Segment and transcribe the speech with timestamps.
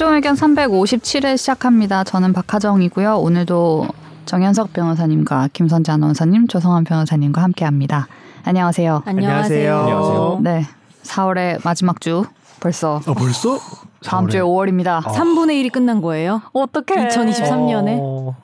[0.00, 2.04] 최종 의견 357회 시작합니다.
[2.04, 3.16] 저는 박하정이고요.
[3.18, 3.86] 오늘도
[4.24, 8.06] 정현석 변호사님과 김선재 아나운서님, 조성환 변호사님과 함께합니다.
[8.44, 9.02] 안녕하세요.
[9.04, 9.78] 안녕하세요.
[9.78, 10.38] 안녕하세요.
[10.40, 10.64] 네,
[11.02, 12.24] 4월의 마지막 주
[12.60, 13.58] 벌써 어 벌써?
[14.02, 15.02] 다음 주에 5월입니다.
[15.02, 16.40] 3분의 1이 끝난 거예요?
[16.54, 17.08] 어떡해.
[17.08, 17.98] 2023년에?
[18.00, 18.34] 어...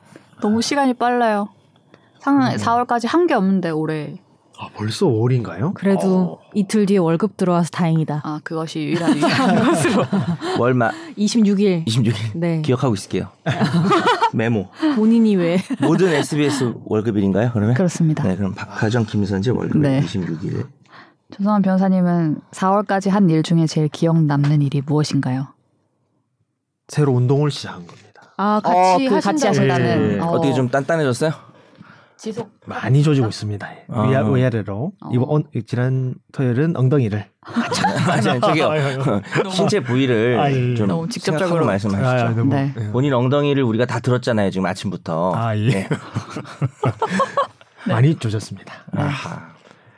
[0.43, 1.48] 너무 시간이 빨라요.
[2.19, 4.19] 상, 4월까지 한 게 없는데 올해.
[4.59, 5.74] 아 벌써 5월인가요?
[5.74, 8.23] 그래도 이틀 뒤에 월급 들어와서 다행이다.
[8.24, 10.05] 아 그것이 유일한 유일한 것으로.
[10.59, 11.87] 월말 26일.
[11.87, 12.62] 26일 네.
[12.62, 13.28] 기억하고 있을게요.
[14.33, 14.69] 메모.
[14.95, 15.59] 본인이 왜?
[15.83, 17.50] 모든 SBS 월급일인가요?
[17.52, 17.74] 그러면?
[17.74, 18.24] 그렇습니다.
[18.24, 20.00] 네, 그럼 박하정, 김선재 월급일 네.
[20.00, 20.66] 26일.
[21.36, 25.48] 조성환 변호사님은 4월까지 한 일 중에 제일 기억 남는 일이 무엇인가요?
[26.88, 28.06] 새로 운동을 시작한 겁니다.
[28.38, 29.48] 아 같이 어, 그 같이 하신다고.
[29.73, 30.12] 하신다는.
[30.12, 30.20] 예.
[30.20, 30.27] 어.
[30.28, 31.33] 어떻게 좀 단단해졌어요?
[32.16, 32.51] 지속.
[32.66, 33.69] 많이 조지고 있습니다.
[33.91, 34.03] 아.
[34.09, 35.09] 위아, 위아래로 어.
[35.12, 37.27] 이번 온- 지난 토요일은 엉덩이를.
[38.11, 38.70] 아니, 저기요.
[39.50, 40.75] 신체 부위를 아이.
[40.75, 41.47] 좀 너무 직접적으로.
[41.47, 42.09] 생각하고 말씀하시죠.
[42.27, 42.72] 아, 너무- 네.
[42.78, 42.91] 예.
[42.91, 45.34] 본인 엉덩이를 우리가 다 들었잖아요, 지금 아침부터.
[45.37, 45.69] 아 예.
[45.70, 45.89] 네.
[47.89, 48.72] 많이 조졌습니다.
[48.92, 49.55] 아하.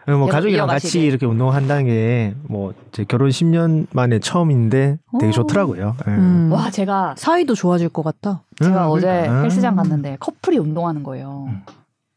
[0.06, 0.88] 뭐 계속 가족이랑 이어가시게.
[0.88, 5.32] 같이 이렇게 운동한다는 게 뭐 제 결혼 10년 만에 처음인데 되게 오.
[5.32, 5.96] 좋더라고요.
[6.06, 6.10] 예.
[6.10, 6.50] 음.
[6.52, 8.42] 와 제가 사이도 좋아질 것 같다.
[8.62, 9.42] 제가 음, 어제 그러니까.
[9.42, 11.48] 헬스장 갔는데 커플이 운동하는 거예요.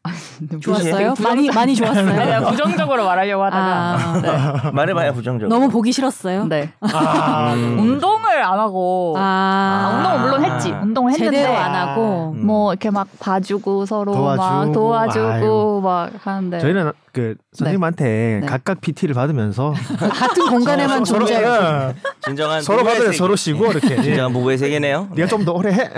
[0.04, 0.60] 음.
[0.60, 1.14] 좋았어요?
[1.22, 2.46] 많이 많이 좋았어요.
[2.48, 5.48] 부정적으로 말하려고 하다가 아, 말해봐요, 부정적으로.
[5.56, 6.46] 너무 보기 싫었어요.
[6.46, 6.72] 네.
[6.80, 7.78] 아, 음.
[7.78, 10.70] 운동을 안 하고 아, 아, 운동을 물론 했지.
[10.72, 12.34] 운동을 했는데 제대로 안 하고.
[12.36, 12.44] 음.
[12.46, 18.46] 뭐 이렇게 막 봐주고 서로 막 도와주고, 도와주고 막 하는데 저희는 그 선생님한테 네.
[18.46, 19.72] 각각 PT를 받으면서
[20.18, 21.44] 같은 공간에만 서로 존재.
[21.44, 21.94] 예.
[22.24, 23.12] 진정한 서로 받으면.
[23.12, 23.96] 서로 쉬고 이렇게.
[23.98, 24.02] 예.
[24.02, 25.08] 진정한 부부의 세계네요.
[25.14, 25.90] 네가 좀 더 오래 해.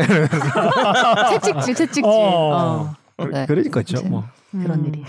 [1.30, 2.10] 채찍질 채찍질 어.
[2.10, 2.94] 어.
[3.18, 3.46] 네.
[3.46, 4.02] 그러니까죠.
[4.08, 4.86] 뭐 그런 음.
[4.86, 5.04] 일이.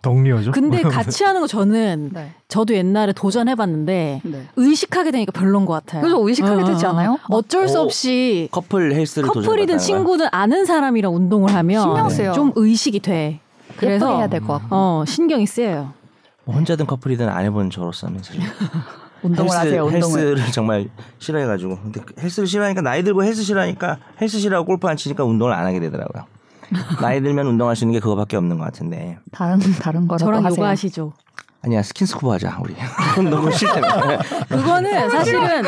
[0.00, 0.52] 동료죠.
[0.52, 2.32] 근데 같이 하는 거 저는 네.
[2.46, 4.48] 저도 옛날에 도전해봤는데 네.
[4.54, 6.02] 의식하게 되니까 별론 것 같아요.
[6.02, 7.18] 그래서 의식하게 되지 않아요?
[7.30, 7.82] 어쩔 수 오.
[7.82, 12.32] 없이 커플 헬스를 커플이든 친구든 아는 사람이랑 운동을 하면 신경 쓰여.
[12.32, 13.40] 좀 의식이 돼.
[13.76, 15.92] 그래서 해야 될 것 같고 어 신경이 쓰여요.
[16.44, 18.40] 뭐 혼자든 커플이든 안 해본 저로서는 사실
[19.22, 19.84] 운동을 헬스, 하세요.
[19.84, 20.20] 운동을.
[20.20, 20.88] 헬스를 정말
[21.18, 25.52] 싫어해가지고 근데 그 헬스를 싫어하니까 나이 들고 헬스 싫어하니까 헬스 싫어하고 골프 안 치니까 운동을
[25.52, 26.24] 안 하게 되더라고요.
[27.00, 30.58] 나이 들면 운동할 수 있는 게 그거밖에 없는 것 같은데 다른 다른 거라도 저랑 하세요.
[30.58, 31.12] 요가 하시죠.
[31.60, 32.74] 아니야 스킨스쿠버 하자 우리
[33.28, 35.62] 너무 싫다며 그거는 사실은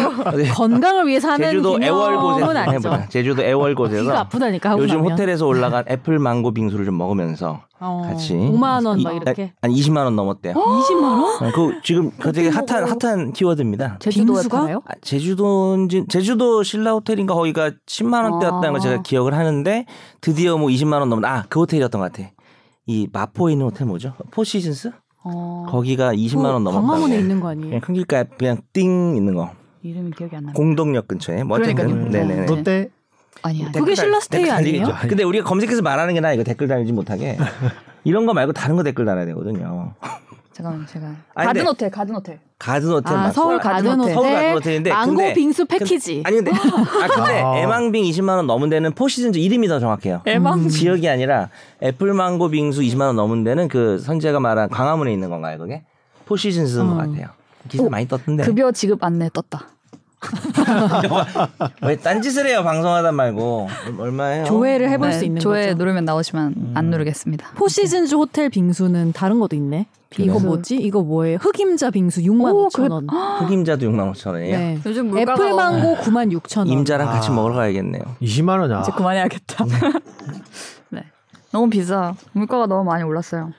[0.55, 2.89] 건강을 위해서 하는 제주도 애월곳에서 아니죠.
[2.89, 5.13] 해보자 제주도 애월곳에서 귀가 아프다니까 하고 요즘 나면.
[5.13, 9.53] 호텔에서 올라간 애플 망고 빙수를 좀 먹으면서 어, 같이 5만 원 막 이- 이렇게.
[9.63, 10.55] 한 20만 원 넘었대요.
[10.55, 11.23] 20만 원?
[11.49, 13.97] 어, 그 지금 그 되게 핫한 핫한 키워드입니다.
[13.99, 14.45] 제주도에?
[14.49, 14.83] 팔아요?
[14.87, 18.79] 아, 제주도인지 제주도 신라 호텔인가 거기가 10만 원대였다는 걸 아.
[18.79, 19.87] 제가 기억을 하는데
[20.21, 22.31] 드디어 뭐 20만 원 넘는 아그 호텔이었던 것 같아.
[22.87, 24.15] 이 마포에 있는 호텔 뭐죠?
[24.31, 24.93] 포 시즌스?
[25.23, 26.87] 어, 거기가 20만 원 넘었다고.
[26.87, 27.69] 광화문에 있는 거 아니에요?
[27.69, 29.51] 그냥 큰 길가에 그냥 띵 있는 거.
[29.83, 30.55] 이름이 기억이 안 나요.
[30.55, 31.43] 공덕역 근처에.
[31.43, 32.11] 뭐 어쨌든 그러니까요.
[32.11, 32.47] 네네네.
[32.47, 32.89] 롯데
[33.43, 33.67] 아니야.
[33.67, 34.87] 그게 댓글 신라 달- 스테이 댓글 아니에요?
[35.09, 37.37] 근데 우리가 검색해서 말하는 게 나 이거 댓글 달리지 못하게
[38.05, 39.95] 이런 거 말고 다른 거 댓글 달아야 되거든요.
[40.53, 42.41] 잠깐만 제가 아니, 가든 호텔 가든 호텔.
[42.61, 43.31] 가든 호텔 아.
[43.33, 44.15] 서울 가든 호텔.
[44.15, 46.23] 서울 가든 호텔 호텔인데 망고 근데- 빙수 근데- 패키지.
[46.27, 47.57] 아니 근데 아 근데 아.
[47.59, 50.21] 애망빙 20만 원 넘은 데는 포시즌즈 이름이 더 정확해요.
[50.27, 50.69] 애망.
[50.69, 51.49] 지역이 아니라
[51.83, 55.83] 애플 망고 빙수 20만 원 넘은 데는 그 선재가 말한 광화문에 있는 건가요, 그게?
[56.27, 56.99] 포시즌즈인 것 음.
[56.99, 57.29] 같아요.
[57.69, 58.45] 기사 많이 떴던데.
[58.45, 59.67] 급여 지급 안내 떴다.
[61.83, 63.69] 왜 딴짓을 해요, 방송하다 말고.
[63.99, 64.45] 얼마예요?
[64.45, 65.79] 조회를 해볼 네, 수 있는 조회 거죠.
[65.79, 67.53] 누르면 나오지만 안 누르겠습니다.
[67.57, 69.87] 포시즌즈 호텔 빙수는 다른 것도 있네.
[70.19, 70.41] 이거.
[70.41, 70.77] 뭐지?
[70.77, 71.39] 이거 뭐예요?
[71.41, 73.09] 흑임자 빙수 6만 오, 5천 원.
[73.09, 74.59] 흑임자도 6만 5천 원이에요.
[74.59, 74.79] 네.
[74.85, 76.67] 요즘 애플 망고 9만 6천 원.
[76.67, 77.33] 임자랑 같이 아.
[77.33, 78.03] 먹으러 가야겠네요.
[78.21, 78.81] 20만 원이야.
[78.81, 79.65] 이제 그만해야겠다.
[80.91, 81.05] 네.
[81.53, 82.15] 너무 비싸.
[82.33, 83.53] 물가가 너무 많이 올랐어요.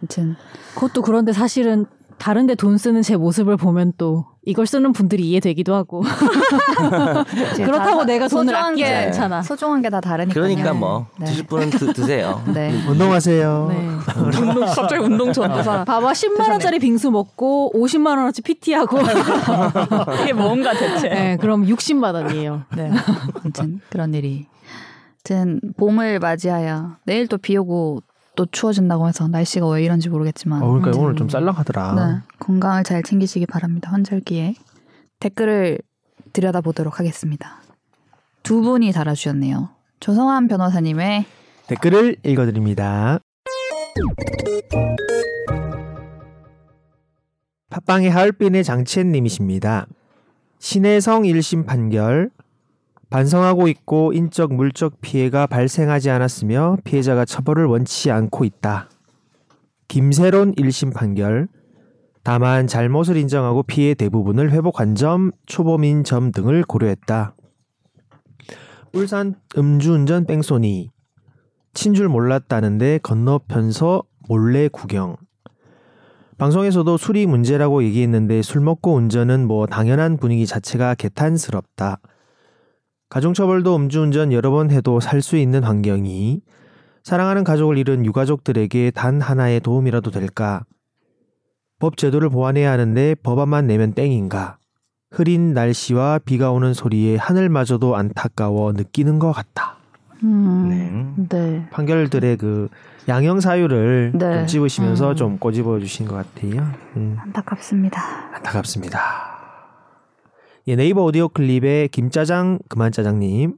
[0.00, 0.36] 아무튼
[0.74, 1.84] 그것도 그런데 사실은
[2.16, 6.02] 다른데 돈 쓰는 제 모습을 보면 또 이걸 쓰는 분들이 이해되기도 하고
[7.56, 9.42] 그렇다고 다 내가 돈을 소중한 아끼지 게 않잖아.
[9.42, 10.32] 소중한 게 다 다르니까.
[10.34, 11.26] 그러니까 뭐 네.
[11.26, 12.42] 드실 분은 드, 드세요.
[12.54, 12.70] 네.
[12.88, 13.66] 운동하세요.
[13.70, 13.88] 네.
[14.40, 15.84] 운동 갑자기 운동 전도사.
[15.84, 18.98] 봐봐 10만 원짜리 빙수 먹고 50만 원어치 PT하고
[20.22, 21.08] 이게 뭔가 대체.
[21.08, 22.62] 네, 그럼 60만 원이에요.
[22.76, 22.90] 네.
[23.42, 24.46] 아무튼 그런 일이.
[25.28, 28.02] 아무튼 봄을 맞이하여 내일 또 비 오고
[28.36, 31.94] 또 추워진다고 해서 날씨가 왜 이런지 모르겠지만 어, 그러니까 오늘 좀 쌀랑하더라.
[31.94, 33.90] 네, 건강을 잘 챙기시기 바랍니다.
[33.90, 34.54] 환절기에
[35.18, 35.78] 댓글을
[36.32, 37.60] 들여다보도록 하겠습니다.
[38.42, 39.70] 두 분이 달아주셨네요.
[40.00, 41.26] 조성환 변호사님의
[41.66, 43.18] 댓글을 읽어드립니다.
[47.70, 49.86] 팟빵의 하얼빈의 장치현님이십니다.
[50.58, 52.30] 신혜성 1심 판결
[53.10, 58.88] 반성하고 있고 인적 물적 피해가 발생하지 않았으며 피해자가 처벌을 원치 않고 있다.
[59.88, 61.48] 김세론 1심 판결
[62.22, 67.34] 다만 잘못을 인정하고 피해 대부분을 회복한 점, 초범인 점 등을 고려했다.
[68.92, 70.90] 울산 음주운전 뺑소니
[71.72, 75.16] 친 줄 몰랐다는데 건너편서 몰래 구경
[76.38, 82.00] 방송에서도 술이 문제라고 얘기했는데 술 먹고 운전은 뭐 당연한 분위기 자체가 개탄스럽다.
[83.10, 86.40] 가중처벌도 음주운전 여러 번 해도 살 수 있는 환경이
[87.02, 90.62] 사랑하는 가족을 잃은 유가족들에게 단 하나의 도움이라도 될까?
[91.78, 94.58] 법 제도를 보완해야 하는데 법안만 내면 땡인가?
[95.10, 99.76] 흐린 날씨와 비가 오는 소리에 하늘마저도 안타까워 느끼는 것 같다.
[100.22, 101.28] 음, 네.
[101.38, 101.66] 네.
[101.70, 102.68] 판결들의 그
[103.08, 104.34] 양형 사유를 네.
[104.38, 105.16] 좀 찝으시면서 음.
[105.16, 106.70] 좀 꼬집어 주신 것 같아요.
[106.96, 108.00] 음, 안타깝습니다.
[108.34, 109.39] 안타깝습니다.
[110.70, 113.56] 예, 네이버 오디오 클립의 김짜장 그만짜장님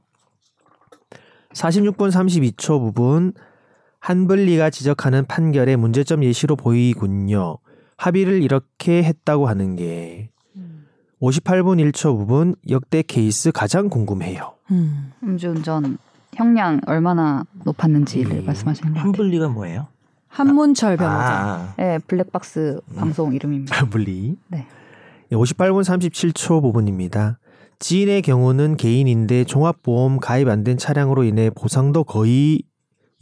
[1.53, 3.33] 46분 32초 부분
[3.99, 7.59] 한블리가 지적하는 판결의 문제점 예시로 보이군요.
[7.97, 10.31] 합의를 이렇게 했다고 하는 게
[11.21, 14.55] 58분 1초 부분 역대 케이스 가장 궁금해요.
[14.71, 15.13] 음.
[15.21, 15.99] 음주운전
[16.33, 18.45] 형량 얼마나 높았는지를 음.
[18.47, 19.13] 말씀하시는 것 같아요.
[19.13, 19.85] 한블리가 뭐예요?
[20.29, 21.31] 한문철 변호사.
[21.31, 23.77] 아, 네, 블랙박스 방송 이름입니다.
[23.77, 24.35] 한블리.
[24.47, 24.65] 네.
[25.33, 27.39] 예, 58분 37초 부분입니다.
[27.79, 32.61] 지인의 경우는 개인인데 종합보험 가입 안 된 차량으로 인해 보상도 거의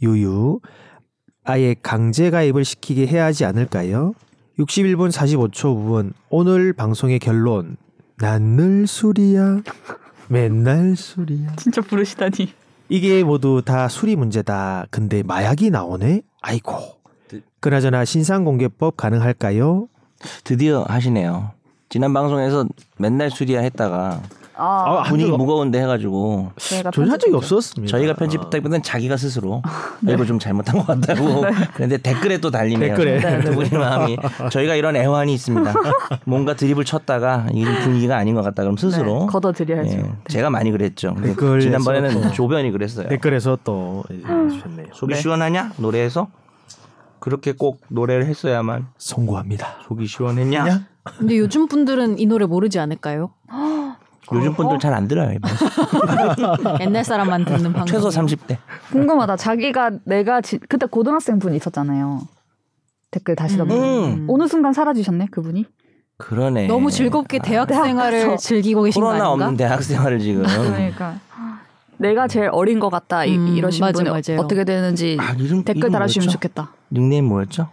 [0.02, 0.60] 유유.
[1.44, 4.12] 아예 강제 가입을 시키게 해야 하지 않을까요?
[4.58, 7.76] 61분 45초 부분 오늘 방송의 결론
[8.18, 9.62] 난 늘 술이야
[10.28, 12.52] 맨날 술이야 진짜 부르시다니.
[12.90, 16.74] 이게 모두 다 술이 문제다 근데 마약이 나오네 아이고
[17.60, 19.88] 그나저나 신상 공개법 가능할까요?
[20.44, 21.52] 드디어 하시네요.
[21.92, 22.64] 지난 방송에서
[22.96, 24.22] 맨날 수리야 했다가
[24.54, 27.34] 아, 아, 분위기 한 적- 무거운데 해가지고 저희가 전혀 한 적이.
[27.34, 29.60] 없었습니다 저희가 편집했다기보다는 자기가 스스로
[30.08, 31.44] 이거 좀 잘못한 것 같다고
[31.74, 32.94] 그런데 댓글에 또 달리네요.
[32.96, 33.40] 댓글에.
[33.42, 34.16] 두 분의 마음이
[34.50, 35.74] 저희가 이런 애환이 있습니다.
[36.24, 39.90] 뭔가 드립을 쳤다가 이게 좀 분위기가 아닌 것 같다 그럼 스스로 네, 걷어드려야죠.
[39.92, 40.12] 예, 네.
[40.28, 41.14] 제가 많이 그랬죠.
[41.60, 43.06] 지난번에는 또- 조변이 그랬어요.
[43.08, 44.86] 댓글에서 또 해주셨네요.
[44.94, 45.20] 속이 네.
[45.20, 46.28] 시원하냐 노래에서
[47.20, 49.66] 그렇게 꼭 노래를 했어야만 송구합니다.
[49.88, 50.86] 속이 시원했냐?
[51.04, 53.32] 근데 요즘 분들은 이 노래 모르지 않을까요?
[54.32, 55.36] 요즘 분들 잘안 들어요.
[56.80, 57.86] 옛날 사람만 듣는 방송.
[57.86, 58.56] 최소 30대.
[58.92, 59.36] 궁금하다.
[59.36, 62.20] 자기가 내가 지, 그때 고등학생 분 있었잖아요.
[63.10, 63.78] 댓글 다시다 보니
[64.14, 64.26] 음.
[64.30, 65.66] 어느 순간 사라지셨네 그분이.
[66.18, 66.66] 그러네.
[66.68, 69.30] 너무 즐겁게 대학 생활을 대학가서 즐기고 계신 거 코로나?
[69.32, 70.44] 없는 대학 생활을 지금.
[70.44, 71.18] 그러니까
[71.98, 74.40] 내가 제일 어린 것 같다 이- 음, 이러신 맞아, 분이 맞아요.
[74.40, 76.32] 어떻게 되는지 아, 이름, 댓글 이름 달아주시면 뭐였죠?
[76.32, 76.72] 좋겠다.
[76.92, 77.68] 닉네임 뭐였죠?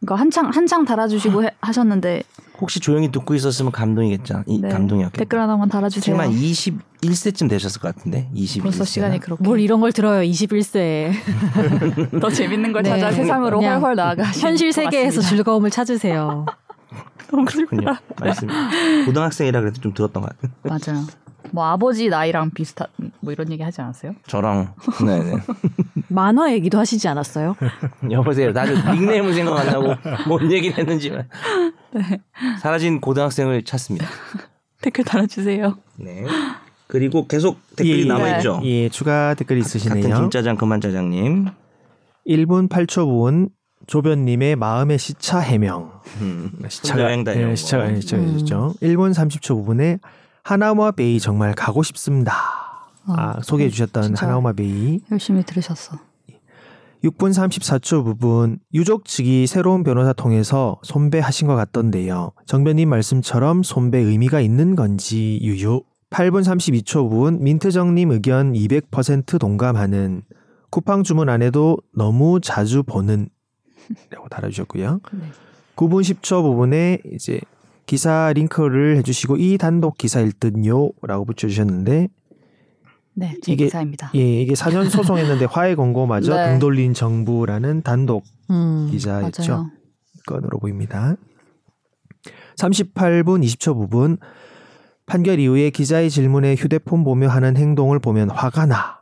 [0.00, 2.22] 그러니까 한창 한창 달아주시고 해- 하셨는데
[2.60, 4.44] 혹시 조용히 듣고 있었으면 감동이겠죠.
[4.46, 4.68] 이 네.
[4.68, 5.18] 감동이었겠다.
[5.18, 6.02] 댓글 하나만 달아주세요.
[6.02, 8.28] 지금 한 21세쯤 되셨을 것 같은데.
[8.34, 8.62] 21세.
[8.62, 11.12] 벌써 시간이 그렇게 뭘 이런 걸 들어요 21세에
[12.20, 12.90] 더 재밌는 걸 네.
[12.90, 16.46] 찾아 세상으로 훨훨 나아가 현실 세계에서 즐거움을 찾으세요.
[17.30, 17.94] 너무 그렇군요.
[18.20, 18.48] 말씀.
[19.06, 20.52] 고등학생이라 그래도 좀 들었던 것 같아요.
[20.64, 21.06] 맞아요.
[21.52, 22.86] 뭐 아버지 나이랑 비슷한
[23.20, 24.14] 뭐 이런 얘기 하지 않았어요?
[24.26, 24.74] 저랑.
[25.04, 25.36] 네네.
[26.08, 27.56] 만화 얘기도 하시지 않았어요?
[28.10, 28.50] 여보세요.
[28.52, 29.94] 나도 닉네임을 생각 안 나고
[30.28, 31.10] 뭔 얘기를 했는지
[31.92, 32.18] 만.
[32.60, 34.06] 사라진 고등학생을 찾습니다.
[34.80, 35.76] 댓글 달아주세요.
[35.96, 36.24] 네.
[36.86, 38.60] 그리고 계속 댓글이 예, 남아있죠.
[38.64, 40.16] 예, 추가 댓글 같은 있으시네요.
[40.16, 41.46] 김짜장 그만짜장님.
[42.26, 43.50] 1분 8초 부분
[43.86, 46.00] 조변님의 마음의 시차 해명.
[46.20, 46.52] 음.
[46.68, 47.92] 시차가 여행 다녀온 예, 시차가 거.
[47.92, 48.74] 예, 시차가 있었죠.
[48.82, 49.98] 1분 30초 부분에
[50.42, 52.32] 하나마 베이 정말 가고 싶습니다.
[53.06, 54.14] 아, 소개해 주셨던.
[54.16, 55.00] 하나마 베이.
[55.10, 55.98] 열심히 들으셨어.
[57.04, 62.32] 6분 34초 부분 유족 측이 새로운 변호사 통해서 손배하신 것 같던데요.
[62.46, 65.82] 정변님 말씀처럼 손배 의미가 있는 건지 유유.
[66.10, 70.22] 8분 32초 부분 민트정님 의견 200% 동감하는
[70.70, 73.28] 쿠팡 주문 안 해도 너무 자주 보는
[74.10, 75.00] 라고 달아주셨고요.
[75.12, 75.20] 네.
[75.76, 77.40] 9분 10초 부분에 이제
[77.86, 82.08] 기사 링크를 해주시고 이 단독 기사일 듯요 라고 붙여주셨는데
[83.20, 84.10] 네, 제 이게- 기사입니다.
[84.14, 86.50] 예 이게 사전 소송했는데 화해 권고마저 네.
[86.52, 88.88] 등 돌린 정부라는 단독 음.
[88.90, 89.42] 기자였죠.
[89.52, 89.70] 맞아요.
[90.26, 91.16] 건으로 보입니다.
[92.56, 94.16] 38분 20초 부분
[95.06, 99.00] 판결 이후에 기자의 질문에 휴대폰 보며 하는 행동을 보면 화가 나.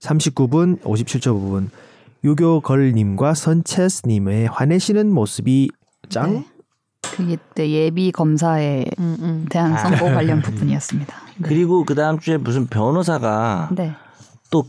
[0.00, 1.70] 39분 57초 부분
[2.24, 5.70] 유교걸님과 선체스님의 화내시는 모습이
[6.08, 6.32] 짱.
[6.32, 6.46] 네.
[7.02, 9.46] 그게 때 예비 검사에 음, 음.
[9.50, 9.76] 대한 아.
[9.78, 11.14] 선고 관련 부분이었습니다.
[11.38, 11.48] 네.
[11.48, 13.92] 그리고 그 다음 주에 무슨 변호사가 네.
[14.50, 14.64] 또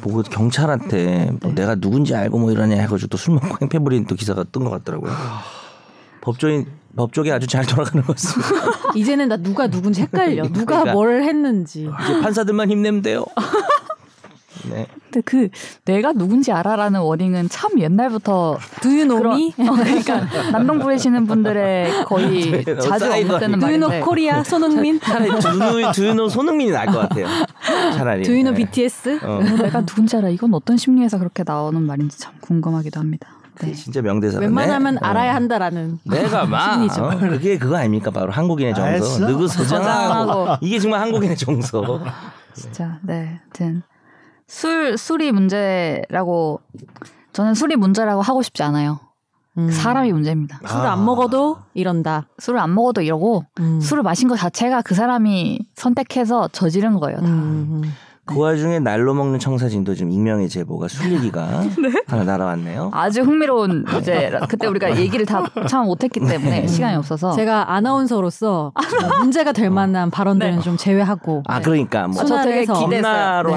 [0.00, 1.62] 보고 경찰한테 뭐 네.
[1.62, 4.70] 내가 누군지 알고 뭐 이러냐 해가지고 또 술 먹고 행패 부리는 또 기사가 뜬 것
[4.70, 5.12] 같더라고요.
[6.22, 8.50] 법조인 법조계 아주 잘 돌아가는 것 같습니다.
[8.94, 10.44] 이제는 나 누가 누군지 헷갈려.
[10.44, 10.92] 누가 그러니까.
[10.92, 11.80] 뭘 했는지.
[12.04, 13.24] 이제 판사들만 힘내면 돼요.
[14.70, 14.86] 네.
[15.04, 15.48] 근데 그
[15.84, 19.22] 내가 누군지 알아라는 워딩은 참 옛날부터 Do you know?
[19.58, 24.42] 어, 그러니까 남동 부리시는 분들의 거의 네, 자주 언급되는 Do you know 말인데 코리아?
[24.42, 25.00] 손흥민?
[25.00, 27.26] 차라리 두유노 두유노 손흥민이 나을 것 같아요.
[27.94, 28.22] 차라리.
[28.22, 28.64] Do you know 네.
[28.64, 29.20] BTS?
[29.22, 29.40] 어.
[29.62, 33.28] 내가 누군지 알아 이건 어떤 심리에서 그렇게 나오는 말인지 참 궁금하기도 합니다.
[33.60, 33.72] 네.
[33.74, 34.38] 진짜 명대사.
[34.40, 35.98] 웬만하면 알아야 한다라는.
[36.04, 37.04] 내가 막 심리죠.
[37.04, 39.26] 어, 그게 그거 아닙니까 바로 한국인의 정서.
[39.26, 40.56] 누구 소장하고 소장하고.
[40.62, 42.02] 이게 정말 한국인의 정서
[42.54, 43.82] 진짜 네, 아무튼
[44.52, 46.60] 술 술이 문제라고
[47.32, 49.00] 저는 술이 문제라고 하고 싶지 않아요.
[49.56, 49.70] 음.
[49.70, 50.60] 사람이 문제입니다.
[50.66, 52.26] 술을 안 먹어도 이런다.
[52.38, 53.80] 술을 안 먹어도 이러고 음.
[53.80, 57.18] 술을 마신 것 자체가 그 사람이 선택해서 저지른 거예요.
[57.18, 57.24] 다.
[57.26, 57.92] 음, 음.
[58.24, 61.64] 그 와중에 날로 먹는 청사진도 지금 익명의 제보가 술 얘기가
[62.06, 67.72] 하나 날아왔네요 아주 흥미로운 이제 그때 우리가 얘기를 다 참 못했기 때문에 시간이 없어서 제가
[67.72, 70.62] 아나운서로서 뭐 문제가 될 만한 발언들은 네.
[70.62, 71.42] 좀 제외하고.
[71.46, 72.64] 아 그러니까 뭐 저 되게.
[72.64, 73.08] 기대- 네.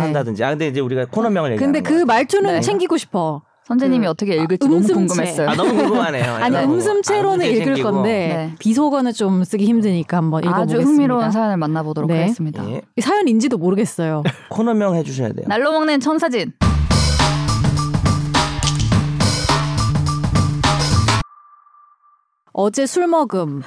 [0.01, 2.05] 한다든지 아 근데 이제 우리가 코너명을 얘기하는 근데 그 거.
[2.05, 2.61] 말투는 네.
[2.61, 3.43] 챙기고 싶어.
[3.67, 4.85] 선생님이 그- 어떻게 읽을지 아, 너무.
[4.87, 5.49] 궁금했어요.
[5.49, 6.55] 아 너무 궁금하네요 아니.
[6.57, 7.91] 음슴체로는 아, 읽을 챙기고.
[7.91, 8.09] 건데
[8.51, 8.55] 네.
[8.59, 10.87] 비속어는 좀 쓰기 힘드니까 한번 아주 읽어보겠습니다.
[10.89, 12.21] 흥미로운 사연을 만나보도록 네.
[12.21, 12.63] 하겠습니다.
[12.69, 12.81] 예.
[13.01, 14.21] 사연인지도 모르겠어요.
[14.49, 16.53] 코너명 해주셔야 돼요 날로 먹는 천사진.
[22.53, 23.61] 어제 술 먹음.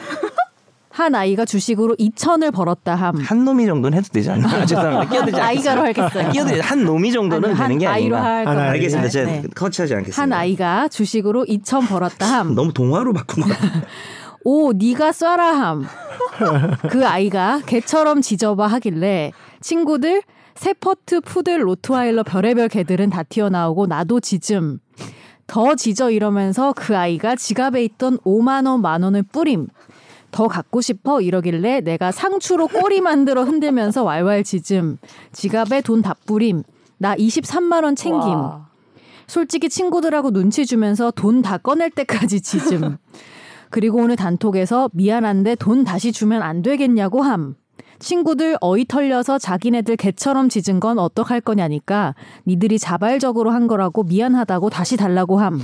[0.99, 3.17] 한 아이가 주식으로 2천을 벌었다 함.
[3.21, 6.31] 한 놈이 정도는 해도 되지 않나 죄송합니다 끼어들지 아이가로 하겠어요.
[6.33, 8.71] 끼어들지 한 놈이 정도는 아니, 한 되는 게 아이로 아닌가 할 하나 겁니다.
[8.73, 9.43] 알겠습니다 제가 네.
[9.55, 12.55] 터치하지 않겠습니다 한 아이가 주식으로 2천 벌었다 함.
[12.59, 13.57] 너무 동화로 바꾼 거야
[14.43, 15.87] 오, 네가 쏴라 함.
[16.90, 20.23] 그 아이가 개처럼 짖어봐 하길래 친구들
[20.57, 24.78] 셰퍼드, 푸들, 로트와일러 별의별 개들은 다 튀어나오고 나도 짖음.
[25.47, 29.69] 더 지져 이러면서 그 아이가 지갑에 있던 5만 원, 만 원을 뿌림.
[30.30, 34.99] 더 갖고 싶어 이러길래 내가 상추로 꼬리 만들어 흔들면서 왈왈 지즘.
[35.32, 36.62] 지갑에 돈 다 뿌림.
[36.99, 38.28] 나 23만 원 챙김.
[38.28, 38.68] 와.
[39.26, 42.97] 솔직히 친구들하고 눈치 주면서 돈 다 꺼낼 때까지 지즘.
[43.70, 47.54] 그리고 오늘 단톡에서 미안한데 돈 다시 주면 안 되겠냐고 함.
[47.99, 52.14] 친구들 어이 털려서 자기네들 개처럼 짖은 건 어떡할 거냐니까
[52.47, 55.62] 니들이 자발적으로 한 거라고 미안하다고 다시 달라고 함.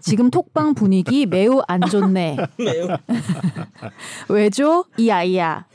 [0.00, 2.36] 지금 톡방 분위기 매우 안 좋네.
[4.28, 4.84] 왜죠?
[4.96, 5.66] 이 아이야.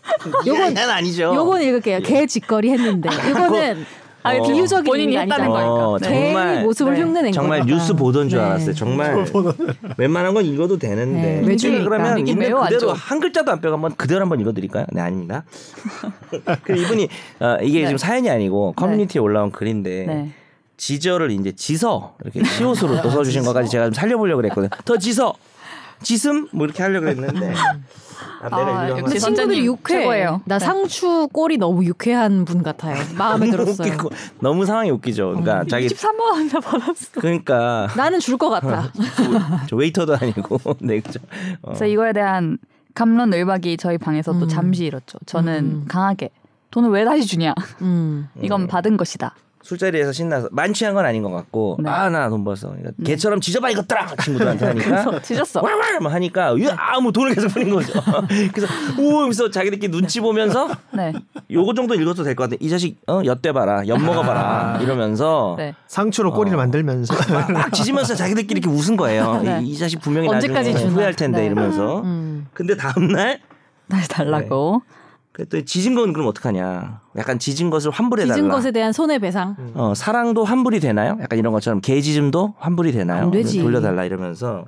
[0.46, 2.00] 요건 난 아니죠 요건 읽을게요.
[2.02, 3.10] 개 짓거리 했는데.
[3.30, 3.86] 이거는
[4.26, 5.48] 아니, 비유적인 본인이 했다는.
[5.50, 5.88] 거니까.
[5.88, 6.06] 어, 네.
[6.08, 7.02] 정말 모습을 네.
[7.02, 7.76] 흉내낸 정말 거니까.
[7.78, 8.46] 뉴스 보던 줄 네.
[8.46, 8.74] 알았어요.
[8.74, 9.26] 정말
[9.98, 11.42] 웬만한 건 읽어도 되는데.
[11.42, 11.84] 네, 외주니까.
[11.84, 12.94] 그러면 그대로 좋아.
[12.94, 14.86] 한 글자도 안 빼고 한번 그대로 한번 읽어드릴까요?
[14.92, 15.44] 네 아닙니다.
[16.64, 17.08] 그 이분이
[17.40, 17.86] 어, 이게 네.
[17.88, 20.30] 지금 사연이 아니고 커뮤니티에 올라온 글인데 네.
[20.78, 24.70] 지저를 이제 지서 이렇게 시옷으로 또 써주신 것까지 제가 좀 살려보려고 그랬거든요.
[24.84, 25.34] 더 지서
[26.04, 27.54] 지슴 뭐 이렇게 하려고 그랬는데
[28.42, 29.70] 아, 내가 아, 역시 근데 선- 친구들이.
[29.88, 30.42] 최고예요.
[30.46, 30.66] 나 네.
[30.66, 32.96] 상추 꼴이 너무 유쾌한 분 같아요.
[33.18, 33.88] 마음에 너무 들었어요.
[33.88, 34.10] 웃기고
[34.40, 35.30] 너무 상황이 웃기죠.
[35.30, 37.08] 그러니까 자기 23만 원 받았어.
[37.20, 38.92] 그러니까 나는 줄 것 같아.
[39.68, 41.20] 저 웨이터도 아니고 네 그죠.
[41.62, 41.68] 어.
[41.70, 42.58] 그래서 이거에 대한
[42.94, 44.48] 감론 을박이 저희 방에서 또 음.
[44.48, 45.18] 잠시 일었죠.
[45.26, 45.86] 저는 음.
[45.88, 46.30] 강하게
[46.72, 47.54] 돈을 왜 다시 주냐?
[47.82, 48.28] 음.
[48.42, 49.34] 이건 받은 것이다.
[49.66, 51.90] 술자리에서 신나서 만취한 건 아닌 것 같고 네.
[51.90, 52.68] 아나 돈 벌었어.
[52.70, 55.62] 그러니까 개처럼 지져봐 이것들아 친구들한테 하니까 지졌어.
[55.62, 57.94] 왈왈 막 하니까 아뭐 돈을 계속 뿌린 거죠.
[58.54, 61.14] 그래서 오 하면서 자기들끼리 눈치 보면서 네.
[61.50, 62.58] 요거 정도 읽어도 될 것 같아.
[62.60, 65.74] 이 자식 어 엿대 봐라 엿 먹어 봐라 이러면서 네.
[65.88, 66.62] 상추로 꼬리를 어.
[66.62, 69.42] 만들면서 막, 막 지지면서 자기들끼리 이렇게 웃은 거예요.
[69.44, 69.62] 네.
[69.64, 70.94] 이, 이 자식 분명히 언제까지 나중에 주나?
[70.94, 71.46] 후회할 텐데 네.
[71.48, 72.02] 이러면서.
[72.02, 72.48] 음.
[72.54, 73.40] 근데 다음 날
[73.90, 74.82] 다시 달라고.
[75.36, 77.02] 그랬더니 지진 건 그럼 어떡하냐?
[77.18, 78.36] 약간 지진 것을 환불해 달라.
[78.36, 79.74] 짖은 것에 대한 손해배상.
[79.74, 81.18] 어, 사랑도 환불이 되나요?
[81.22, 83.24] 약간 이런 것처럼 개지즘도 환불이 되나요?
[83.24, 83.62] 안 되지.
[83.62, 84.64] 돌려달라 이러면서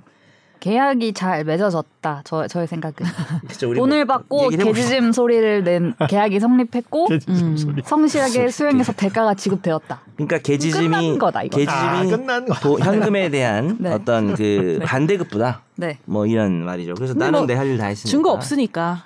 [0.59, 2.21] 계약이 잘 맺어졌다.
[2.25, 3.05] 저 저의 생각은
[3.65, 4.49] 우리 돈을 뭐 받고.
[4.49, 7.77] 개지즘 소리를 낸 계약이 성립했고 음.
[7.85, 10.01] 성실하게 수행해서 대가가 지급되었다.
[10.15, 11.55] 그러니까 개지즘이 끝난 거다, 이거.
[11.57, 12.59] 개지즘이 아.
[12.59, 13.93] 도- 현금에 대한 네.
[13.93, 15.61] 어떤 그 반대급부다.
[15.77, 15.99] 네.
[16.03, 16.95] 뭐 이런 말이죠.
[16.95, 18.09] 그래서 나는 뭐 내할 일 다 했으니까.
[18.11, 19.03] 증거 없으니까.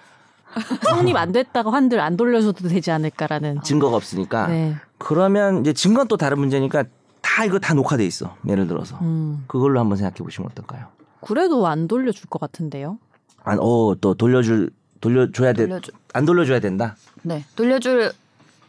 [0.84, 3.62] 성립 안 됐다고 한들 안 돌려줘도 되지 않을까라는.
[3.64, 4.48] 증거가 없으니까.
[4.48, 4.76] 네.
[4.98, 6.84] 그러면 이제 증거는 또 다른 문제니까
[7.22, 8.36] 다 이거 다 녹화돼 있어.
[8.48, 9.44] 예를 들어서 음.
[9.48, 10.88] 그걸로 한번 생각해 보시면 어떨까요?
[11.22, 12.98] 그래도 안 돌려줄 것 같은데요.
[13.44, 15.68] 아, 어, 또 돌려줄 돌려줘야 돼.
[15.68, 15.92] 돌려줘.
[16.14, 16.96] 안 돌려줘야 된다.
[17.24, 17.44] 네.
[17.56, 18.12] 돌려줄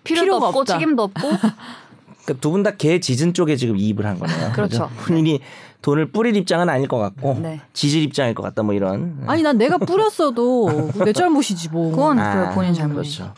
[0.05, 0.75] 필요도 필요가 없고 없다.
[0.75, 1.21] 책임도 없고
[2.25, 4.53] 그러니까 두 분 다개 지진 쪽에 지금 이입을 한 거네요.
[4.53, 4.89] 그렇죠.
[5.05, 5.41] 본인이
[5.83, 7.61] 돈을 뿌릴 입장은 아닐 것 같고 네.
[7.73, 9.25] 지질 입장일 것 같다 뭐 이런.
[9.27, 11.91] 아니 난 내가 뿌렸어도 내 잘못이지 뭐.
[11.91, 12.95] 그건 아, 그 본인 잘못.
[12.95, 13.35] 그렇죠.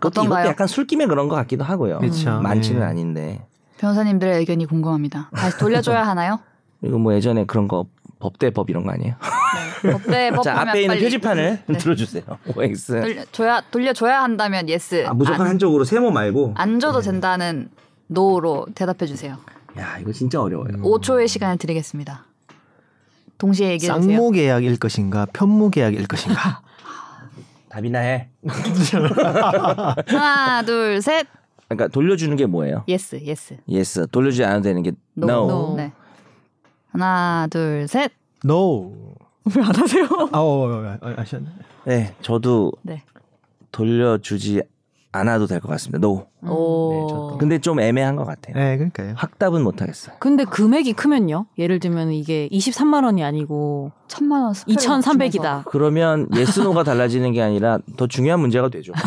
[0.00, 0.48] 그것도 어떤가요?
[0.48, 1.98] 약간 술김에 그런 것 같기도 하고요.
[1.98, 2.40] 그렇죠.
[2.40, 2.86] 많지는 네.
[2.86, 3.46] 아닌데.
[3.78, 5.30] 변호사님들의 의견이 궁금합니다.
[5.34, 6.40] 다시 돌려줘야 하나요?
[6.82, 7.84] 이거 뭐 예전에 그런 거
[8.18, 9.14] 법대 법 이런 거 아니에요?
[9.82, 9.92] 네.
[9.92, 11.76] 법대 법하면 자 앞에 있는 빨리 표지판을 네.
[11.78, 12.24] 들어주세요.
[12.56, 13.00] OX.
[13.00, 15.04] 돌려줘야 돌려줘야 한다면 yes.
[15.06, 16.54] 아, 무조건 안, 한쪽으로 세모 말고.
[16.56, 17.68] 안 줘도 된다는
[18.06, 19.36] no로 대답해 주세요.
[19.78, 20.68] 야 이거 진짜 어려워요.
[20.82, 22.24] 5초의 시간을 드리겠습니다.
[23.38, 24.00] 동시에 얘기해 주세요.
[24.16, 26.62] 쌍무 계약일 것인가 편무 계약일 것인가
[27.68, 28.30] 답이나 해.
[30.06, 31.26] 하나, 둘, 셋.
[31.68, 32.84] 그러니까 돌려주는 게 뭐예요?
[32.88, 33.58] yes, yes.
[33.68, 34.06] yes.
[34.10, 35.26] 돌려주지 않아도 되는 게 no.
[35.28, 35.48] no.
[35.50, 35.76] No.
[35.76, 35.92] 네.
[36.92, 38.12] 하나, 둘, 셋.
[38.44, 38.92] no
[39.54, 40.04] 왜 안 하세요?
[40.32, 41.46] 아, 어, 어, 어, 아셨네
[41.84, 43.02] 네, 저도 네.
[43.70, 44.62] 돌려주지
[45.16, 46.06] 않아도 될 것 같습니다.
[46.06, 46.26] no.
[46.48, 47.36] 오.
[47.38, 48.54] 근데 좀 애매한 것 같아요.
[48.54, 50.14] 네 그러니까요 확답은 못 하겠어요.
[50.20, 51.46] 근데 금액이 크면요?
[51.58, 54.54] 예를 들면 이게 23만 원이 아니고 천만 원.
[54.54, 55.64] 스펠 2,300이다.
[55.66, 58.92] 그러면 yes no가 달라지는 게 아니라 더 중요한 문제가 되죠.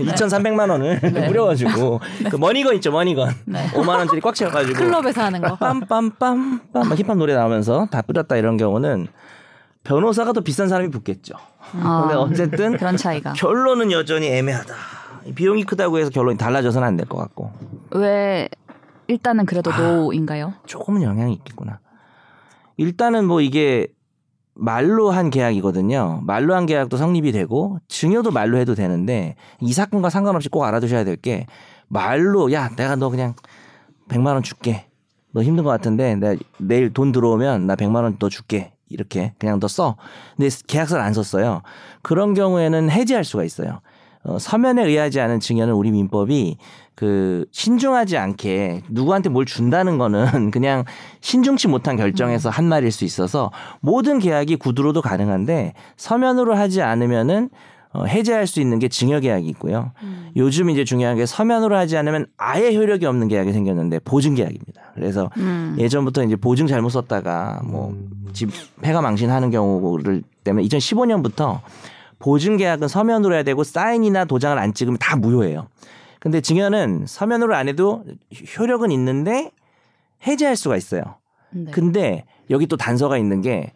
[0.00, 2.00] 2,300만 원을 뿌려가지고
[2.30, 3.30] 그 money gun 있죠, money gun.
[3.74, 5.56] 5만 원짜리 꽉 채워가지고 클럽에서 하는 거.
[5.56, 9.08] 빰빰빰빰 막 힙합 노래 나오면서 다 뿌렸다 이런 경우는
[9.86, 11.34] 변호사가 더 비싼 사람이 붙겠죠.
[11.82, 13.32] 아, 근데 어쨌든 그런 차이가.
[13.34, 14.74] 결론은 여전히 애매하다.
[15.34, 17.50] 비용이 크다고 해서 결론이 달라져서는 안 될 것 같고
[17.90, 18.48] 왜
[19.08, 19.80] 일단은 그래도 아.
[19.80, 20.54] 노인가요?
[20.66, 21.78] 조금은 영향이 있겠구나.
[22.76, 23.86] 일단은 뭐 이게
[24.54, 26.20] 말로 한 계약이거든요.
[26.24, 31.16] 말로 한 계약도 성립이 되고 증여도 말로 해도 되는데 이 사건과 상관없이 꼭 알아두셔야 될
[31.16, 31.46] 게
[31.88, 33.34] 말로 야 내가 너 그냥
[34.08, 34.86] 100만 원 줄게.
[35.32, 38.72] 너 힘든 것 같은데 내가 내일 돈 들어오면 나 100만 원 더 줄게.
[38.88, 39.96] 이렇게 그냥 너 써.
[40.36, 41.62] 근데 계약서를 안 썼어요.
[42.02, 43.80] 그런 경우에는 해지할 수가 있어요.
[44.24, 46.56] 어, 서면에 의하지 않은 증여는 우리 민법이
[46.96, 50.84] 그 신중하지 않게 누구한테 뭘 준다는 거는 그냥
[51.20, 57.75] 신중치 못한 결정에서 한 말일 수 있어서 모든 계약이 구두로도 가능한데 서면으로 하지 않으면은 어,
[58.04, 59.92] 해제할 수 있는 게 증여 계약이 있고요.
[60.36, 64.92] 요즘 이제 중요한 게 서면으로 하지 않으면 아예 효력이 없는 계약이 생겼는데 보증 계약입니다.
[64.94, 65.76] 그래서 음.
[65.78, 68.50] 예전부터 이제 보증 잘못 썼다가 뭐집
[68.82, 71.60] 폐가 망신하는 경우를 때문에 2015년부터
[72.18, 75.68] 보증 계약은 서면으로 해야 되고 사인이나 도장을 안 찍으면 다 무효예요.
[76.20, 78.04] 근데 증여는 서면으로 안 해도
[78.58, 79.50] 효력은 있는데
[80.26, 81.02] 해제할 수가 있어요.
[81.50, 81.70] 네.
[81.70, 83.72] 근데 여기 또 단서가 있는 게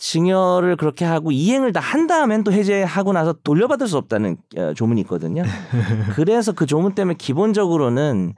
[0.00, 5.00] 증여를 그렇게 하고 이행을 다 한 다음엔 또 해제하고 나서 돌려받을 수 없다는 어, 조문이
[5.02, 5.42] 있거든요.
[6.14, 8.34] 그래서 그 조문 때문에 기본적으로는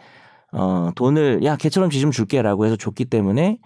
[0.53, 3.59] 어 돈을 야 걔처럼 쥐 좀 줄게라고 해서 줬기 때문에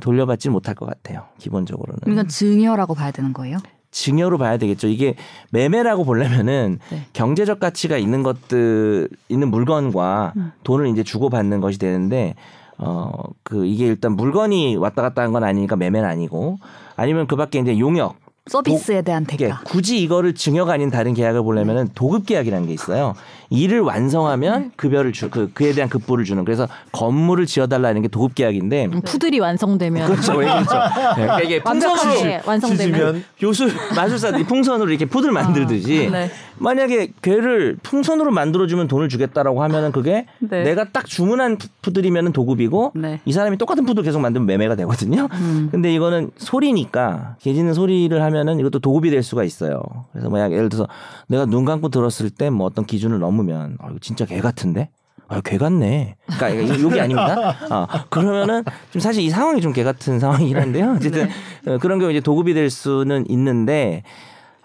[0.00, 1.24] 돌려받지 못할 것 같아요.
[1.38, 3.58] 기본적으로는 이건 증여라고 봐야 되는 거예요?
[3.90, 4.88] 증여로 봐야 되겠죠.
[4.88, 5.14] 이게
[5.50, 7.06] 매매라고 보려면은 네.
[7.12, 10.52] 경제적 가치가 있는 것들 있는 물건과 음.
[10.64, 12.34] 돈을 이제 주고 받는 것이 되는데
[12.78, 13.10] 어
[13.44, 16.56] 그 이게 일단 물건이 왔다 갔다 한 건 아니니까 매매는 아니고
[16.96, 19.60] 아니면 그밖에 이제 용역 서비스에 대한 이게 대가.
[19.64, 23.14] 굳이 이거를 증여가 아닌 다른 계약을 보려면은 도급 계약이라는 게 있어요.
[23.50, 26.44] 일을 완성하면 급여를 주, 그, 그에 대한 급부를 주는.
[26.44, 28.86] 그래서 건물을 지어달라는 게 도급 계약인데.
[28.86, 30.32] 음, 푸들이 완성되면 그렇죠.
[30.36, 30.74] 왜 그렇죠.
[30.74, 36.30] 네, 그러니까 이게 풍선으로 완성되면 요술 마술사들이 풍선으로 이렇게 푸들 만들듯이 네.
[36.58, 40.62] 만약에 걔를 풍선으로 만들어주면 돈을 주겠다라고 하면은 그게 네.
[40.62, 43.20] 내가 딱 주문한 푸- 푸들이면은 도급이고 네.
[43.24, 45.28] 이 사람이 똑같은 푸들 계속 만들면 매매가 되거든요.
[45.32, 45.68] 음.
[45.70, 49.82] 근데 이거는 소리니까 개짖는 소리를 하면은 이것도 도급이 될 수가 있어요.
[50.12, 50.88] 그래서 뭐 예를 들어서
[51.26, 54.90] 내가 눈 감고 들었을 때 뭐 어떤 기준을 넘 으면 아 이거 진짜 개 같은데.
[55.26, 56.16] 아, 개 같네.
[56.26, 57.56] 그러니까 욕이 아닙니다.
[57.70, 60.92] 아, 그러면은 좀 사실 이 상황이 좀 개 같은 상황이긴 한데요.
[60.96, 61.28] 어쨌든
[61.66, 64.02] 어, 그런 경우 이제 도급이 될 수는 있는데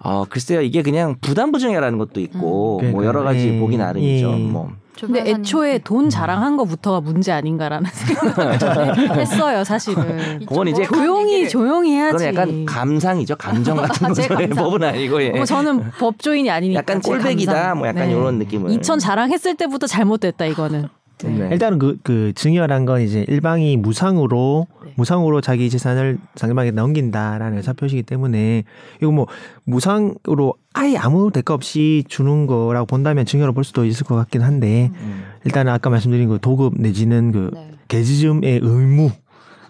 [0.02, 0.62] 어, 글쎄요.
[0.62, 2.92] 이게 그냥 부담 부정이라는 것도 있고 음.
[2.92, 4.32] 뭐 여러 가지 그러니까, 보기 예, 나름이죠.
[4.32, 4.36] 예.
[4.38, 8.60] 뭐 근데 애초에 돈 자랑한 거부터가 문제 아닌가라는 생각을
[9.18, 10.40] 했어요, 사실은.
[10.46, 12.26] 그건 이제 조용히 조용히 해야지.
[12.26, 13.38] 그건 약간 감상이죠.
[13.38, 14.36] 감정 같은 제 거죠.
[14.36, 14.64] 감상.
[14.66, 15.30] 법은 아니고 예.
[15.32, 16.80] 뭐 저는 법조인이 아니니까.
[16.80, 17.78] 약간 감상.
[17.78, 18.12] 뭐 약간 네.
[18.12, 20.90] 이런 느낌을 2000 자랑했을 때부터 잘못됐다 이거는.
[21.28, 21.50] 네.
[21.52, 24.94] 일단은 그, 그 증여란 건 이제 일방이 무상으로 네.
[24.96, 28.64] 무상으로 자기 재산을 상대방에게 넘긴다라는 의사 표시이기 때문에
[29.02, 29.28] 이거 뭐
[29.66, 34.92] 무상으로 아예 아무 대가 없이 주는 거라고 본다면 증여로 볼 수도 있을 것 같긴 한데
[34.94, 35.24] 음.
[35.46, 37.72] 일단은 아까 말씀드린 그 도급 내지는 그 네.
[37.90, 39.12] 개지즘의 의무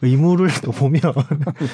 [0.01, 1.01] 의무를 또 보면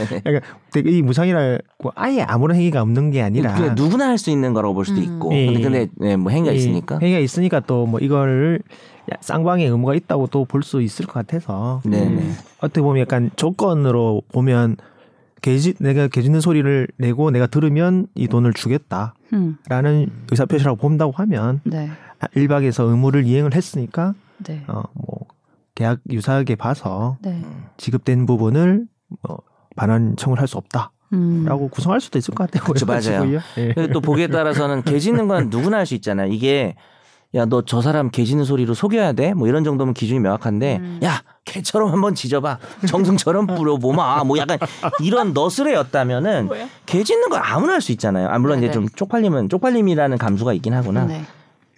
[0.10, 0.22] 네.
[0.26, 0.42] 약간
[0.86, 4.86] 이 무상이라고 아예 아무런 행위가 없는 게 아니라 그냥 누구나 할 수 있는 거라고 볼
[4.86, 5.04] 수도 음.
[5.04, 5.46] 있고 예.
[5.46, 8.62] 근데 근데 네, 뭐 행위가 예, 있으니까 행위가 있으니까 또 뭐 이걸
[9.22, 12.36] 쌍방의 의무가 있다고 또 볼 수 있을 것 같아서 네네 음.
[12.60, 14.78] 어떻게 보면 약간 조건으로 보면
[15.42, 20.26] 개지 내가 개짖는 소리를 내고 내가 들으면 이 돈을 주겠다라는 음.
[20.32, 21.90] 의사표시라고 본다고 하면 네.
[22.20, 24.64] 아, 일박에서 의무를 이행을 했으니까 네.
[24.68, 25.15] 어 뭐
[25.76, 27.44] 계약 유사하게 봐서 네.
[27.78, 28.86] 지급된 부분을
[29.22, 29.40] 뭐
[29.76, 31.70] 반환 청구를 할수 없다라고 음.
[31.70, 32.64] 구성할 수도 있을 것 같아요.
[32.64, 33.40] 그렇죠, 맞아요.
[33.56, 36.32] 근데 또 보기에 따라서는 개 짖는 건 누구나 할 수 있잖아요.
[36.32, 36.76] 이게
[37.36, 39.34] 야 너 저 사람 개 짖는 소리로 속여야 돼?
[39.34, 41.00] 뭐 이런 정도면 기준이 명확한데 음.
[41.04, 44.58] 야 개처럼 한번 짖어봐 정승처럼 뿌려보마 뭐 약간
[45.02, 46.50] 이런 너스레였다면은
[46.86, 48.30] 개 짖는 건 아무나 할 수 있잖아요.
[48.30, 48.74] 아 물론 이제 네네.
[48.74, 51.04] 좀 쪽팔림은 쪽팔림이라는 감수가 있긴 하구나.
[51.04, 51.26] 네.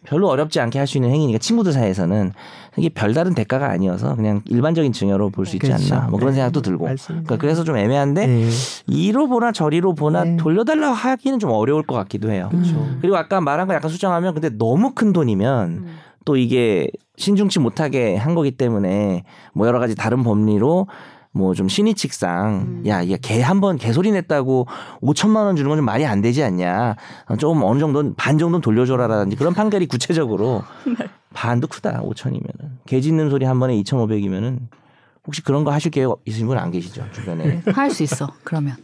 [0.05, 2.31] 별로 어렵지 않게 할 수 있는 행위니까 친구들 사이에서는
[2.77, 5.95] 이게 별다른 대가가 아니어서 그냥 일반적인 증여로 볼 수 있지 그렇죠.
[5.95, 6.35] 않나 뭐 그런 네.
[6.37, 6.87] 생각도 들고.
[7.07, 8.49] 그러니까 그래서 좀 애매한데 네.
[8.87, 10.37] 이로 보나 저리로 보나 네.
[10.37, 12.49] 돌려달라고 하기는 좀 어려울 것 같기도 해요.
[12.53, 12.99] 음.
[13.01, 15.97] 그리고 아까 말한 거 약간 수정하면 근데 너무 큰 돈이면 음.
[16.25, 20.87] 또 이게 신중치 못하게 한 거기 때문에 뭐 여러 가지 다른 법리로
[21.31, 22.83] 뭐 좀 신의칙상 음.
[22.87, 24.67] 야 이게 개한번 개소리 냈다고
[25.01, 26.95] 5천만 원 주는 건 좀 말이 안 되지 않냐
[27.27, 30.63] 어, 좀 어느 정도는 반 정도는 돌려줘라라든지 그런 판결이 구체적으로
[31.33, 34.59] 반도 크다 5천이면은 개 짖는 소리 한 번에 2,500이면은
[35.27, 38.31] 혹시 그런 거 하실 계획 있으신 분 안 계시죠 주변에 할 수 있어.
[38.43, 38.75] 그러면.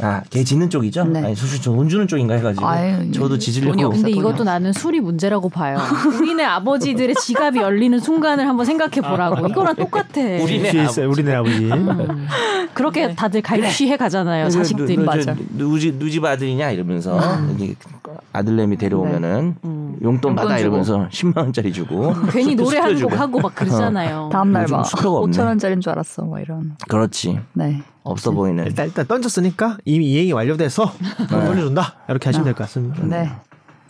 [0.00, 1.22] 아개 짖는 쪽이죠 네.
[1.22, 4.02] 아니 수수 저돈 주는 쪽인가 해가지고 아유, 저도 돈이 짖으려고 없어.
[4.02, 4.42] 근데 이것도.
[4.44, 5.76] 나는 술이 문제라고 봐요.
[6.18, 9.46] 우리네 아버지들의 지갑이 열리는 순간을 한번 생각해 보라고.
[9.48, 10.20] 이거랑 똑같아.
[10.42, 11.10] 우리네 수 있어요.
[11.10, 11.70] 우리네 아버지.
[11.70, 12.26] 음.
[12.72, 14.48] 그렇게 다들 갈취해 가잖아요.
[14.48, 14.96] 자식들이.
[14.96, 15.36] 누, 맞아.
[15.56, 17.20] 누지 누집 아들이냐 이러면서
[17.58, 17.74] 이게
[18.32, 19.96] 아들내미 데려오면은 음.
[20.02, 20.60] 용돈 받아 주고.
[20.68, 23.12] 이러면서 10만 원짜리 주고 괜히 노래 한 곡.
[23.20, 24.30] 하고 막 그러잖아요.
[24.32, 25.36] 다음 날 요즘 막 수표가 없네.
[25.36, 26.22] 5천 원짜리인 줄 알았어.
[26.22, 26.76] 뭐 이런.
[26.88, 27.82] 그렇지 네.
[28.02, 30.92] 없어 보이는 일단 일단 던졌으니까 이미 이행이 완료돼서
[31.28, 33.02] 돈 돌려준다 이렇게 하시면 될 것 같습니다.
[33.04, 33.30] 네.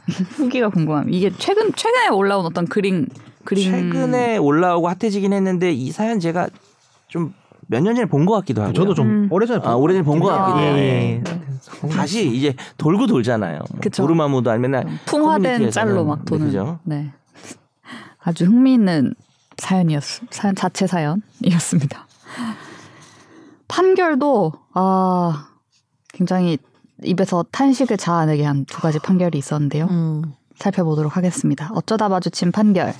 [0.09, 1.09] 후기가 궁금함.
[1.11, 3.07] 이게 최근 최근에 올라온 어떤 그림
[3.44, 6.48] 그림 최근에 올라오고 핫해지긴 했는데 이 사연 제가
[7.09, 7.33] 좀
[7.68, 9.29] 몇 년 전에 본 것 같기도 하고 저도 좀 음.
[9.31, 10.77] 오래전에 아, 오래전에 본 것 같기도 아, 해요.
[10.77, 11.88] 예, 예.
[11.88, 13.61] 다시 이제 돌고 돌잖아요.
[13.70, 14.03] 뭐 그쵸.
[14.03, 15.70] 도르마무도 아니면 풍화된.
[15.70, 16.46] 짤로 막 도는.
[16.46, 16.81] 그죠?
[16.83, 17.12] 네.
[18.22, 19.14] 아주 흥미있는
[19.57, 22.07] 사연이었 사연 자체 사연이었습니다.
[23.72, 25.48] 판결도 아
[26.12, 26.58] 굉장히
[27.02, 29.87] 입에서 탄식을 자아내게 한 두 가지 판결이 있었는데요.
[29.87, 30.35] 음.
[30.56, 31.70] 살펴보도록 하겠습니다.
[31.74, 32.94] 어쩌다 마주친 판결.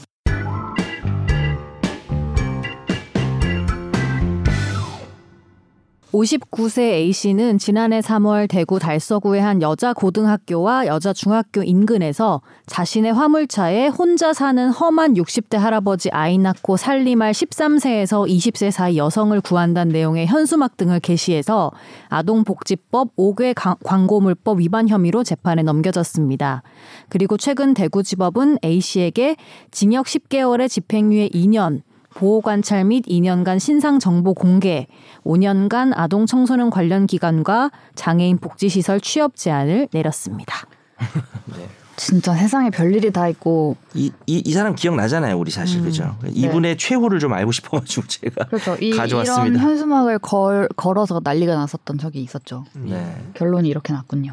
[6.12, 14.35] 59세 A씨는 지난해 3월 대구 달서구의 한 여자 고등학교와 여자 중학교 인근에서 자신의 화물차에 혼자
[14.35, 21.01] 사는 험한 60대 할아버지 아이 낳고 살림할 13세에서 20세 사이 여성을 구한다는 내용의 현수막 등을
[21.01, 21.72] 게시해서
[22.11, 26.62] 아동복지법 5개 광고물법 위반 혐의로 재판에 넘겨졌습니다.
[27.09, 29.37] 그리고 최근 대구지법은 A씨에게
[29.70, 31.81] 징역 10개월의 집행유예 2년,
[32.14, 34.87] 보호 관찰 및 2년간 신상 정보 공개,
[35.25, 40.55] 5년간 아동 청소년 관련 기관과 장애인 복지 시설 취업 제한을 내렸습니다.
[41.96, 45.81] 진짜 세상에 별일이 다 있고 이, 이, 이 사람 기억나잖아요, 우리 사실.
[45.81, 45.85] 음.
[45.85, 46.16] 그죠?
[46.27, 48.44] 이분의 최후를 좀 알고 싶어가지고 제가.
[48.46, 48.77] 그렇죠.
[48.81, 49.44] 이, 가져왔습니다.
[49.46, 52.64] 이런 현수막을 걸, 걸어서 난리가 났었던 적이 있었죠.
[52.75, 53.22] 네.
[53.35, 54.33] 결론이 이렇게 났군요.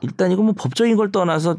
[0.00, 1.56] 일단 이거 뭐 법적인 걸 떠나서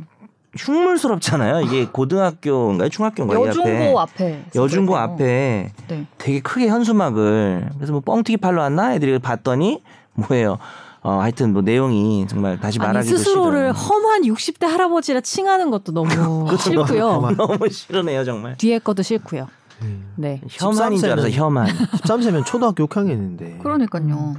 [0.56, 1.62] 흉물스럽잖아요.
[1.62, 2.89] 이게 고등학교인가요?
[2.89, 3.39] 중학교인가요?
[3.44, 4.44] 이 여중고 앞에.
[4.50, 4.98] 앞에 여중고.
[4.98, 6.06] 앞에 네.
[6.18, 9.82] 되게 크게 현수막을 그래서 뭐 뻥튀기 팔러 왔나 애들이 봤더니
[10.13, 10.58] 뭐예요?
[11.02, 16.10] 어 하여튼 뭐 내용이 정말 다시 말하기도 스스로를 싫은 험한 60대 할아버지라 칭하는 것도 너무
[16.58, 17.32] 싫고요.
[17.38, 18.58] 너무 싫으네요 정말.
[18.58, 19.48] 뒤에 것도 싫고요.
[19.84, 20.13] 음.
[20.15, 20.41] 네.
[20.50, 21.68] 혐한인 줄 알아서 13세는 혐한.
[21.68, 23.60] 13세면 초등학교 6학년인데.
[23.60, 24.36] 그러니까요.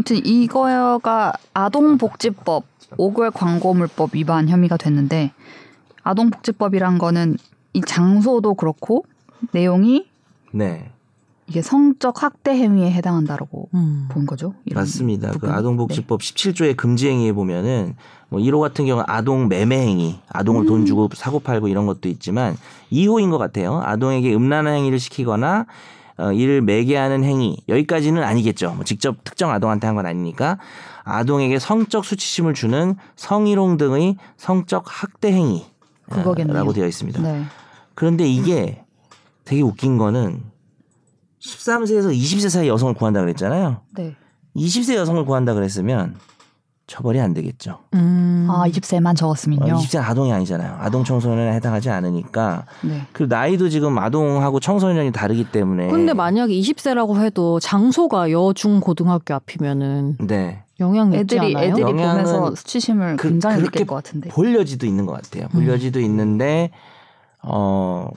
[0.00, 5.32] 아무튼 이거가 아동복지법 5개월 광고물법 위반 혐의가 됐는데
[6.02, 7.36] 아동복지법이란 거는
[7.74, 9.04] 이 장소도 그렇고
[9.52, 10.06] 내용이
[10.52, 10.90] 네
[11.46, 14.08] 이게 성적 학대 행위에 해당한다라고 음.
[14.10, 14.54] 본 거죠.
[14.72, 15.32] 맞습니다.
[15.32, 15.52] 그 부분이.
[15.52, 17.94] 아동복지법 17조의 금지 행위에 보면은
[18.30, 22.08] 뭐 1호 같은 경우 는 아동 매매 행위, 아동을 돈 주고 사고 팔고 이런 것도
[22.08, 22.56] 있지만
[22.90, 23.82] 2호인 것 같아요.
[23.84, 25.66] 아동에게 음란한 행위를 시키거나 어,
[26.34, 28.72] 이를 매개하는 행위 여기까지는 아니겠죠.
[28.74, 30.58] 뭐 직접 특정 아동한테 한 건 아니니까
[31.04, 35.64] 아동에게 성적 수치심을 주는 성희롱 등의 성적 학대 행위
[36.10, 36.54] 그거겠네요.
[36.56, 37.20] 라고 되어 있습니다.
[37.22, 37.44] 네.
[37.94, 38.84] 그런데 이게
[39.44, 40.42] 되게 웃긴 거는
[41.40, 43.80] 13세에서 20세 사이 여성을 구한다 그랬잖아요.
[43.96, 44.14] 네.
[44.56, 46.16] 20세 여성을 구한다 그랬으면
[46.90, 47.78] 처벌이 안 되겠죠.
[47.94, 48.48] 음.
[48.50, 49.74] 아 20세만 적었으면요.
[49.74, 50.76] 어, 20세는 아동이 아니잖아요.
[50.80, 53.02] 아동 청소년에 해당하지 않으니까 네.
[53.12, 60.16] 그 나이도 지금 아동하고 청소년이 다르기 때문에 근데 만약에 20세라고 해도 장소가 여중 고등학교 앞이면은
[60.26, 61.68] 네 영향 있지 애들이 않아요?
[61.70, 64.28] 애들이 영향은 보면서 수치심을 그- 굉장히 그렇게 느낄 것 같은데.
[64.30, 65.46] 볼 여지도 있는 것 같아요.
[65.50, 65.68] 볼 음.
[65.68, 66.72] 여지도 있는데
[67.40, 68.08] 어.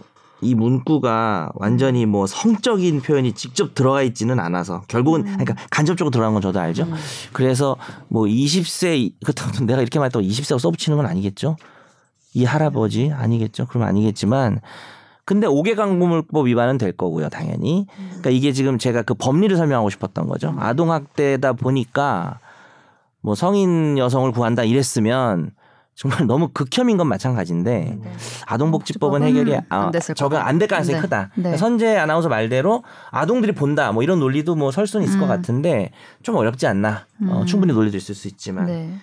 [0.44, 5.38] 이 문구가 완전히 뭐 성적인 표현이 직접 들어가 있지는 않아서 결국은 음.
[5.38, 6.84] 그러니까 간접적으로 들어간 건 저도 알죠.
[6.84, 6.94] 음.
[7.32, 7.78] 그래서
[8.08, 11.56] 뭐 20세 그렇다고 내가 이렇게 말했다고 20세가 써붙이는 건 아니겠죠.
[12.34, 13.68] 이 할아버지 아니겠죠.
[13.68, 14.60] 그럼 아니겠지만
[15.26, 17.88] 근데 5개 강구물법 위반은 될 거고요, 당연히.
[17.96, 20.54] 그러니까 이게 지금 제가 그 법리를 설명하고 싶었던 거죠.
[20.58, 22.40] 아동 학대다 보니까
[23.22, 25.52] 뭐 성인 여성을 구한다 이랬으면
[25.96, 27.98] 정말 너무 극혐인 건 마찬가지인데
[28.48, 30.48] 아동복지법은 복지법은 해결이 아, 안 거다.
[30.48, 31.02] 안될 가능성이 네.
[31.02, 31.30] 크다.
[31.36, 31.58] 네.
[31.58, 35.30] 선재 아나운서 말대로 아동들이 본다 뭐 이런 논리도 뭐 설 수는 있을 것 음.
[35.30, 35.92] 같은데
[36.24, 37.06] 좀 어렵지 않나.
[37.28, 37.46] 어, 음.
[37.46, 38.94] 충분히 논리도 있을 수 있지만 네.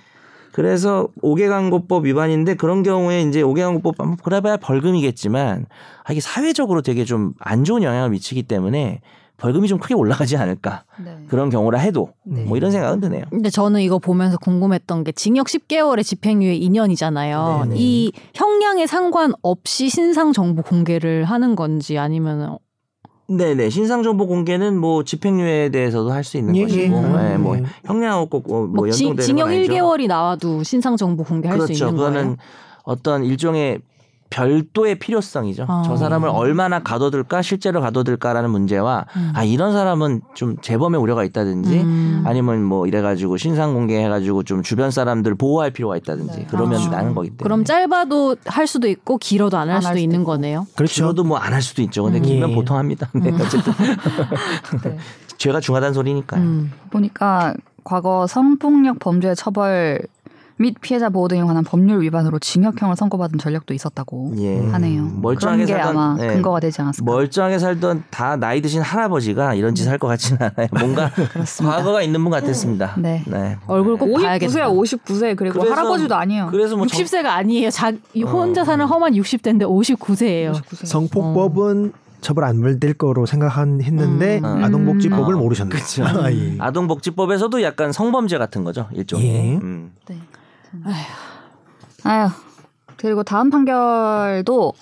[0.53, 5.66] 그래서 5개 광고법 위반인데 그런 경우에 이제 5개 광고법 뭐 그래봐야 벌금이겠지만
[6.05, 9.00] 아, 이게 사회적으로 되게 좀 안 좋은 영향을 미치기 때문에
[9.40, 11.16] 벌금이 좀 크게 올라가지 않을까 네.
[11.29, 12.44] 그런 경우라 해도 네.
[12.44, 13.24] 뭐 이런 생각은 드네요.
[13.31, 17.62] 근데 저는 이거 보면서 궁금했던 게 징역 10개월에 집행유예 2년이잖아요.
[17.64, 17.74] 네네.
[17.79, 22.59] 이 형량에 상관없이 신상 정보 공개를 하는 건지 아니면
[23.29, 27.33] 네네 신상 정보 공개는 뭐 집행유예에 대해서도 할 수 있는 예, 것이고, 예.
[27.33, 27.62] 예, 뭐 예.
[27.85, 29.72] 형량하고 꼭뭐 뭐 지- 연동되는 징역 건 아니죠.
[29.72, 31.85] 1개월이 나와도 신상 정보 공개할 수 그렇죠.
[31.87, 32.37] 있는 그거는 거예요.
[32.83, 33.79] 어떤 일종의
[34.31, 35.66] 별도의 필요성이죠.
[35.69, 35.83] 아.
[35.85, 39.33] 저 사람을 얼마나 가둬둘까, 실제로 가둬둘까라는 문제와 음.
[39.35, 42.23] 아 이런 사람은 좀 재범의 우려가 있다든지 음.
[42.25, 46.47] 아니면 뭐 이래가지고 신상 공개해가지고 좀 주변 사람들 보호할 필요가 있다든지 네.
[46.49, 46.88] 그러면 아.
[46.88, 47.43] 나는 거기 때문에.
[47.43, 50.25] 그럼 짧아도 할 수도 있고 길어도 안할 안할 수도 수도 있는.
[50.25, 50.66] 거네요.
[50.77, 50.95] 그렇죠.
[50.95, 52.05] 길어도 뭐 안 할 수도 있죠.
[52.05, 52.23] 근데 음.
[52.23, 52.55] 길면 예.
[52.55, 53.11] 보통 합니다.
[53.12, 53.35] 네, 음.
[53.40, 53.73] 어쨌든
[54.85, 54.97] 네.
[55.38, 56.40] 죄가 중하다는 소리니까요.
[56.40, 56.73] 음.
[56.90, 60.01] 보니까 과거 성폭력 범죄 처벌
[60.61, 64.59] 및 피해자 보호 등에 관한 법률 위반으로 징역형을 선고받은 전력도 있었다고 예.
[64.73, 65.05] 하네요.
[65.16, 66.27] 멀쩡하게 그런 게 살던- 아마 네.
[66.35, 67.11] 근거가 되지 않았을까.
[67.11, 70.68] 멀쩡하게 살던 다 나이 드신 할아버지가 이런 짓 할 것 같지는 않아요.
[70.79, 71.11] 뭔가.
[71.64, 72.94] 과거가 있는 분 같았습니다.
[72.99, 73.25] 네.
[73.66, 74.68] 얼굴 꼭 59세야 봐야겠다.
[74.68, 76.49] 59세 그리고 그래서- 할아버지도 아니에요.
[76.51, 77.70] 그래서 뭐 정- 60세가 아니에요.
[77.70, 78.27] 자, 이 어.
[78.27, 80.53] 혼자 사는 험한 60대인데 59세예요.
[80.53, 80.87] 59세.
[80.87, 84.44] 성폭법은 처벌 안 받을 거로 생각했는데 음.
[84.44, 85.38] 아동복지법을 음.
[85.38, 85.81] 모르셨네요.
[86.23, 86.55] 아, 예.
[86.59, 89.27] 아동복지법에서도 약간 성범죄 같은 거죠 일종의.
[89.27, 89.57] 예.
[89.57, 89.92] 음.
[90.07, 90.18] 네.
[90.85, 90.94] 아휴.
[92.04, 92.28] 아유.
[92.96, 94.72] 그리고 다음 판결도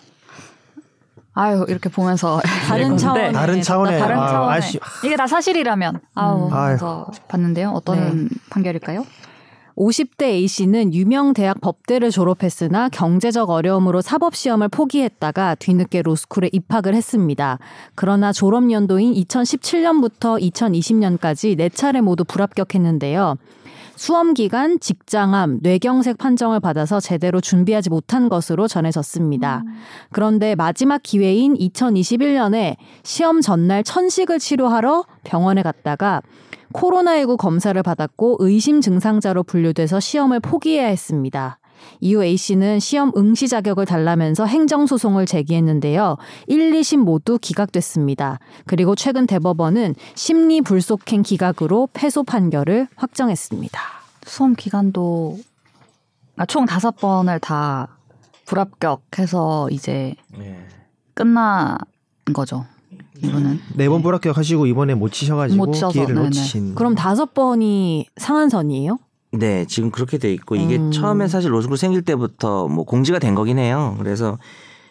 [1.34, 6.46] 아유 이렇게 보면서 다른 차원의 다른 차원의 다른 아, 차원의 아쉬- 이게 다 사실이라면 아우
[6.46, 6.50] 음.
[6.50, 7.70] 그래서 봤는데요.
[7.70, 8.28] 어떤 네.
[8.50, 9.06] 판결일까요?
[9.76, 17.60] 50대 A씨는 유명 대학 법대를 졸업했으나 경제적 어려움으로 사법시험을 포기했다가 뒤늦게 로스쿨에 입학을 했습니다.
[17.94, 23.36] 그러나 졸업 연도인 2017년부터 2020년까지 네 차례 모두 불합격했는데요.
[23.98, 29.64] 수험 기간 직장암, 뇌경색 판정을 받아서 제대로 준비하지 못한 것으로 전해졌습니다.
[30.12, 36.22] 그런데 마지막 기회인 2021년에 시험 전날 천식을 치료하러 병원에 갔다가
[36.74, 41.58] 코로나19 검사를 받았고 의심 증상자로 분류돼서 시험을 포기해야 했습니다.
[42.00, 46.16] 이후 A씨는 시험 응시 자격을 달라면서 행정소송을 제기했는데요.
[46.46, 48.38] 1, 2심 모두 기각됐습니다.
[48.66, 53.80] 그리고 최근 대법원은 심리 불속행 기각으로 패소 판결을 확정했습니다.
[54.24, 55.38] 수험 기간도
[56.36, 57.88] 아, 총 다섯 번을 다
[58.46, 60.58] 불합격해서 이제 예.
[61.14, 61.76] 끝난
[62.32, 62.64] 거죠.
[63.22, 66.26] 이거는 네번 불합격하시고 이번에 못 치셔가지고 못 쳐서, 기회를 네네.
[66.26, 66.74] 놓치신.
[66.76, 68.98] 그럼 다섯 번이 상한선이에요?
[69.32, 70.90] 네, 지금 그렇게 돼 있고 이게 음.
[70.90, 73.94] 처음에 사실 로스쿨 생길 때부터 뭐 공지가 된 거긴 해요.
[73.98, 74.38] 그래서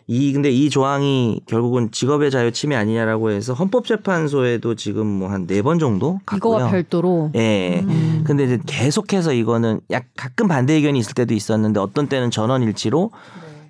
[0.10, 5.62] 이 근데 이 조항이 결국은 직업의 자유 침해 아니냐라고 해서 헌법재판소에도 지금 뭐 한 네
[5.62, 6.56] 번 정도 갔고요.
[6.58, 7.32] 이거와 별도로.
[7.36, 7.82] 예.
[7.82, 8.24] 음.
[8.26, 13.12] 근데 이제 계속해서 이거는 약 가끔 반대 의견이 있을 때도 있었는데 어떤 때는 전원 일치로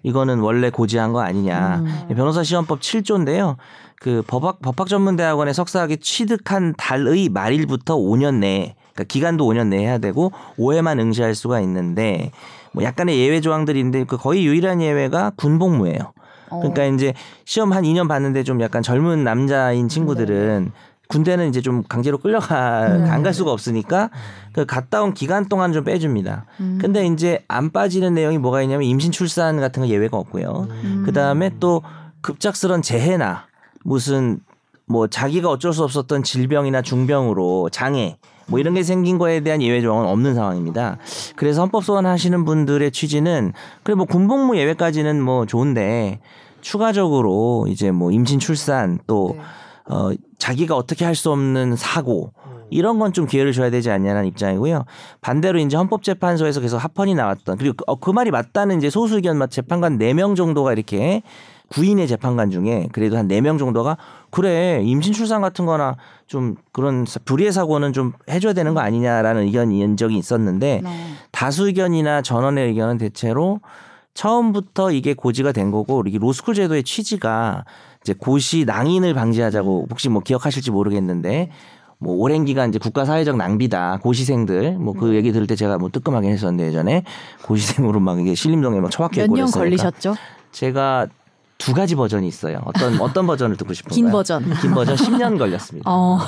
[0.04, 1.84] 이거는 원래 고지한 거 아니냐.
[2.10, 2.16] 음.
[2.16, 3.56] 변호사 시험법 7조인데요.
[4.00, 9.82] 그 법학 법학 전문 대학원에 석사학위 취득한 달의 말일부터 5년 내에 그러니까 기간도 5년 내에
[9.82, 12.32] 해야 되고 5회만 응시할 수가 있는데
[12.74, 16.14] 뭐 약간의 예외 조항들인데 그 거의 유일한 예외가 군복무예요.
[16.50, 17.14] 어, 그러니까 이제
[17.46, 20.72] 시험 한 2년 봤는데 좀 약간 젊은 남자인 친구들은
[21.10, 23.10] 군대는 이제 좀 강제로 끌려가 네.
[23.10, 24.10] 안갈 수가 없으니까
[24.52, 26.46] 그 갔다 온 기간 동안 좀 빼줍니다.
[26.60, 26.80] 음.
[26.82, 30.68] 근데 이제 안 빠지는 내용이 뭐가 있냐면 임신 출산 같은 거 예외가 없고요.
[30.70, 31.04] 음.
[31.06, 31.82] 그 다음에 또
[32.22, 33.46] 급작스런 재해나
[33.86, 34.40] 무슨
[34.86, 39.82] 뭐 자기가 어쩔 수 없었던 질병이나 중병으로 장애 뭐 이런 게 생긴 거에 대한 예외
[39.82, 40.98] 조항은 없는 상황입니다.
[41.36, 46.20] 그래서 헌법 소원 하시는 분들의 취지는 그래 뭐 군복무 예외까지는 뭐 좋은데
[46.62, 49.42] 추가적으로 이제 뭐 임신 출산 또 네.
[49.94, 52.34] 어, 자기가 어떻게 할 수 없는 사고
[52.70, 54.84] 이런 건 좀 기회를 줘야 되지 않냐는 입장이고요.
[55.22, 59.38] 반대로 이제 헌법재판소에서 계속 합헌이 나왔던 그리고 그, 어, 그 말이 맞다는 이제 소수 의견
[59.38, 61.24] 맞 재판관 4명 정도가 이렇게
[61.70, 63.98] 구인의 재판관 중에 그래도 한 4명 정도가
[64.30, 65.96] 그래 임신 출산 같은 거나
[66.28, 70.90] 좀 그런 사- 불의의 사고는 좀 해줘야 되는 거 아니냐라는 의견이 적이 있었는데 네.
[71.32, 73.60] 다수 의견이나 전원의 의견은 대체로
[74.14, 77.66] 처음부터 이게 고지가 된 거고 이게 로스쿨 제도의 취지가
[78.02, 81.52] 이제 고시 낭인을 방지하자고 혹시 뭐 기억하실지 모르겠는데
[82.00, 85.90] 뭐 오랜 기간 이제 국가 사회적 낭비다 고시생들 뭐 그 얘기 들을 때 제가 뭐
[85.90, 87.04] 뜨끔하게 했었는데 예전에
[87.44, 89.60] 고시생으로 막 이게 신림동에 막 처박혀 몇 있고 년 그랬으니까.
[89.60, 90.16] 걸리셨죠?
[90.52, 91.08] 제가
[91.58, 92.62] 두 가지 버전이 있어요.
[92.66, 93.96] 어떤 어떤 버전을 듣고 싶은가요?
[93.96, 94.44] 긴 버전.
[94.62, 95.90] 긴 버전 10년 걸렸습니다.
[95.92, 96.20] 어,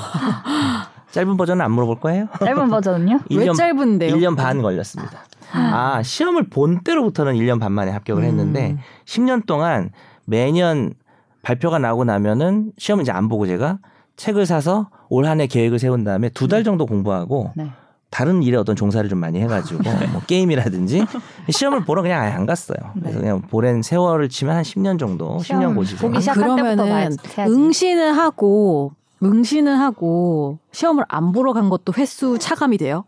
[1.12, 2.28] 짧은 버전은 안 물어볼 거예요?
[2.40, 3.20] 짧은 버전은요?
[3.32, 4.16] 왜 1년 짧은데요?
[4.16, 5.20] 1년 반 걸렸습니다.
[5.52, 8.80] 아, 시험을 본 때로부터는 1년 반 만에 합격을 했는데 음.
[9.06, 9.90] 10년 동안
[10.26, 10.94] 매년
[11.42, 13.80] 발표가 나오고 나면은 시험 이제 안 보고 제가
[14.16, 17.72] 책을 사서 올 한 해 계획을 세운 다음에 두 달 정도 공부하고 네.
[18.10, 21.06] 다른 일에 어떤 종사를 좀 많이 해가지고 뭐 게임이라든지
[21.50, 22.78] 시험을 보러 그냥 아예 안 갔어요.
[23.00, 26.08] 그래서 그냥 보낸 세월을 치면 한 10년 정도, 10년 시험 고시죠.
[26.08, 27.18] 보기 시작할 때부터 그러면은.
[27.38, 33.06] 응시는 하고 응시는 하고 시험을 안 보러 간 것도 횟수 차감이 돼요?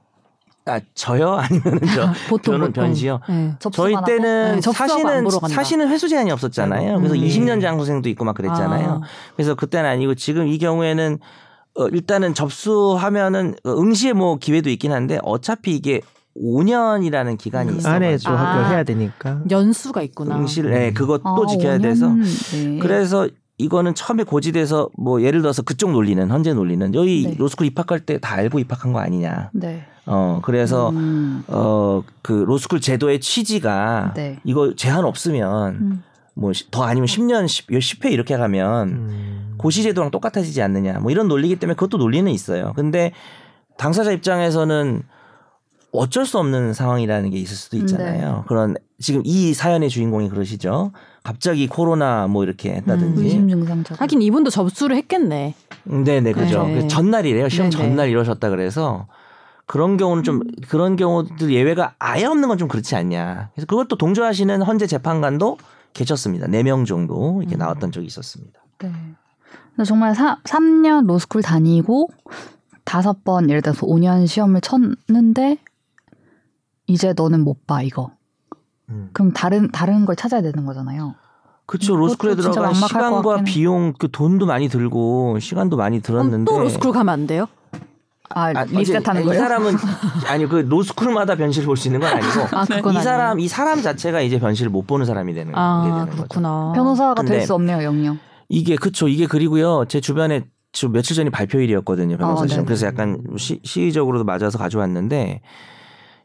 [0.65, 1.33] 아 저요?
[1.33, 2.83] 아니면은 저 보통 저는 보통.
[2.83, 3.19] 변시요.
[3.27, 3.55] 네.
[3.71, 5.47] 저희 때는 네, 간다.
[5.47, 6.97] 사시는 회수 제한이 없었잖아요.
[6.97, 7.19] 그래서 음.
[7.21, 8.87] 20년 장소생도 있고 막 그랬잖아요.
[8.87, 8.99] 아.
[9.35, 11.17] 그래서 그때는 아니고 지금 이 경우에는
[11.75, 16.01] 어, 일단은 접수하면은 어, 응시의 뭐 기회도 있긴 한데 어차피 이게
[16.37, 17.77] 5년이라는 기간이 음.
[17.77, 17.93] 있어요.
[17.93, 18.69] 안에 또 아.
[18.69, 19.41] 해야 되니까.
[19.49, 20.37] 연수가 있구나.
[20.37, 21.81] 응시를 네, 그것도 아, 지켜야 5년?
[21.83, 22.79] 돼서 네.
[22.79, 27.35] 그래서 이거는 처음에 고지돼서 뭐 예를 들어서 그쪽 논리는 현재 논리는 여기 네.
[27.37, 29.51] 로스쿨 입학할 때 다 알고 입학한 거 아니냐.
[29.53, 29.85] 네.
[30.07, 31.43] 어 그래서 음.
[31.47, 34.39] 어그 로스쿨 제도의 취지가 네.
[34.43, 36.03] 이거 제한 없으면 음.
[36.33, 39.53] 뭐 더 아니면 10년 10, 10회 이렇게 가면 음.
[39.57, 40.99] 고시 제도랑 똑같아지지 않느냐.
[40.99, 42.73] 뭐 이런 논리기 때문에 그것도 논리는 있어요.
[42.75, 43.11] 근데
[43.77, 45.03] 당사자 입장에서는
[45.93, 48.35] 어쩔 수 없는 상황이라는 게 있을 수도 있잖아요.
[48.37, 48.43] 네.
[48.47, 50.93] 그런 지금 이 사연의 주인공이 그러시죠.
[51.21, 53.21] 갑자기 코로나 뭐 이렇게 했다든지.
[53.23, 53.97] 의심 증상처럼.
[54.01, 55.53] 하긴 이분도 접수를 했겠네.
[55.83, 56.63] 네네 그죠.
[56.63, 56.69] 네.
[56.71, 57.49] 그래서 전날이래요.
[57.49, 57.83] 시험 네네.
[57.89, 59.07] 전날 이러셨다 그래서
[59.65, 63.49] 그런 경우는 좀 그런 경우들 예외가 아예 없는 건 좀 그렇지 않냐.
[63.53, 65.57] 그래서 그것도 동조하시는 헌재 재판관도
[65.93, 66.47] 계셨습니다.
[66.47, 67.41] 네 명 정도 음.
[67.41, 68.59] 이렇게 나왔던 적이 있었습니다.
[68.79, 68.91] 네.
[69.75, 72.09] 근데 정말 사, 3년 로스쿨 다니고
[72.83, 75.57] 다섯 번 예를 들어서 5년 시험을 쳤는데
[76.87, 78.11] 이제 너는 못 봐 이거.
[78.89, 79.09] 음.
[79.13, 81.15] 그럼 다른 다른 걸 찾아야 되는 거잖아요.
[81.65, 81.93] 그렇죠.
[81.95, 83.43] 음, 로스쿨에 들어간 시간과.
[83.43, 87.47] 비용 그 돈도 많이 들고 시간도 많이 들었는데 또 로스쿨 가면 안 돼요?
[88.35, 89.39] 아, 아, 리셋하는 이 거예요?
[89.41, 89.75] 사람은
[90.27, 93.03] 아니 그 로스쿨마다 변시를 볼 수 있는 건 아니고 아 그건 이 아니에요.
[93.03, 96.11] 사람 이 사람 자체가 이제 변시를 못 보는 사람이 되는 게아 되는 거죠.
[96.17, 96.71] 그렇구나.
[96.75, 98.19] 변호사가 될 수 없네요, 영영.
[98.49, 102.65] 이게 그쵸 이게 그리고요 제 주변에 저 며칠 전이 발표일이었거든요 변호사 어, 시험 네네.
[102.65, 105.41] 그래서 약간 시, 시의적으로도 맞아서 가져왔는데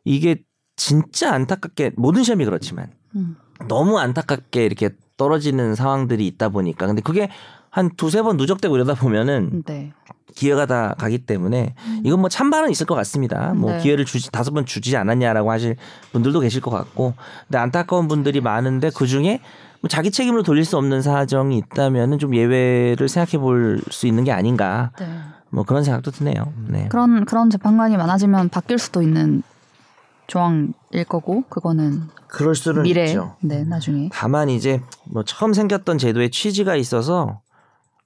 [0.05, 0.43] 이게
[0.77, 3.37] 진짜 안타깝게 모든 시험이 그렇지만 음.
[3.69, 7.31] 너무 안타깝게 이렇게 떨어지는 상황들이 있다 보니까 근데 그게
[7.77, 9.93] 한 두세 번 누적되고 이러다 보면은 네.
[10.35, 13.53] 기회가 다 가기 때문에 이건 뭐 찬반은 있을 것 같습니다.
[13.53, 13.83] 뭐 네.
[13.83, 15.77] 기회를 주지 다섯 번 주지 않았냐라고 하실
[16.13, 17.13] 분들도 계실 것 같고,
[17.47, 19.41] 근데 안타까운 분들이 많은데 그 중에
[19.83, 24.33] 뭐 자기 책임으로 돌릴 수 없는 사정이 있다면은 좀 예외를 생각해 볼 수 있는 게
[24.33, 25.07] 아닌가, 네.
[25.51, 26.55] 뭐 그런 생각도 드네요.
[26.69, 26.89] 네.
[26.89, 29.43] 그런 그런 재판관이 많아지면 바뀔 수도 있는
[30.29, 33.37] 조항일 거고 그거는 그럴 수는 미래 있죠.
[33.41, 37.43] 네 나중에 다만 이제 뭐 처음 생겼던 제도에 취지가 있어서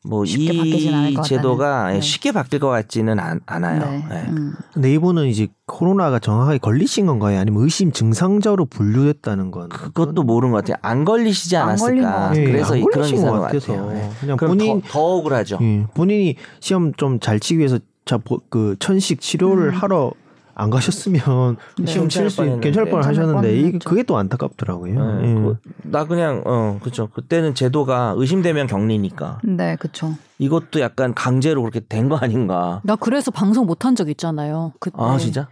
[0.03, 1.95] 뭐 쉽게 바뀌진 않을 이것 제도가 같다는.
[1.97, 2.01] 네.
[2.01, 3.81] 쉽게 바뀔 것 같지는 않, 않아요.
[3.81, 4.05] 네.
[4.09, 4.27] 네.
[4.31, 4.55] 음.
[4.73, 7.39] 근데 이분은 이제 코로나가 정확하게 걸리신 건가요?
[7.39, 10.77] 아니면 의심 증상자로 분류됐다는 건 그것도 모르는 것 같아요.
[10.81, 12.11] 안 걸리시지 안 않았을까.
[12.11, 12.41] 같아요.
[12.41, 13.93] 예, 그래서 안 이- 그런 이상한 것것 같아서 같아요.
[13.93, 14.11] 네.
[14.21, 15.59] 그냥 본인 더, 더 억울하죠.
[15.61, 19.75] 예, 본인이 시험 좀 잘 치기 위해서 자, 보- 그 천식 치료를 음.
[19.75, 20.13] 하러
[20.55, 21.87] 안 가셨으면 네.
[21.87, 23.89] 시험 칠 수 괜찮을 뻔 하셨는데 이게 뻔했죠.
[23.89, 25.21] 그게 또 안타깝더라고요.
[25.21, 25.35] 네, 예.
[25.35, 27.09] 그- 나 그냥 어 그렇죠.
[27.09, 32.81] 그때는 제도가 의심되면 격리니까 네 그쵸 이것도 약간 강제로 그렇게 된 거 아닌가.
[32.85, 34.73] 나 그래서 방송 못 한 적 있잖아요.
[34.81, 35.49] 그때 아 진짜?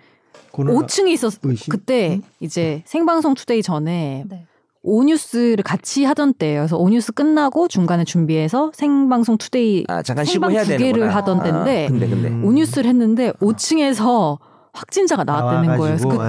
[0.51, 1.35] 코로나 5층에 있었.
[1.43, 1.71] 의심?
[1.71, 4.45] 그때 이제 생방송 투데이 전에 네.
[4.83, 6.61] 오뉴스를 같이 하던 때예요.
[6.63, 10.93] 그래서 오뉴스 끝나고 중간에 준비해서 생방송 투데이 아 잠깐 생방 쉬고 해야 두 되는구나.
[10.93, 12.45] 개를 하던 아, 때인데 근데 근데 음.
[12.45, 14.39] 오뉴스를 했는데 5층에서
[14.73, 15.97] 확진자가 나왔다는 거예요.
[15.97, 16.25] 그래서 나와가지고, 그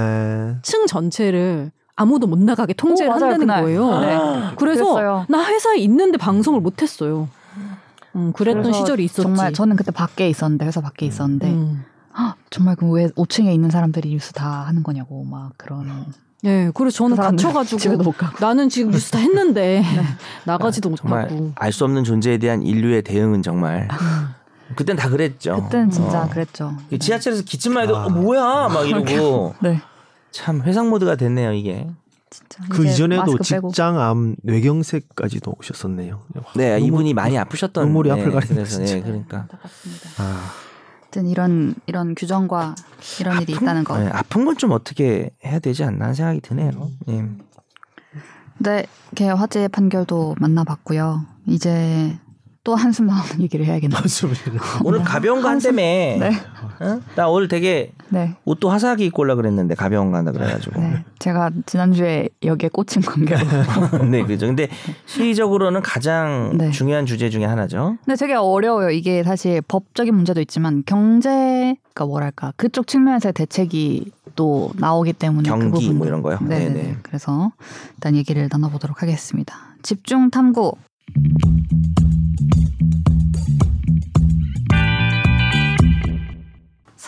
[0.55, 0.55] 예.
[0.63, 3.61] 층 전체를 아무도 못 나가게 통제를 오, 맞아요, 한다는 그날.
[3.63, 3.99] 거예요.
[3.99, 4.07] 네.
[4.57, 5.25] 그래서 그랬어요.
[5.27, 7.27] 나 회사에 있는데 방송을 못 했어요.
[8.15, 9.21] 음, 그랬던 시절이 있었지.
[9.21, 11.83] 정말 저는 그때 밖에 있었는데 회사 밖에 있었는데 음.
[12.17, 16.05] 헉, 정말 그 왜 5층에 있는 사람들이 뉴스 다 하는 거냐고 막 그런
[16.45, 19.83] 예, 그래서 저는 그 갇혀가지고 집에도 못 가고 나는 지금 뉴스 다 했는데
[20.45, 21.51] 나가지도 정말 못하고.
[21.55, 23.87] 알 수 없는 존재에 대한 인류의 대응은 정말
[24.75, 25.61] 그땐 다 그랬죠.
[25.63, 26.29] 그때는 진짜 어.
[26.29, 26.73] 그랬죠.
[26.91, 28.05] 이 지하철에서 기침만 해도 아.
[28.05, 29.81] 어, 뭐야 막 이러고 네
[30.31, 31.87] 참 회상 모드가 됐네요 이게.
[32.29, 33.39] 진짜 그 이전에도.
[33.39, 36.21] 직장암 뇌경색까지도 오셨었네요.
[36.55, 37.85] 네 눈물- 이분이 많이 아프셨던.
[37.85, 38.97] 눈물이 네, 앞을 그래서 진짜.
[38.97, 39.47] 예, 그러니까.
[40.19, 40.51] 아,
[41.01, 42.75] 하여튼 이런 이런 규정과
[43.19, 43.97] 이런 일이 있다는 거.
[43.97, 46.69] 네, 아픈 건 좀 어떻게 해야 되지 않나 하는 생각이 드네요.
[47.07, 47.25] 예.
[48.59, 51.25] 네, 이렇게 화재 판결도 만나봤고요.
[51.47, 52.19] 이제
[52.69, 53.99] 또 한숨 나오는 얘기를 해야겠네요.
[53.99, 54.41] 맞습니다.
[54.83, 55.81] 오늘 가벼운 거 한다며.
[55.81, 56.29] 네,
[56.79, 56.99] 어?
[57.15, 60.79] 나 오늘 되게 네, 옷도 화사하게 입고 올라 그랬는데 가벼운 거 한다 그래가지고.
[60.79, 61.03] 네.
[61.17, 63.39] 제가 지난주에 여기에 꽂힌 관계로.
[64.11, 64.45] 네, 그죠.
[64.45, 64.69] 근데
[65.07, 66.69] 시의적으로는 가장 네.
[66.69, 67.97] 중요한 주제 중에 하나죠.
[68.05, 68.91] 근데 되게 어려워요.
[68.91, 75.57] 이게 사실 법적인 문제도 있지만 경제 가 뭐랄까 그쪽 측면에서의 대책이 또 나오기 때문에 그
[75.57, 76.37] 경기 부분 뭐 이런 거요.
[76.41, 76.81] 네, 네, 네.
[76.83, 76.97] 네.
[77.01, 77.51] 그래서
[77.95, 79.55] 일단 얘기를 나눠보도록 하겠습니다.
[79.81, 80.73] 집중 탐구.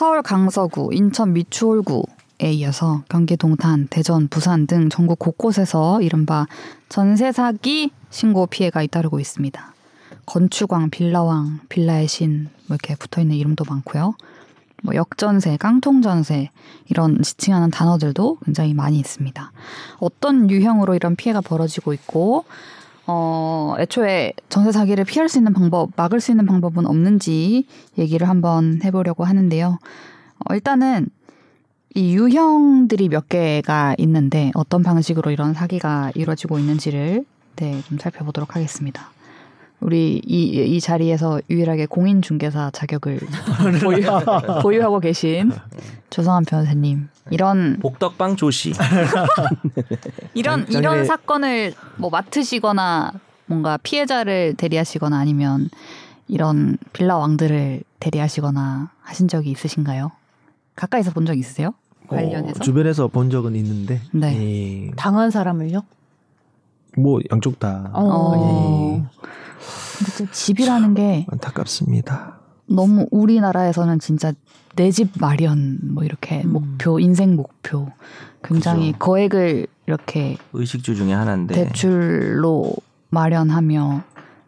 [0.02, 2.02] 서울 강서구, 인천 미추홀구
[2.42, 6.48] 에 이어서 경기 동탄, 대전, 부산 등 전국 곳곳에서 이른바
[6.90, 9.74] 전세 사기 신고 피해가 잇따르고 있습니다.
[10.26, 14.16] 건축왕, 빌라왕, 빌라의 신, 뭐 이렇게 붙어 있는 이름도 많고요.
[14.82, 16.50] 뭐 역전세, 깡통전세
[16.90, 19.52] 이런 지칭하는 단어들도 굉장히 많이 있습니다.
[20.00, 22.46] 어떤 유형으로 이런 피해가 벌어지고 있고
[23.14, 27.66] 어, 애초에 전세 사기를 피할 수 있는 방법, 막을 수 있는 방법은 없는지
[27.98, 29.80] 얘기를 한번 해보려고 하는데요.
[30.40, 31.10] 어, 일단은
[31.94, 37.26] 이 유형들이 몇 개가 있는데 어떤 방식으로 이런 사기가 이루어지고 있는지를
[37.58, 39.12] 네, 좀 살펴보도록 하겠습니다.
[39.82, 43.20] 우리 이, 이 자리에서 유일하게 공인중개사 자격을
[43.84, 44.06] 보유,
[44.62, 45.52] 보유하고 계신
[46.12, 48.74] 조성한 변호사님 이런 복덕방 조씨.
[50.34, 53.14] 이런 장- 이런 사건을 뭐 맡으시거나
[53.46, 55.70] 뭔가 피해자를 대리하시거나 아니면
[56.28, 60.12] 이런 빌라 왕들을 대리하시거나 하신 적이 있으신가요?
[60.76, 61.74] 가까이서 본 적 있으세요?
[62.08, 62.60] 관련해서?
[62.60, 64.88] 어, 주변에서 본 적은 있는데 네.
[64.88, 65.82] 예, 당한 사람을요?
[66.98, 68.34] 뭐 양쪽 다 어.
[68.36, 69.04] 예,
[70.18, 72.38] 근데 집이라는 게 안타깝습니다.
[72.68, 74.34] 너무 우리나라에서는 진짜
[74.76, 76.54] 내 집 마련 뭐 이렇게 음.
[76.54, 77.90] 목표 인생 목표
[78.44, 79.00] 굉장히 그죠.
[79.00, 81.54] 거액을 이렇게 의식주 중에 하나인데.
[81.54, 82.74] 대출로
[83.10, 84.04] 마련하며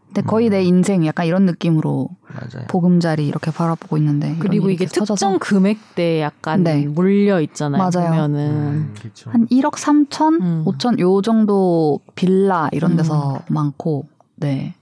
[0.08, 0.52] 근데 거의 음.
[0.52, 2.68] 내 인생 약간 이런 느낌으로 맞아요.
[2.70, 6.86] 보금자리 이렇게 바라보고 있는데 그리고 이게 특정 금액대에 약간 네.
[6.86, 7.82] 몰려 있잖아요.
[7.82, 8.10] 맞아요.
[8.12, 9.32] 보면은 음, 그렇죠.
[9.32, 10.64] 한 1억 3천, 음.
[10.66, 14.06] 5천 요 정도 빌라 이런 데서 많고
[14.36, 14.76] 네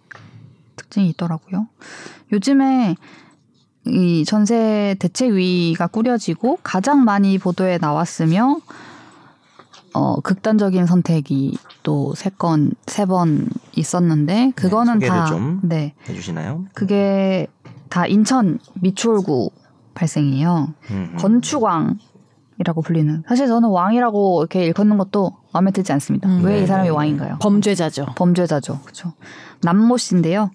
[0.76, 1.68] 특징이 있더라고요.
[2.34, 2.96] 요즘에
[3.88, 8.58] 이 전세 대책위가 꾸려지고 가장 많이 보도에 나왔으며
[9.94, 15.60] 어 극단적인 선택이 또 세 건 세 번 있었는데 그거는 소개를 다 좀.
[15.64, 15.94] 네.
[16.08, 16.66] 해주시나요?
[16.74, 17.48] 그게
[17.90, 19.50] 다 인천 미추홀구
[19.96, 20.74] 발생이에요.
[20.92, 21.18] 음, 음.
[21.18, 23.24] 건축왕이라고 불리는.
[23.28, 26.30] 사실 저는 왕이라고 이렇게 일컫는 것도 마음에 들지 않습니다.
[26.30, 26.42] 음.
[26.46, 26.96] 왜 네, 이 사람이 네.
[26.96, 27.40] 왕인가요?
[27.42, 28.06] 범죄자죠.
[28.16, 28.80] 범죄자죠.
[28.84, 29.14] 그렇죠.
[29.64, 30.52] 남모 씨인데요.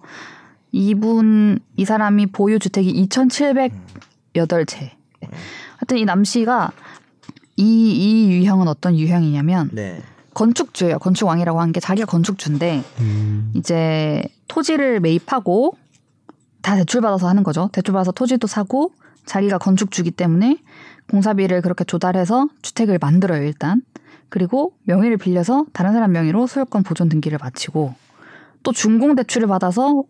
[0.72, 4.90] 이분 이 사람이 보유 주택이 2,708채.
[5.78, 6.72] 하여튼 이 남 씨가
[7.56, 10.02] 이, 이 유형은 어떤 유형이냐면 네.
[10.34, 10.98] 건축주예요.
[10.98, 15.76] 건축왕이라고 한 게 자기가 건축주인데 음, 이제 토지를 매입하고
[16.62, 17.70] 다 대출받아서 하는 거죠.
[17.72, 18.92] 대출받아서 토지도 사고
[19.24, 20.58] 자기가 건축주기 때문에
[21.10, 23.80] 공사비를 그렇게 조달해서 주택을 만들어요, 일단.
[24.28, 27.94] 그리고 명의를 빌려서 다른 사람 명의로 소유권 보존 등기를 마치고
[28.62, 30.02] 또 준공 대출을 받아서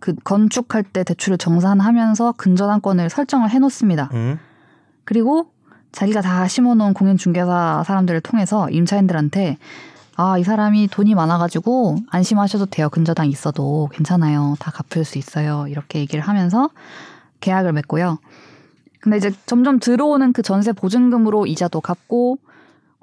[0.00, 4.10] 그 건축할 때 대출을 정산하면서 근저당권을 설정을 해 놓습니다.
[4.12, 4.38] 음?
[5.04, 5.50] 그리고
[5.92, 9.56] 자기가 다 심어놓은 공인 중개사 사람들을 통해서 임차인들한테
[10.16, 12.88] 아, 이 사람이 돈이 많아가지고 안심하셔도 돼요.
[12.88, 14.56] 근저당 있어도 괜찮아요.
[14.58, 15.66] 다 갚을 수 있어요.
[15.68, 16.70] 이렇게 얘기를 하면서
[17.40, 18.18] 계약을 맺고요.
[19.00, 22.38] 근데 이제 점점 들어오는 그 전세 보증금으로 이자도 갚고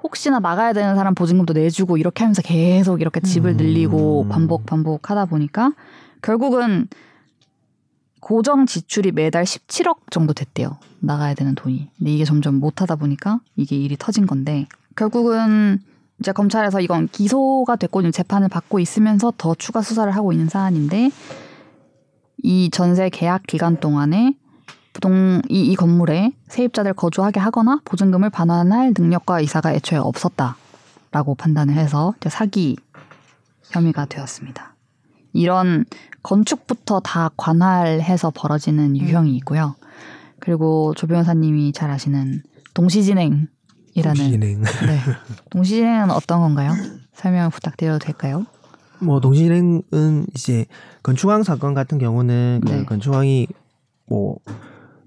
[0.02, 3.56] 혹시나 나가야 되는 사람 보증금도 내주고 이렇게 하면서 계속 이렇게 집을 음.
[3.56, 5.72] 늘리고 반복 반복 하다 보니까
[6.24, 6.88] 결국은
[8.20, 10.78] 고정 지출이 매달 17억 정도 됐대요.
[11.00, 11.90] 나가야 되는 돈이.
[11.98, 14.66] 근데 이게 점점 못 하다 보니까 이게 일이 터진 건데
[14.96, 15.80] 결국은
[16.18, 21.10] 이제 검찰에서 이건 기소가 됐고 지금 재판을 받고 있으면서 더 추가 수사를 하고 있는 사안인데
[22.42, 24.34] 이 전세 계약 기간 동안에
[24.94, 32.14] 부동 이, 이 건물에 세입자들 거주하게 하거나 보증금을 반환할 능력과 의사가 애초에 없었다라고 판단을 해서
[32.16, 32.76] 이제 사기
[33.64, 34.73] 혐의가 되었습니다.
[35.34, 35.84] 이런
[36.22, 39.74] 건축부터 다 관할해서 벌어지는 유형이 있고요.
[40.40, 43.48] 그리고 조 변호사님이 잘 아시는 동시진행이라는
[44.02, 44.62] 동시진행.
[44.62, 44.98] 네.
[45.50, 46.72] 동시진행은 어떤 건가요?
[47.12, 48.46] 설명 부탁드려도 될까요?
[49.00, 50.64] 뭐 동시진행은 이제
[51.02, 52.84] 건축왕 사건 같은 경우는 그 네.
[52.84, 53.48] 건축왕이
[54.08, 54.36] 뭐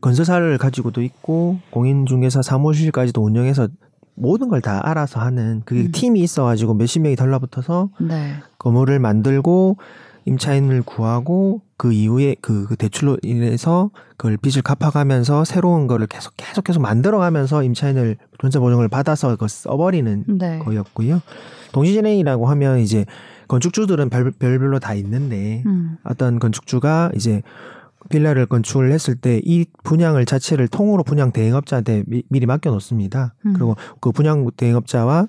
[0.01, 3.69] 건설사를 가지고도 있고 공인중개사 사무실까지도 운영해서
[4.19, 5.91] 모든 걸 다 알아서 하는 그게 음.
[5.91, 8.33] 팀이 있어가지고 몇십 명이 달라붙어서 네.
[8.57, 9.77] 건물을 만들고
[10.27, 16.63] 임차인을 구하고 그 이후에 그, 그 대출로 인해서 그걸 빚을 갚아가면서 새로운 거를 계속 계속
[16.63, 20.59] 계속 만들어가면서 임차인을 전세 보증을 받아서 그걸 써버리는 네.
[20.59, 21.21] 거였고요.
[21.71, 23.05] 동시진행이라고 하면 이제
[23.47, 25.97] 건축주들은 별, 별별로 다 있는데 음.
[26.03, 27.41] 어떤 건축주가 이제
[28.09, 33.33] 빌라를 건축을 했을 때 이 분양을 자체를 통으로 분양 대행업자한테 미, 미리 맡겨 놓습니다.
[33.45, 33.53] 음.
[33.53, 35.27] 그리고 그 분양 대행업자와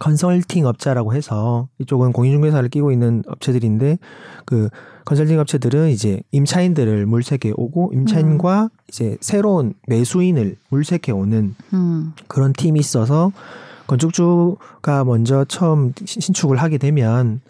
[0.00, 3.98] 컨설팅 업자라고 해서 이쪽은 공인중개사를 끼고 있는 업체들인데
[4.46, 4.68] 그
[5.04, 12.12] 컨설팅 업체들은 이제 임차인들을 물색해 오고 임차인과 이제 새로운 매수인을 물색해 오는 음.
[12.26, 13.30] 그런 팀이 있어서
[13.86, 17.40] 건축주가 먼저 처음 신- 신축을 하게 되면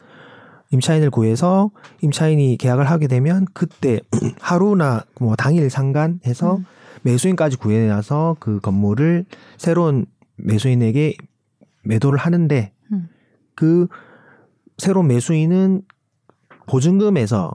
[0.73, 1.71] 임차인을 구해서
[2.03, 4.01] 임차인이 계약을 하게 되면 그때
[4.41, 6.65] 하루나 뭐 당일 상간해서 음.
[7.03, 9.25] 매수인까지 구해놔서 그 건물을
[9.57, 11.15] 새로운 매수인에게
[11.85, 13.09] 매도를 하는데 음.
[13.55, 13.89] 그
[14.79, 15.83] 새로운 매수인은
[16.67, 17.53] 보증금에서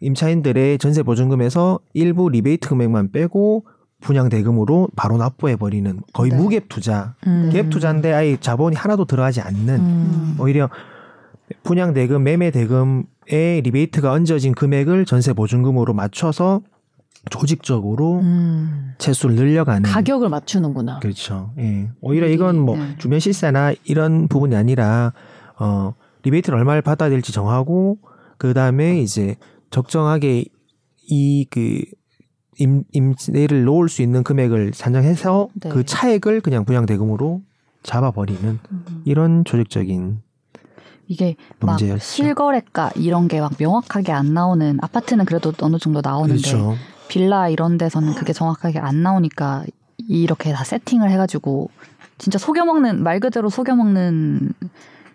[0.00, 3.64] 임차인들의 전세 보증금에서 일부 리베이트 금액만 빼고
[4.00, 6.36] 분양 대금으로 바로 납부해 버리는 거의 네.
[6.36, 7.14] 무갭 투자.
[7.26, 7.50] 음.
[7.52, 10.36] 갭 투자인데 아예 자본이 하나도 들어가지 않는 음.
[10.38, 10.68] 오히려
[11.62, 13.04] 분양 대금, 매매 대금에
[13.62, 16.60] 리베이트가 얹어진 금액을 전세 보증금으로 맞춰서
[17.30, 18.92] 조직적으로 음.
[18.98, 21.00] 채수를 늘려가는 가격을 맞추는구나.
[21.00, 21.52] 그렇죠.
[21.58, 21.90] 예.
[22.00, 22.94] 오히려 이건 뭐 네.
[22.98, 25.12] 주변 실세나 이런 부분이 아니라
[25.58, 27.98] 어 리베이트를 얼마를 받아야 될지 정하고
[28.38, 29.36] 그 다음에 이제
[29.70, 30.44] 적정하게
[31.08, 31.82] 이 그
[32.56, 35.70] 임대를 놓을 수 있는 금액을 산정해서 네.
[35.70, 37.42] 그 차액을 그냥 분양 대금으로
[37.82, 39.02] 잡아버리는 음.
[39.04, 40.20] 이런 조직적인
[41.08, 41.98] 이게 막 문제였죠.
[41.98, 46.74] 실거래가 이런 게 막 명확하게 안 나오는 아파트는 그래도 어느 정도 나오는데 그렇죠.
[47.08, 49.64] 빌라 이런 데서는 그게 정확하게 안 나오니까
[50.08, 51.70] 이렇게 다 세팅을 해가지고
[52.18, 54.52] 진짜 속여먹는 말 그대로 속여먹는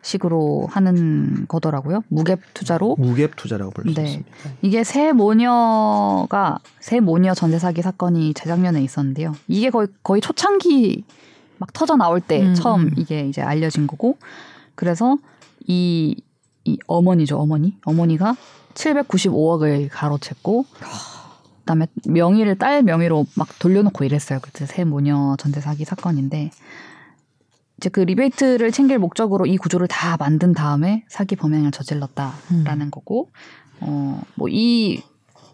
[0.01, 2.03] 식으로 하는 거더라고요.
[2.11, 4.03] 무갭 투자로 무갭 투자라고 볼수 네.
[4.03, 4.31] 있습니다.
[4.61, 9.33] 이게 새 모녀가 새 모녀 전세 사기 사건이 재작년에 있었는데요.
[9.47, 11.03] 이게 거의 거의 초창기
[11.57, 12.91] 막 터져 나올 때 음, 처음 음.
[12.97, 14.17] 이게 이제 알려진 거고
[14.75, 15.17] 그래서
[15.67, 16.15] 이,
[16.63, 18.35] 이 어머니죠 어머니 어머니가
[18.73, 20.65] 795억을 가로챘고
[21.70, 24.39] 그다음에 명의를 딸 명의로 막 돌려놓고 이랬어요.
[24.41, 26.49] 그때 새 모녀 전세 사기 사건인데
[27.78, 32.91] 이제 그 리베이트를 챙길 목적으로 이 구조를 다 만든 다음에 사기 범행을 저질렀다라는 음.
[32.91, 33.30] 거고
[33.82, 35.03] 어뭐이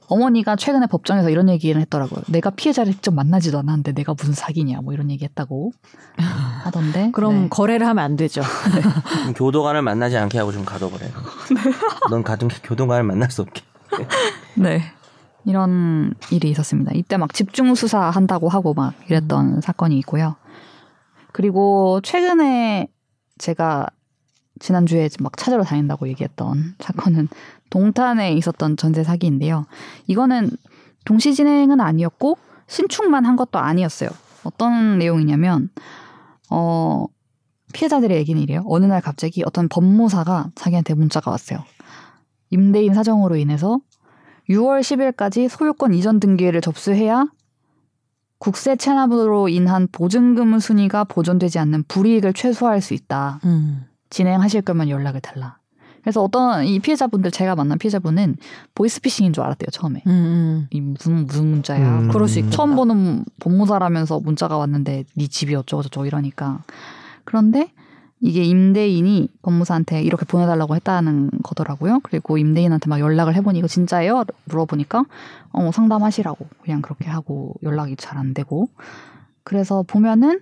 [0.08, 2.24] 어머니가 최근에 법정에서 이런 얘기를 했더라고요.
[2.28, 5.72] 내가 피해자를 직접 만나지도 않았는데 내가 무슨 사기냐 뭐 이런 얘기 했다고
[6.64, 7.10] 하던데.
[7.14, 7.48] 그럼 네.
[7.50, 8.42] 거래를 하면 안 되죠.
[9.22, 11.12] 그럼 교도관을 만나지 않게 하고 좀 가둬버려요.
[12.10, 13.64] 넌 가둔 교도관을 만날 수 없게.
[14.54, 14.84] 네.
[15.46, 16.92] 이런 일이 있었습니다.
[16.96, 20.36] 이때 막 집중 수사한다고 하고 막 이랬던 사건이 있고요.
[21.32, 22.88] 그리고 최근에
[23.38, 23.88] 제가
[24.60, 27.28] 지난주에 막 찾으러 다닌다고 얘기했던 사건은
[27.70, 29.66] 동탄에 있었던 전세 사기인데요.
[30.08, 30.50] 이거는
[31.04, 32.38] 동시 진행은 아니었고
[32.68, 34.10] 신축만 한 것도 아니었어요.
[34.44, 35.70] 어떤 내용이냐면
[36.50, 37.06] 어
[37.74, 38.64] 피해자들의 얘기는 이래요.
[38.68, 41.60] 어느 날 갑자기 어떤 법무사가 자기한테 문자가 왔어요.
[42.50, 43.80] 임대인 사정으로 인해서
[44.50, 47.26] 6월 10일까지 소유권 이전 등기를 접수해야
[48.38, 53.40] 국세 체납으로 인한 보증금 순위가 보존되지 않는 불이익을 최소화할 수 있다.
[53.46, 53.86] 음.
[54.10, 55.58] 진행하실 거면 연락을 달라.
[56.02, 58.36] 그래서 어떤 이 피해자분들 제가 만난 피해자분은
[58.76, 60.04] 보이스피싱인 줄 알았대요 처음에.
[60.06, 60.68] 음, 음.
[60.70, 62.02] 이 무슨 무슨 문자야.
[62.02, 62.10] 음.
[62.10, 62.52] 그럴 수 있죠.
[62.52, 66.62] 처음 보는 법무사라면서 문자가 왔는데 네 집이 어쩌고 저쩌고 이러니까
[67.24, 67.72] 그런데
[68.22, 72.00] 이게 임대인이 법무사한테 이렇게 보내달라고 했다는 거더라고요.
[72.04, 74.24] 그리고 임대인한테 막 연락을 해보니 이거 진짜예요?
[74.46, 75.04] 물어보니까
[75.52, 78.70] 어 상담하시라고 그냥 그렇게 하고 연락이 잘 안 되고
[79.44, 80.40] 그래서 보면은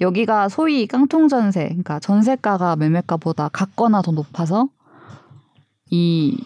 [0.00, 4.68] 여기가 소위 깡통 전세, 그러니까 전세가가 매매가보다 같거나 더 높아서
[5.90, 6.38] 이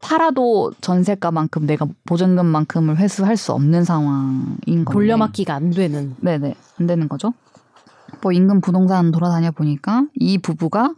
[0.00, 6.14] 팔아도 전세가만큼 내가 보증금만큼을 회수할 수 없는 상황인 건데 돌려막기가 안 되는.
[6.20, 7.32] 네네 안 되는 거죠.
[8.22, 10.94] 뭐 인근 부동산 돌아다녀 보니까 이 부부가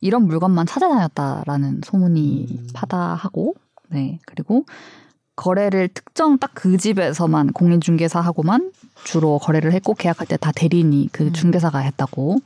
[0.00, 2.66] 이런 물건만 찾아다녔다라는 소문이 음.
[2.74, 3.54] 파다하고
[3.90, 4.64] 네 그리고
[5.36, 8.72] 거래를 특정 딱 그 집에서만 공인중개사하고만
[9.04, 11.32] 주로 거래를 했고 계약할 때 다 대리인이 그 음.
[11.32, 12.38] 중개사가 했다고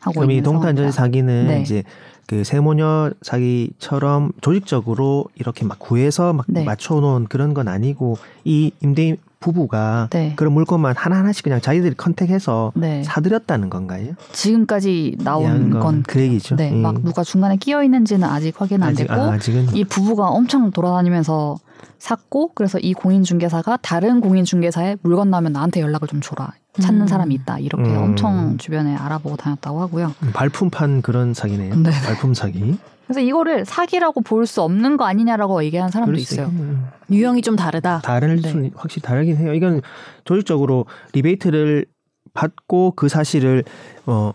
[0.00, 1.02] 하고 그럼 이 있는 동탄 전세 상황입니다.
[1.02, 1.60] 사기는 네.
[1.62, 1.82] 이제
[2.26, 6.64] 그 세모녀 사기처럼 조직적으로 이렇게 막 구해서 막 네.
[6.64, 10.32] 맞춰놓은 그런 건 아니고 이 임대인 부부가 네.
[10.36, 14.14] 그런 물건만 하나하나씩 그냥 자기들이 컨택해서 네 사들였다는 건가요?
[14.32, 16.56] 지금까지 나온 건 그 얘기죠.
[16.56, 16.78] 네, 음.
[16.82, 19.38] 막 누가 중간에 끼어 있는지는 아직 확인 안 아직, 됐고 아,
[19.74, 21.56] 이 부부가 엄청 돌아다니면서
[21.98, 27.06] 샀고 그래서 이 공인중개사가 다른 공인중개사에 물건 나면 나한테 연락을 좀 줘라 찾는 음.
[27.06, 27.96] 사람이 있다 이렇게 음.
[27.98, 30.14] 엄청 주변에 알아보고 다녔다고 하고요.
[30.32, 31.74] 발품판 그런 사기네요.
[31.76, 31.90] 네.
[31.90, 32.78] 발품 사기.
[33.08, 36.46] 그래서 이거를 사기라고 볼 수 없는 거 아니냐라고 얘기하는 사람도 있어요.
[36.48, 36.88] 있겠네요.
[37.10, 38.00] 유형이 좀 다르다.
[38.02, 38.48] 다를 네.
[38.48, 39.54] 수는 확실히 다르긴 해요.
[39.54, 39.80] 이건
[40.24, 40.84] 조직적으로
[41.14, 41.86] 리베이트를
[42.34, 43.64] 받고 그 사실을
[44.06, 44.32] 어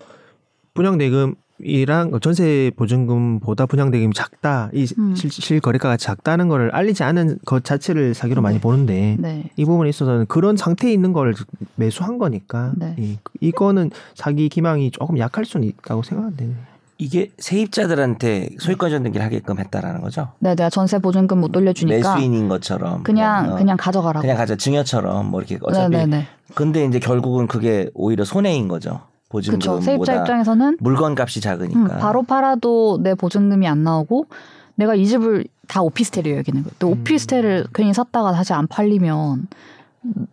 [0.73, 5.15] 분양 대금이랑 전세 보증금보다 분양 대금이 작다, 이 음.
[5.15, 8.61] 실, 실거래가가 작다는 거를 알리지 않은 것 자체를 사기로 많이 네.
[8.61, 9.49] 보는데 네.
[9.55, 11.33] 이 부분에 있어서는 그런 상태에 있는 걸
[11.75, 12.95] 매수한 거니까 네.
[12.97, 20.01] 이, 이거는 사기 기망이 조금 약할 수는 있다고 생각하는데 이게 세입자들한테 소유권 전등기를 하게끔 했다라는
[20.01, 20.29] 거죠.
[20.39, 24.21] 네, 내가 전세 보증금 못 돌려주니까 매수인인 것처럼 그냥 어, 그냥 가져가라고.
[24.21, 26.27] 그냥 가져 증여처럼 뭐 이렇게 어차피 네네네.
[26.55, 29.01] 근데 이제 결국은 그게 오히려 손해인 거죠.
[29.29, 29.51] 그렇죠.
[29.57, 31.97] 세입자 보증금보다 입장에서는 물건 값이 음, 작으니까.
[31.97, 34.27] 바로 팔아도 내 보증금이 안 나오고
[34.75, 37.01] 내가 이 집을 다 오피스텔이에요 여기는 또 음.
[37.01, 39.47] 오피스텔을 괜히 샀다가 다시 안 팔리면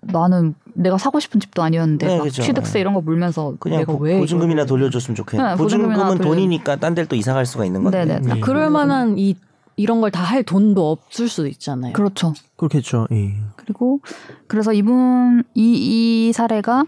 [0.00, 2.42] 나는 내가 사고 싶은 집도 아니었는데 네, 막 그죠.
[2.42, 5.42] 취득세 이런 거 물면서 그냥 내가 보- 왜 보증금이나 돌려줬으면 좋겠네.
[5.50, 8.04] 네, 보증금은 돌려- 돈이니까 딴 데를 또 이사 갈 수가 있는 건데.
[8.04, 8.36] 네네.
[8.36, 8.40] 예.
[8.40, 9.36] 그럴 만한 이
[9.76, 11.92] 이런 걸 다 할 돈도 없을 수도 있잖아요.
[11.94, 12.34] 그렇죠.
[12.56, 13.06] 그렇겠죠.
[13.12, 13.34] 예.
[13.56, 14.00] 그리고
[14.46, 16.84] 그래서 이분 이, 이 사례가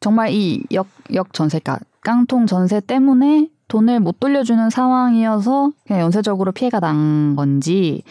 [0.00, 6.52] 정말 이 역 역 전세, 그러니까 깡통 전세 때문에 돈을 못 돌려주는 상황이어서 그냥 연쇄적으로
[6.52, 8.02] 피해가 난 건지.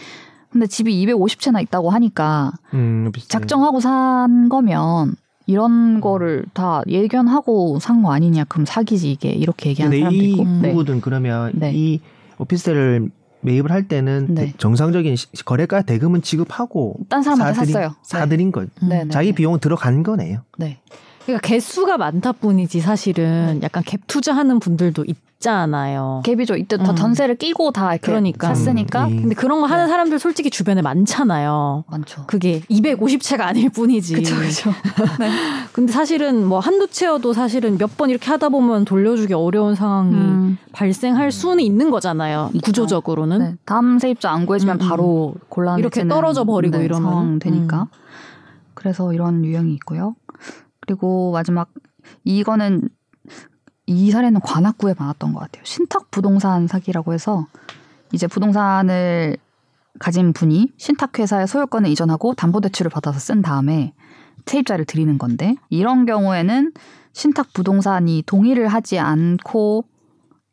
[0.51, 3.11] 근데 집이 250채나 있다고 하니까 음.
[3.27, 5.15] 작정하고 산 거면
[5.47, 10.43] 이런 거를 다 예견하고 산 거 아니냐 그럼 사기지 이게 이렇게 얘기하는 사람도 이 있고
[10.45, 10.71] 네.
[10.73, 11.71] 부분은 그러면 네.
[11.73, 11.99] 이
[12.37, 13.09] 오피스텔을
[13.41, 14.45] 매입을 할 때는 네.
[14.47, 17.87] 대- 정상적인 시- 거래가 대금은 지급하고 딴 사람한테 사들인- 샀어요.
[17.87, 17.93] 네.
[18.03, 18.61] 사들인 거.
[18.87, 19.35] 네, 네, 자기 네.
[19.35, 20.41] 비용 들어간 거네요.
[20.59, 20.79] 네.
[21.25, 26.21] 그러니까 개수가 많다 뿐이지 사실은 약간 갭 투자하는 분들도 있잖아요.
[26.25, 26.59] 갭이죠.
[26.59, 26.95] 이때 다 음.
[26.95, 28.53] 전세를 끼고 다 이렇게 그러니까.
[28.53, 31.83] 샀으니까 음, 이- 근데 그런 거 하는 사람들 솔직히 주변에 많잖아요.
[31.89, 32.23] 많죠.
[32.27, 34.15] 그게 250채가 아닐 뿐이지.
[34.15, 34.71] 그쵸 그쵸.
[35.73, 40.57] 근데 사실은 뭐 한두 채여도 사실은 몇 번 이렇게 하다 보면 돌려주기 어려운 상황이 음.
[40.71, 42.49] 발생할 수는 있는 거잖아요.
[42.53, 42.63] 있죠.
[42.65, 43.37] 구조적으로는.
[43.39, 44.89] 네, 다음 세입자 안 구해주면 음, 음.
[44.89, 47.03] 바로 곤란해지는 이렇게 떨어져 버리고 네, 이러면.
[47.09, 47.81] 상황 되니까.
[47.83, 47.85] 음.
[48.73, 50.15] 그래서 이런 유형이 있고요.
[50.81, 51.69] 그리고 마지막
[52.23, 52.89] 이거는
[53.85, 55.63] 이 사례는 관악구에 많았던 것 같아요.
[55.65, 57.47] 신탁 부동산 사기라고 해서
[58.11, 59.37] 이제 부동산을
[59.99, 63.93] 가진 분이 신탁 회사에 소유권을 이전하고 담보대출을 받아서 쓴 다음에
[64.45, 66.71] 세입자를 드리는 건데 이런 경우에는
[67.13, 69.85] 신탁 부동산이 동의를 하지 않고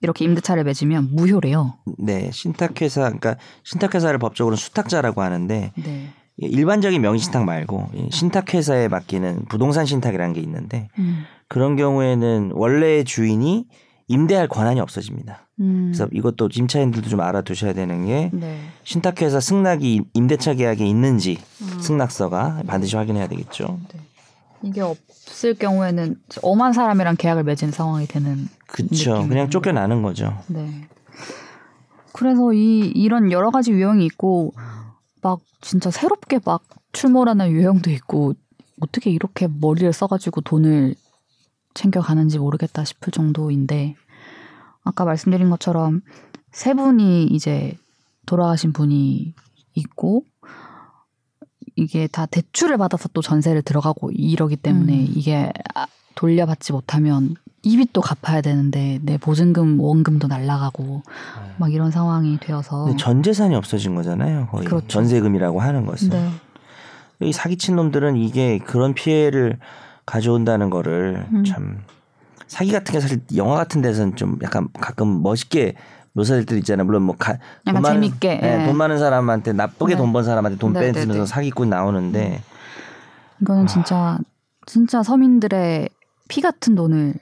[0.01, 1.75] 이렇게 임대차를 맺으면 무효래요.
[1.99, 6.15] 네, 신탁회사, 그러니까 신탁회사를 법적으로 수탁자라고 하는데 네.
[6.39, 11.25] 일반적인 명의신탁 말고 이 신탁회사에 맡기는 부동산 신탁이라는 게 있는데 음.
[11.49, 13.67] 그런 경우에는 원래 주인이
[14.07, 15.49] 임대할 권한이 없어집니다.
[15.61, 15.91] 음.
[15.93, 18.61] 그래서 이것도 임차인들도 좀 알아두셔야 되는 게 네.
[18.85, 21.81] 신탁회사 승낙이 임대차 계약에 있는지 음.
[21.81, 23.79] 승낙서가 반드시 확인해야 되겠죠.
[24.63, 28.49] 이게 없을 경우에는 엄한 사람이랑 계약을 맺은 상황이 되는.
[28.67, 29.27] 그렇죠.
[29.29, 29.51] 그냥.
[29.51, 30.39] 쫓겨나는 거죠.
[30.49, 30.89] 네.
[32.13, 34.53] 그래서 이 이런 여러 가지 유형이 있고
[35.23, 36.63] 막 진짜 새롭게 막
[36.93, 38.35] 출몰하는 유형도 있고
[38.81, 40.95] 어떻게 이렇게 머리를 써가지고 돈을
[41.75, 43.97] 챙겨가는지 모르겠다 싶을 정도인데
[44.85, 46.01] 아까 말씀드린 것처럼
[46.51, 47.77] 세 분이 이제
[48.27, 49.35] 돌아가신 분이
[49.75, 50.25] 있고
[51.77, 55.13] 이게 다 대출을 받아서 또 전세를 들어가고 이러기 때문에 음.
[55.15, 55.87] 이게 아,
[56.19, 61.03] 돌려받지 못하면 이 빚 도 갚아야 되는데 내 보증금 원금도 날라가고
[61.59, 64.49] 막 이런 상황이 되어서 전 재산이 없어진 거잖아요.
[64.51, 64.87] 거의 그렇죠.
[64.89, 66.11] 전세금이라고 하는 것은.
[66.11, 66.31] 네.
[67.21, 69.59] 이 사기친 놈들은 이게 그런 피해를
[70.07, 71.45] 가져온다는 거를 음.
[71.45, 71.79] 참
[72.47, 75.75] 사기 같은 게 사실 영화 같은 데서는 좀 약간 가끔 멋있게
[76.15, 76.85] 묘사될 때 있잖아요.
[76.87, 78.67] 물론 뭐 가, 약간 재밌게, 예, 예.
[78.67, 79.99] 돈 많은 사람한테 나쁘게 네.
[79.99, 81.27] 돈번 사람한테 돈 네, 네, 빼주면서 네.
[81.27, 82.41] 사기꾼 나오는데
[83.43, 84.19] 이거는 진짜
[84.67, 85.89] 진짜 서민들의
[86.29, 87.15] 피 같은 돈을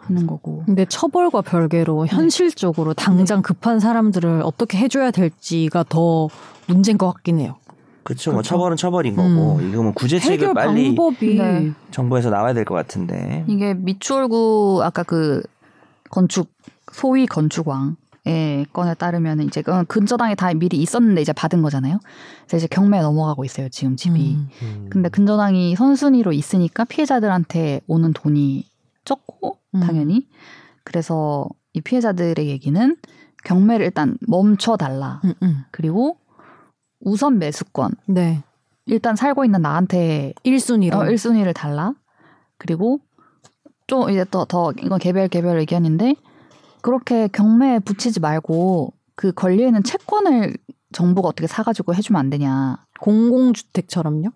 [0.00, 6.28] 하는 거고 근데 처벌과 별개로 현실적으로 당장 급한 사람들을 어떻게 해줘야 될지가 더
[6.66, 7.56] 문제인 것 같긴 해요.
[8.02, 8.32] 그렇죠.
[8.32, 8.48] 뭐 그렇죠.
[8.50, 9.70] 처벌은 처벌인 거고 음.
[9.72, 11.72] 이거 뭐 구제책을 해결 빨리 방법이 네.
[11.90, 15.42] 정부에서 나와야 될 것 같은데 이게 미추홀구 아까 그
[16.10, 16.50] 건축
[16.92, 22.00] 소위 건축왕 의 건에 따르면 이제 그건 근저당이 다 미리 있었는데 이제 받은 거잖아요.
[22.46, 24.36] 그래서 이제 경매에 넘어가고 있어요 지금 집이.
[24.36, 24.48] 음.
[24.62, 24.86] 음.
[24.88, 28.66] 근데 근저당이 선순위로 있으니까 피해자들한테 오는 돈이
[29.04, 29.80] 적고 음.
[29.80, 30.26] 당연히
[30.84, 32.96] 그래서 이 피해자들의 얘기는
[33.44, 35.20] 경매를 일단 멈춰 달라.
[35.24, 35.64] 음, 음.
[35.70, 36.16] 그리고
[37.00, 38.42] 우선 매수권 네.
[38.86, 40.94] 일단 살고 있는 나한테 1순위로.
[40.94, 41.92] 어, 1순위를 달라.
[42.56, 43.00] 그리고
[43.86, 46.14] 좀 이제 더, 더 이건 개별 개별 의견인데
[46.84, 50.52] 그렇게 경매에 붙이지 말고 그 있는 채권을
[50.92, 52.76] 정부가 어떻게 사가지고 해주면 안 되냐.
[53.00, 54.28] 공공주택처럼요?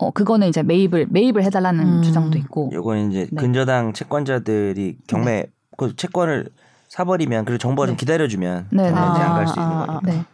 [0.00, 2.02] 어 그거는 이제 매입을 매입을 해달라는 음.
[2.02, 2.70] 주장도 있고.
[2.72, 3.40] 요거는 이제 네.
[3.40, 5.44] 근저당 채권자들이 경매
[5.78, 6.48] 그 채권을
[6.88, 8.00] 사버리면 그리고 정부가 좀 네.
[8.00, 9.24] 기다려주면 네, 네, 경매 네.
[9.24, 10.00] 안갈 수 있는 아, 아, 거니까.
[10.12, 10.24] 네.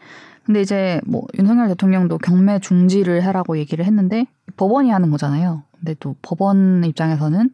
[0.46, 4.24] 근데 이제 뭐 윤석열 대통령도 경매 중지를 해라고 얘기를 했는데
[4.56, 5.64] 법원이 하는 거잖아요.
[5.76, 7.50] 근데 또 법원 입장에서는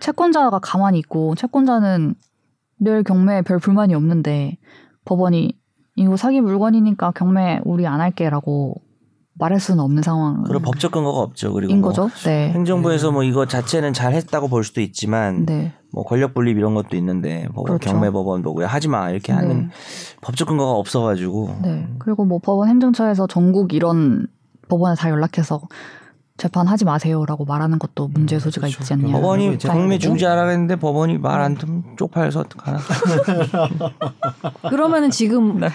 [0.00, 2.16] 채권자가 가만히 있고 채권자는
[2.78, 4.58] 늘 경매에 별 불만이 없는데
[5.04, 5.52] 법원이
[5.96, 8.80] 이거 사기 물건이니까 경매 우리 안 할게라고
[9.36, 11.52] 말할 수는 없는 상황인 그런 법적 근거가 없죠.
[11.52, 12.08] 그리고 뭐 거죠.
[12.24, 12.50] 네.
[12.50, 15.72] 행정부에서 뭐 이거 자체는 잘 했다고 볼 수도 있지만 네.
[15.92, 17.90] 뭐 권력 분립 이런 것도 있는데 뭐 그렇죠.
[17.90, 19.68] 경매법원 보고 하지 마 이렇게 하는 네.
[20.20, 21.88] 법적 근거가 없어가지고 네.
[21.98, 24.26] 그리고 뭐 법원 행정처에서 전국 이런
[24.68, 25.60] 법원에 다 연락해서
[26.44, 28.82] 재판하지 마세요라고 말하는 것도 문제 소지가 그렇죠.
[28.82, 29.12] 있지 않냐.
[29.12, 29.98] 법원이 거고.
[29.98, 32.78] 중지하라 했는데 법원이 말 안 듣면 쪽팔려서 어떡하나
[34.68, 35.68] 그러면은 지금 네.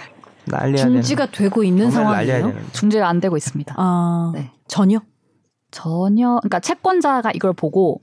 [0.46, 2.52] 되는 중지가 되고 있는 상황이에요?
[2.72, 3.74] 중재가 안 되고 있습니다.
[3.76, 4.50] 아, 네.
[4.68, 5.00] 전혀?
[5.70, 8.00] 전혀 그러니까 채권자가 이걸 보고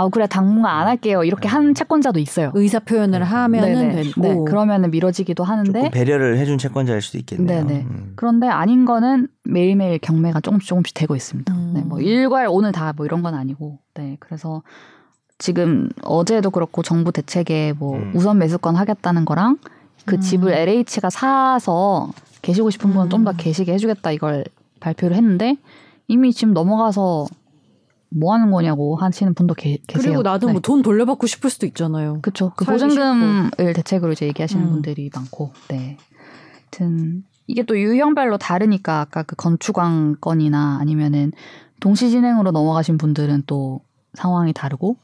[0.00, 2.52] 아 그래 당분간 안 할게요 이렇게 한 채권자도 있어요.
[2.54, 4.02] 의사 표현을 하면은 네네.
[4.02, 7.66] 되고 네, 그러면은 미뤄지기도 하는데 조금 배려를 해준 채권자일 수도 있겠네요.
[7.66, 7.80] 네네.
[7.82, 8.12] 음.
[8.16, 11.52] 그런데 아닌 거는 매일매일 경매가 조금씩 조금씩 되고 있습니다.
[11.52, 11.72] 음.
[11.74, 14.62] 네, 뭐 일괄 오늘 다 뭐 이런 건 아니고, 네, 그래서
[15.38, 18.12] 지금 어제도 그렇고 정부 대책에 뭐 음.
[18.14, 19.58] 우선 매수권 하겠다는 거랑
[20.04, 20.20] 그 음.
[20.20, 22.10] 집을 LH가 사서
[22.42, 23.36] 계시고 싶은 분은 좀더 음.
[23.36, 24.44] 계시게 해주겠다 이걸
[24.80, 25.56] 발표를 했는데
[26.08, 27.26] 이미 지금 넘어가서
[28.10, 30.02] 뭐 하는 거냐고 하시는 분도 계, 계세요.
[30.02, 30.52] 그리고 나도 네.
[30.54, 32.18] 뭐돈 돌려받고 싶을 수도 있잖아요.
[32.22, 32.52] 그쵸.
[32.56, 34.70] 그 보증금을 대책으로 이제 얘기하시는 음.
[34.70, 35.96] 분들이 많고, 네.
[36.72, 41.32] 하여튼, 이게 또 유형별로 다르니까 아까 그 건축왕 건이나 아니면은
[41.80, 43.80] 동시 진행으로 넘어가신 분들은 또
[44.14, 44.96] 상황이 다르고,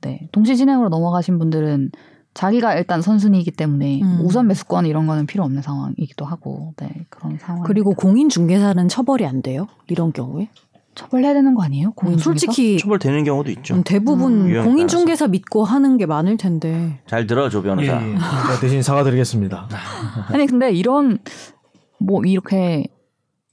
[0.00, 0.28] 네.
[0.32, 1.92] 동시 진행으로 넘어가신 분들은
[2.34, 4.20] 자기가 일단 선순위이기 때문에 음.
[4.22, 7.06] 우선 매수권 이런 거는 필요 없는 상황이기도 하고, 네.
[7.10, 7.62] 그런 상황.
[7.62, 9.66] 그리고 공인 중개사는 처벌이 안 돼요?
[9.88, 10.48] 이런 경우에?
[11.00, 11.92] 처벌해야 되는 거 아니에요?
[11.92, 12.24] 공인 중개사?
[12.46, 13.74] 솔직히 처벌되는 경우도 있죠.
[13.74, 14.64] 음, 대부분 음.
[14.64, 17.00] 공인중개사 믿고 하는 게 많을 텐데.
[17.06, 17.92] 잘 들어 조 변호사.
[18.02, 18.14] 예, 예.
[18.14, 19.68] 제가 대신 사과드리겠습니다.
[20.28, 21.18] 아니 근데 이런
[21.98, 22.84] 뭐 이렇게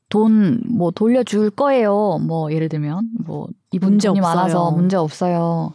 [0.10, 2.20] 돈 뭐 돌려줄 거예요.
[2.26, 4.36] 뭐 예를 들면 뭐 이분 문제 돈이 없어요.
[4.36, 5.74] 많아서 문제 없어요.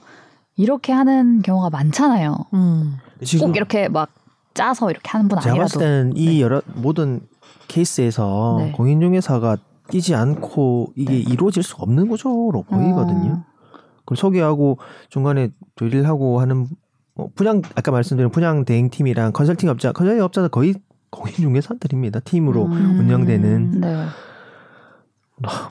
[0.56, 2.36] 이렇게 하는 경우가 많잖아요.
[2.54, 2.96] 음.
[3.24, 4.10] 지금 꼭 이렇게 막
[4.54, 7.20] 짜서 이렇게 하는 분 제가 봤을 아니라도 때는 이 여러 모든
[7.68, 8.72] 케이스에서 네.
[8.72, 9.56] 공인중개사가
[9.92, 13.44] 뛰지 않고 이게 이루어질 수 없는 구조로 보이거든요.
[13.44, 14.78] 어, 그걸 소개하고
[15.10, 16.66] 중간에 조율하고 하는
[17.14, 20.74] 뭐 분양 아까 말씀드린 분양 대행팀이랑 컨설팅 업자 컨설팅 업자는 거의
[21.10, 22.20] 공인중개사들입니다.
[22.20, 23.00] 팀으로 음.
[23.00, 24.06] 운영되는 네.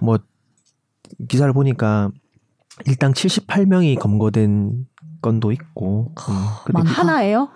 [0.01, 0.19] 뭐
[1.27, 2.11] 기사를 보니까
[2.85, 4.85] 일당 78명이 검거된
[5.23, 6.73] 건도 있고 음.
[6.73, 6.91] 많다.
[6.91, 7.49] 하나예요?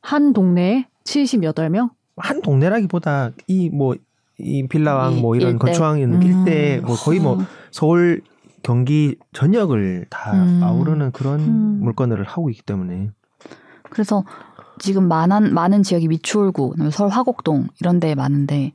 [0.00, 1.90] 한 동네에 78명?
[2.16, 3.94] 한 동네라기보다 이 뭐
[4.38, 5.66] 이 빌라왕 이뭐 이런 일대.
[5.66, 6.22] 건축왕 음.
[6.22, 7.38] 일대 뭐 거의 뭐
[7.70, 8.22] 서울
[8.62, 10.60] 경기 전역을 다 음.
[10.62, 11.80] 아우르는 그런 음.
[11.82, 13.10] 물건을 하고 있기 때문에
[13.90, 14.24] 그래서
[14.78, 18.72] 지금 많은 많은 지역이 미추홀구, 서울 화곡동 이런 데 많은데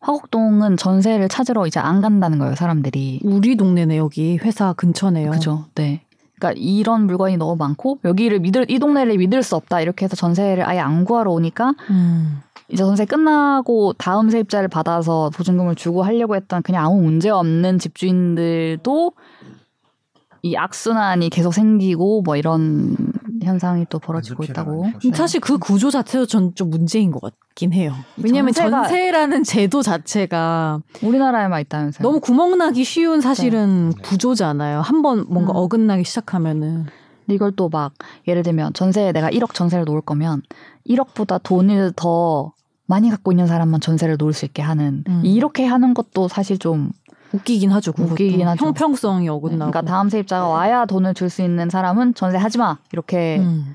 [0.00, 3.20] 화곡동은 전세를 찾으러 이제 안 간다는 거예요, 사람들이.
[3.24, 5.30] 우리 동네네 여기 회사 근처네요.
[5.30, 5.64] 그죠.
[5.74, 6.02] 네.
[6.38, 10.68] 그러니까 이런 물건이 너무 많고 여기를 믿을 이 동네를 믿을 수 없다 이렇게 해서 전세를
[10.68, 12.40] 아예 안 구하러 오니까 음.
[12.68, 19.12] 이제 전세 끝나고 다음 세입자를 받아서 보증금을 주고 하려고 했던 그냥 아무 문제 없는 집주인들도
[20.42, 22.96] 이 악순환이 계속 생기고 뭐 이런
[23.42, 24.86] 현상이 또 벌어지고 있다고.
[25.02, 25.10] 네.
[25.12, 27.92] 사실 그 구조 자체도 전 좀 문제인 것 같긴 해요.
[28.16, 32.02] 왜냐하면 전세라는 제도 자체가 우리나라에만 있다면서요.
[32.06, 34.02] 너무 구멍나기 쉬운 사실은 네.
[34.02, 34.80] 구조잖아요.
[34.80, 35.56] 한번 뭔가 음.
[35.56, 36.86] 어긋나기 시작하면은
[37.28, 37.92] 이걸 또 막
[38.28, 40.42] 예를 들면 전세 내가 1억 전세를 놓을 거면
[40.88, 42.52] 1억보다 돈을 더
[42.86, 45.22] 많이 갖고 있는 사람만 전세를 놓을 수 있게 하는 음.
[45.24, 46.90] 이렇게 하는 것도 사실 좀
[47.32, 47.92] 웃기긴 하죠.
[47.92, 48.12] 그것도.
[48.12, 48.64] 웃기긴 하죠.
[48.64, 49.70] 형평성이 어긋나고.
[49.72, 53.74] 그러니까 다음 세입자가 와야 돈을 줄 수 있는 사람은 전세 하지 마 이렇게 음.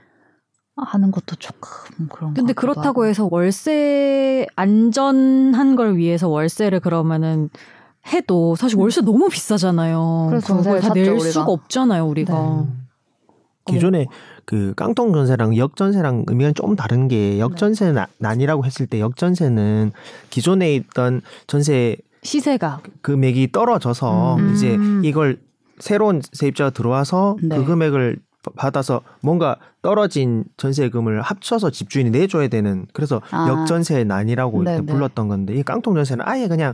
[0.78, 2.34] 하는 것도 조금 그런.
[2.34, 3.06] 근데 그렇다고 하고.
[3.06, 7.50] 해서 월세 안전한 걸 위해서 월세를 그러면은
[8.14, 10.28] 해도 사실 월세 너무 비싸잖아요.
[10.30, 11.30] 그래서 그걸 전세를 다낼 샀죠, 우리가.
[11.32, 12.66] 수가 없잖아요, 우리가.
[12.66, 13.74] 네.
[13.74, 14.06] 기존에
[14.52, 19.94] 그 깡통 전세랑 역전세랑 의미가 조금 다른 게 역전세 나- 난이라고 했을 때 역전세는
[20.30, 24.54] 기존에 있던 전세 시세가 금액이 떨어져서 음.
[24.54, 24.78] 이제
[25.08, 25.40] 이걸
[25.80, 27.56] 새로운 세입자가 들어와서 네.
[27.56, 33.48] 그 금액을 바- 받아서 뭔가 떨어진 전세금을 합쳐서 집주인이 내줘야 되는 그래서 아.
[33.48, 34.92] 역전세 난이라고 이렇게 네네.
[34.92, 36.74] 불렀던 건데 이 깡통 전세는 아예 그냥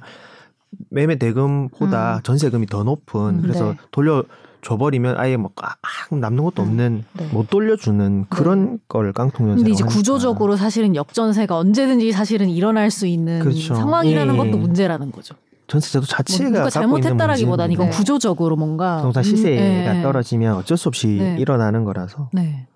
[0.90, 2.24] 매매 대금보다 음.
[2.24, 3.78] 전세금이 더 높은 음, 그래서 네.
[3.92, 4.24] 돌려
[4.62, 6.68] 줘버리면 아예 뭐 아, 아, 남는 것도 음.
[6.68, 7.28] 없는 네.
[7.28, 9.64] 못 돌려주는 그런 걸 깡통 전세.
[9.64, 13.76] 근데 이제 구조적으로 사실은 역전세가 언제든지 사실은 일어날 수 있는 그렇죠.
[13.76, 14.38] 상황이라는 예.
[14.38, 15.36] 것도 문제라는 거죠.
[15.68, 17.98] 전세제도 뭐 자체가 누가 갖고 잘못했다라기보다는 이건 네.
[17.98, 20.02] 구조적으로 뭔가 부동산 시세가 음, 예.
[20.02, 21.38] 떨어지면 어쩔 수 없이 네.
[21.40, 22.68] 일어나는 거라서 네.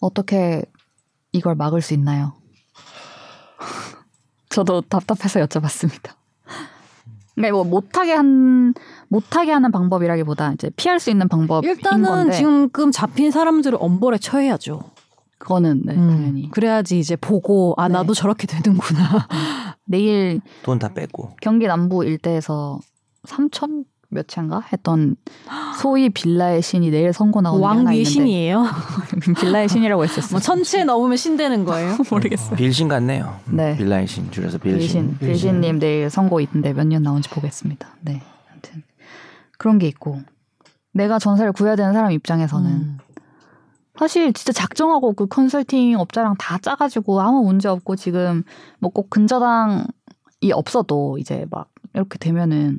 [0.00, 0.64] 어떻게
[1.32, 2.32] 이걸 막을 수 있나요?
[4.48, 6.14] 저도 답답해서 여쭤봤습니다.
[7.36, 8.74] 그러니까 뭐 못하게 한
[9.08, 14.80] 못하게 하는 방법이라기보다 이제 피할 수 있는 방법인 일단은 건데 지금 잡힌 사람들을 엄벌에 처해야죠.
[15.38, 17.92] 그거는 네, 음, 당연히 그래야지 이제 보고 아 네.
[17.92, 19.28] 나도 저렇게 되는구나.
[19.84, 21.36] 내일 돈다 뺐고.
[21.42, 22.80] 경기 남부 일대에서
[23.26, 23.84] 3천
[24.16, 25.14] 몇 채인가 했던
[25.80, 28.64] 소위 빌라의 신이 내일 선고 나오는 게왕 하나 위의 있는데 신이에요.
[29.40, 30.30] 빌라의 신이라고 했었어요.
[30.32, 31.96] 뭐 천체 넘으면 신 되는 거예요.
[32.10, 32.56] 모르겠어요.
[32.56, 33.38] 빌신 같네요.
[33.50, 33.76] 네.
[33.76, 35.16] 빌라의 신 줄여서 빌신.
[35.18, 37.88] 빌신 빌신 님 내일 선고 있는데 몇 년 나온지 보겠습니다.
[38.02, 38.82] 네, 아무튼
[39.58, 40.20] 그런 게 있고
[40.92, 42.98] 내가 전세를 구해야 되는 사람 입장에서는 음.
[43.98, 48.42] 사실 진짜 작정하고 그 컨설팅 업자랑 다 짜가지고 아무 문제 없고 지금
[48.78, 52.78] 뭐 꼭 근저당이 없어도 이제 막 이렇게 되면은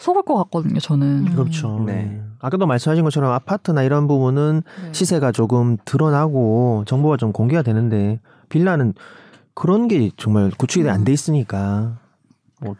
[0.00, 0.80] 속을 것 같거든요.
[0.80, 1.26] 저는.
[1.28, 1.32] 음.
[1.34, 1.82] 그렇죠.
[1.86, 1.92] 네.
[1.92, 2.22] 네.
[2.40, 4.92] 아까도 말씀하신 것처럼 아파트나 이런 부분은 네.
[4.92, 8.94] 시세가 조금 드러나고 정보가 좀 공개가 되는데 빌라는
[9.54, 11.98] 그런 게 정말 구축이 안 돼 있으니까
[12.62, 12.76] 뭐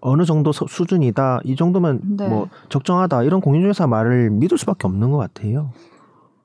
[0.00, 2.28] 어느 정도 서- 수준이다 이 정도면 네.
[2.28, 5.72] 뭐 적정하다 이런 공인중개사 말을 믿을 수밖에 없는 것 같아요.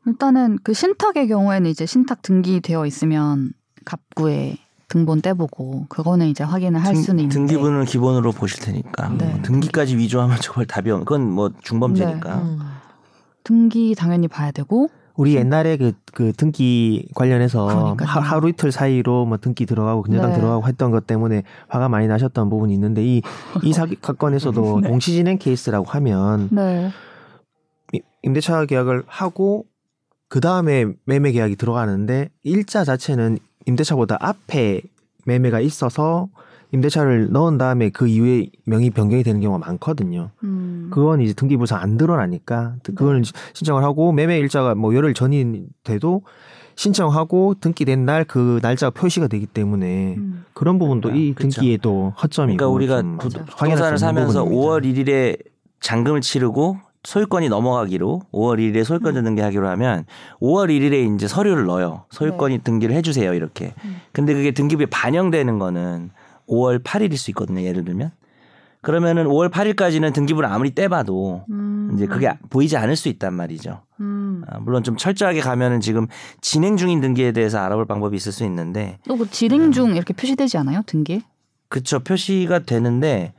[0.06, 3.52] 일단은 그 신탁의 경우에는 이제 신탁 등기되어 있으면
[3.86, 4.58] 갑구에
[4.90, 9.26] 등본 떼보고 그거는 이제 확인을 할 등- 수는 있는데 등기부는 기본으로 보실 테니까 네.
[9.34, 11.00] 뭐 등기까지 위조하면 정말 답이 없.
[11.00, 12.36] 그건 뭐 중범죄니까.
[12.38, 12.60] 음.
[13.44, 18.08] 등기 당연히 봐야 되고 우리 옛날에 그, 그 등기 관련해서 그러니까요.
[18.08, 20.36] 하, 하루 이틀 사이로 뭐 등기 들어가고 근저당 네.
[20.38, 23.22] 들어가고 했던 것 때문에 화가 많이 나셨던 부분이 있는데 이,
[23.64, 24.90] 이 사기 사건에서도 네.
[24.90, 26.92] 공시진행 케이스라고 하면 네.
[27.94, 29.66] 이- 임대차 계약을 하고
[30.30, 34.82] 그 다음에 매매 계약이 들어가는데 일자 자체는 임대차보다 앞에
[35.26, 36.30] 매매가 있어서
[36.72, 40.32] 임대차를 넣은 다음에 그 이후에 명의 변경이 되는 경우가 많거든요.
[40.44, 40.90] 음.
[40.92, 46.24] 그건 이제 등기부상 안 드러나니까 그걸 신청을 하고 매매 일자가 뭐 열흘 전이 돼도
[46.76, 50.46] 신청하고 등기된 날 그 날짜가 표시가 되기 때문에 음.
[50.54, 51.56] 그런 부분도 이 그렇죠.
[51.62, 53.30] 등기에도 허점이고 그러니까 우리가 부.
[53.30, 54.68] 부동산을 사면서 부분입니다.
[54.68, 55.40] 5월 1일에
[55.80, 56.78] 잔금을 치르고
[57.12, 59.24] 소유권이 넘어가기로 5월 1일에 소유권 음.
[59.24, 60.04] 등기하기로 하면
[60.42, 62.04] 5월 1일에 이제 서류를 넣어요.
[62.10, 63.68] 소유권이 등기를 해주세요 이렇게.
[63.68, 63.76] 네.
[63.86, 64.02] 음.
[64.12, 66.10] 근데 그게 등기부에 반영되는 거는
[66.50, 67.62] 5월 8일일 수 있거든요.
[67.62, 68.12] 예를 들면.
[68.82, 71.92] 그러면은 5월 8일까지는 등기부를 아무리 떼봐도 음.
[71.96, 73.84] 이제 그게 보이지 않을 수 있단 말이죠.
[74.02, 74.44] 음.
[74.50, 76.08] 아, 물론 좀 철저하게 가면은 지금
[76.42, 80.58] 진행 중인 등기에 대해서 알아볼 방법이 있을 수 있는데 또 그 진행 중 이렇게 표시되지
[80.58, 80.82] 않아요?
[80.86, 81.22] 등기?
[81.70, 83.34] 그쵸 표시가 되는데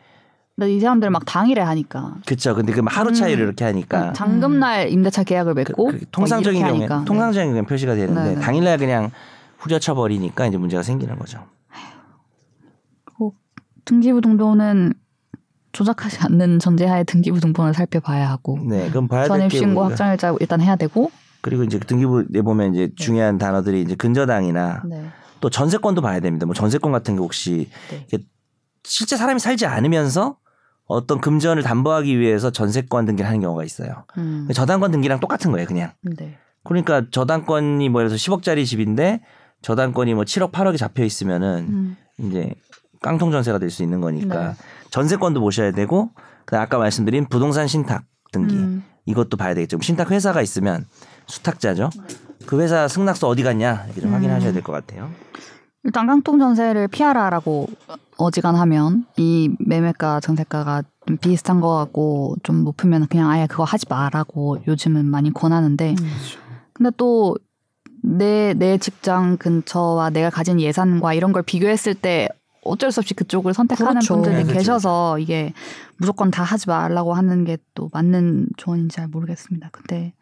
[0.67, 3.47] 이 사람들 막 당일에 하니까 그쵸 근데 그 하루 차이를 음.
[3.47, 7.05] 이렇게 하니까 잔금날 임대차 계약을 그- 맺고 그 통상적인 막 경우에 하니까.
[7.05, 8.41] 통상적인 경우에 표시가 되는데 네, 네.
[8.41, 9.11] 당일날 그냥
[9.59, 11.45] 후려쳐 버리니까 이제 문제가 생기는 거죠.
[13.85, 14.93] 등기부 등본은
[15.73, 20.61] 조작하지 않는 전제하에 등기부 등본을 살펴봐야 하고 네, 그럼 봐야 전입 될게 신고 확정일자 일단
[20.61, 25.07] 해야 되고 그리고 이제 등기부에 보면 이제 중요한 단어들이 이제 근저당이나 네.
[25.41, 26.45] 또 전세권도 봐야 됩니다.
[26.45, 28.05] 뭐 전세권 같은 게 혹시 네.
[28.09, 28.25] 이게
[28.85, 30.37] 실제 사람이 살지 않으면서
[30.89, 34.05] 어떤 금전을 담보하기 위해서 전세권 등기를 하는 경우가 있어요.
[34.17, 34.49] 음.
[34.53, 35.93] 저당권 등기랑 똑같은 거예요, 그냥.
[36.03, 36.39] 네.
[36.65, 39.21] 그러니까 저당권이 뭐 예를 들어서 10억짜리 집인데
[39.63, 41.97] 저당권이 뭐 7억, 8억이 잡혀 있으면은 음.
[42.19, 42.53] 이제
[43.01, 44.55] 깡통 전세가 될 수 있는 거니까 네.
[44.91, 46.11] 전세권도 보셔야 되고
[46.47, 48.83] 그다음 아까 말씀드린 부동산 신탁 등기 음.
[49.07, 49.79] 이것도 봐야 되겠죠.
[49.81, 50.85] 신탁 회사가 있으면
[51.27, 51.91] 수탁자죠.
[52.47, 54.15] 그 회사 승낙서 어디 갔냐 이렇게 좀 음.
[54.15, 55.11] 확인하셔야 될 것 같아요.
[55.85, 57.69] 일단 깡통 전세를 피하라라고
[58.17, 64.59] 어지간하면 이 매매가 전세가가 좀 비슷한 거 같고 좀 높으면 그냥 아예 그거 하지 마라고
[64.67, 66.11] 요즘은 많이 권하는데 음.
[66.73, 67.37] 근데 또
[68.05, 72.29] 내 내 직장 근처와 내가 가진 예산과 이런 걸 비교했을 때
[72.63, 74.15] 어쩔 수 없이 그쪽을 선택하는 그렇죠.
[74.15, 74.59] 분들이 네, 그렇죠.
[74.59, 75.53] 계셔서 이게
[75.97, 79.69] 무조건 다 하지 말라고 하는 게 또 맞는 조언인지 잘 모르겠습니다.
[79.73, 80.15] 근데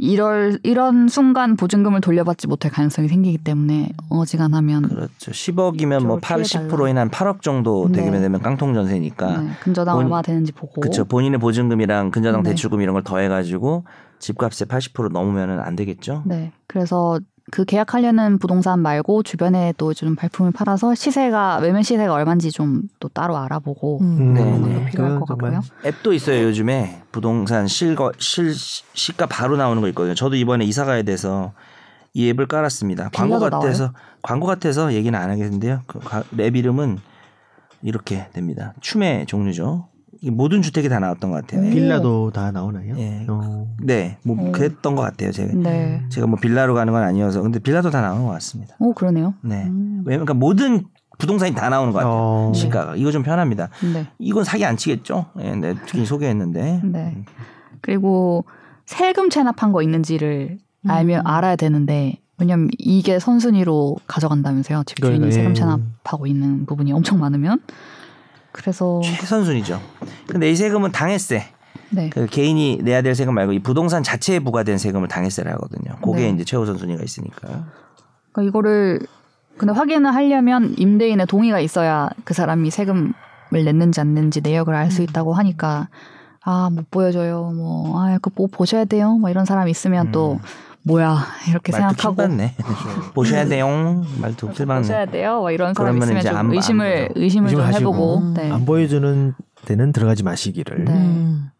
[0.00, 5.32] 이럴 이런 순간 보증금을 돌려받지 못할 가능성이 생기기 때문에 어지간하면 그렇죠.
[5.32, 6.68] 10억이면 뭐 8, 피해달라.
[6.68, 8.20] 10%인 한 8억 정도 되게 네.
[8.20, 11.04] 되면 깡통 전세니까 네, 근저당 본- 얼마 되는지 보고 그렇죠.
[11.04, 12.50] 본인의 보증금이랑 근저당 네.
[12.50, 13.84] 대출금 이런 걸 더해가지고
[14.20, 16.22] 집값의 80% 넘으면은 안 되겠죠.
[16.26, 16.52] 네.
[16.68, 17.18] 그래서
[17.50, 23.08] 그 계약하려는 부동산 말고 주변에 또 좀 발품을 팔아서 시세가 매매 시세가 얼마인지 좀 또
[23.08, 24.34] 따로 알아보고 음.
[24.34, 24.74] 네, 그런 네.
[24.74, 25.60] 것도 필요할 그건 것 같고요.
[25.86, 30.14] 앱도 있어요 요즘에 부동산 실거 실 시가 바로 나오는 거 있거든요.
[30.14, 31.52] 저도 이번에 이사 가야 돼서
[32.14, 33.10] 이 앱을 깔았습니다.
[33.14, 33.92] 광고 같아서
[34.22, 35.82] 광고 같아서 얘기는 안 하겠는데요.
[35.86, 36.98] 그 가- 앱 이름은
[37.82, 38.74] 이렇게 됩니다.
[38.80, 39.88] 춤의 종류죠.
[40.20, 41.62] 이 모든 주택이 다 나왔던 것 같아요.
[41.62, 41.70] 음.
[41.70, 42.94] 빌라도 다 나오나요?
[42.98, 43.24] 예.
[43.28, 43.66] 어.
[43.80, 44.52] 네, 뭐 오.
[44.52, 45.30] 그랬던 것 같아요.
[45.32, 46.02] 제가 네.
[46.08, 48.76] 제가 뭐 빌라로 가는 건 아니어서 근데 빌라도 다 나오는 것 같습니다.
[48.78, 49.34] 오 그러네요.
[49.42, 50.02] 네, 음.
[50.04, 50.84] 왜냐면 그러니까 모든
[51.18, 52.14] 부동산이 다 나오는 것 같아요.
[52.14, 52.52] 어.
[52.54, 53.68] 시가가 이거 좀 편합니다.
[53.92, 54.06] 네.
[54.18, 55.26] 이건 사기 안 치겠죠?
[55.40, 56.80] 예, 네, 특히 소개했는데.
[56.84, 57.24] 네.
[57.80, 58.44] 그리고
[58.86, 61.26] 세금 체납한 거 있는지를 알면 음.
[61.26, 64.84] 알아야 되는데 왜냐면 이게 선순위로 가져간다면서요.
[64.86, 65.54] 집주인이 그러니까, 세금 예.
[65.54, 67.60] 체납하고 있는 부분이 엄청 많으면
[68.52, 69.80] 그래서 최선순위죠.
[70.26, 71.44] 근데 이 세금은 당해세.
[71.90, 72.10] 네.
[72.10, 75.96] 그 개인이 내야 될 세금 말고 이 부동산 자체에 부과된 세금을 당해세를 하거든요.
[76.02, 76.30] 그게 네.
[76.30, 77.66] 이제 최우선 순위가 있으니까.
[78.32, 79.00] 그러니까 이거를
[79.56, 83.12] 근데 확인을 하려면 임대인의 동의가 있어야 그 사람이 세금을
[83.52, 85.04] 냈는지 안 냈는지 내역을 알수 음.
[85.04, 85.88] 있다고 하니까
[86.44, 90.38] 아 못 보여줘요 뭐아 그거 뭐 보셔야 돼요 뭐 이런 사람이 있으면 또 음.
[90.84, 91.18] 뭐야
[91.48, 92.54] 이렇게 생각하고 킹받네.
[93.14, 94.04] 보셔야 돼요.
[94.20, 94.80] 말도 킬받네.
[94.82, 97.08] 보셔야 돼요 뭐 이런 사람 있으면 좀안 봐, 안 의심을.
[97.14, 97.60] 의심을 좀.
[97.62, 98.34] 해보고 음.
[98.34, 98.50] 네.
[98.50, 100.84] 안 보여주는 데는 들어가지 마시기를.
[100.84, 100.92] 네.
[100.92, 101.50] 음.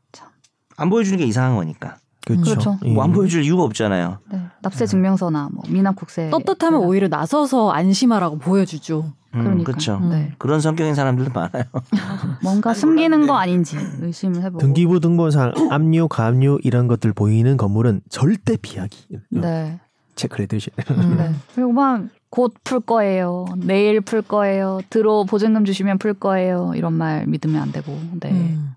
[0.77, 1.97] 안 보여주는 게 이상한 거니까.
[2.25, 2.51] 그렇죠.
[2.51, 2.79] 그렇죠.
[2.85, 2.93] 예.
[2.93, 4.19] 뭐안 보여줄 이유가 없잖아요.
[4.31, 4.41] 네.
[4.63, 9.13] 납세 증명서나 뭐 미납 국세 떳떳하면 오히려 나서서 안심하라고 보여주죠.
[9.35, 9.63] 음.
[9.65, 10.01] 그렇죠.
[10.01, 10.33] 네.
[10.39, 11.65] 그런 성격인 사람들도 많아요.
[12.43, 14.59] 뭔가 숨기는 거 아닌지 의심을 해보고.
[14.59, 19.19] 등기부 등본상 압류, 가압류 이런 것들 보이는 건물은 절대 피하기.
[19.31, 19.81] 네.
[20.15, 20.71] 체크를 해두시.
[21.17, 21.33] 네.
[21.55, 23.47] 그리고 막 곧 풀 거예요.
[23.57, 24.81] 내일 풀 거예요.
[24.91, 26.73] 들어 보증금 주시면 풀 거예요.
[26.77, 27.99] 이런 말 믿으면 안 되고.
[28.21, 28.31] 네.
[28.31, 28.75] 음.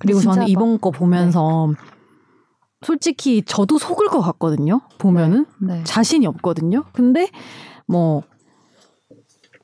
[0.00, 1.72] 그리고 저는 막- 이번 거 보면서
[2.82, 4.80] 솔직히 저도 속을 것 같거든요.
[4.98, 5.82] 보면은 네.
[5.84, 6.84] 자신이 없거든요.
[6.92, 7.28] 근데
[7.88, 8.22] 뭐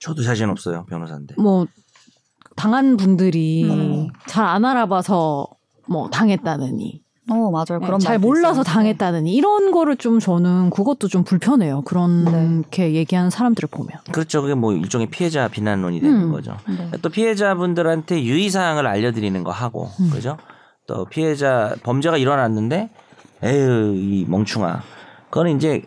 [0.01, 1.37] 저도 자신 없어요 변호사인데.
[1.39, 1.67] 뭐
[2.57, 4.09] 당한 분들이 음.
[4.27, 5.47] 잘안 알아봐서
[5.89, 7.81] 뭐 당했다느니 어 맞아요.
[7.81, 8.65] 그런 잘 말도 몰라서 있어요.
[8.65, 11.83] 당했다느니 이런 거를 좀 저는 그것도 좀 불편해요.
[11.83, 13.99] 그렇게 얘기하는 사람들을 보면.
[14.13, 14.43] 그렇죠.
[14.43, 16.33] 그게 뭐 일종의 피해자 비난론이 되는 음.
[16.33, 16.57] 거죠.
[16.69, 16.91] 네.
[17.01, 20.11] 또 피해자분들한테 유의사항을 알려드리는 거 하고 음.
[20.11, 20.37] 그죠?
[20.87, 22.91] 또 피해자 범죄가 일어났는데
[23.43, 24.83] 에휴 이 멍충아
[25.31, 25.83] 그거는 이제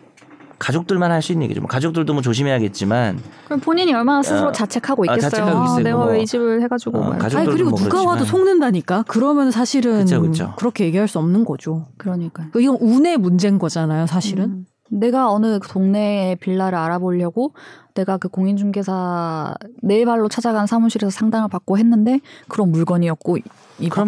[0.58, 1.60] 가족들만 할 수 있는 얘기죠.
[1.60, 4.52] 뭐 가족들도 뭐 조심해야겠지만 그럼 본인이 얼마나 스스로 어.
[4.52, 5.30] 자책하고 아, 있겠어요.
[5.30, 5.84] 자책하고 있어요.
[5.84, 6.06] 내가 뭐.
[6.06, 7.18] 왜 이 집을 해가지고 어, 말.
[7.18, 8.14] 가족- 아니 그리고 뭐 누가 그렇지만.
[8.14, 9.04] 와도 속는다니까.
[9.08, 10.54] 그러면 사실은 그쵸, 그쵸.
[10.58, 11.86] 그렇게 얘기할 수 없는 거죠.
[11.96, 12.46] 그러니까.
[12.52, 14.44] 그 이건 운의 문제인 거잖아요, 사실은.
[14.44, 14.66] 음.
[14.90, 17.52] 내가 어느 동네에 빌라를 알아보려고
[17.94, 23.42] 내가 그 공인중개사 네 발로 찾아간 사무실에서 상담을 받고 했는데 그런 물건이었고 이.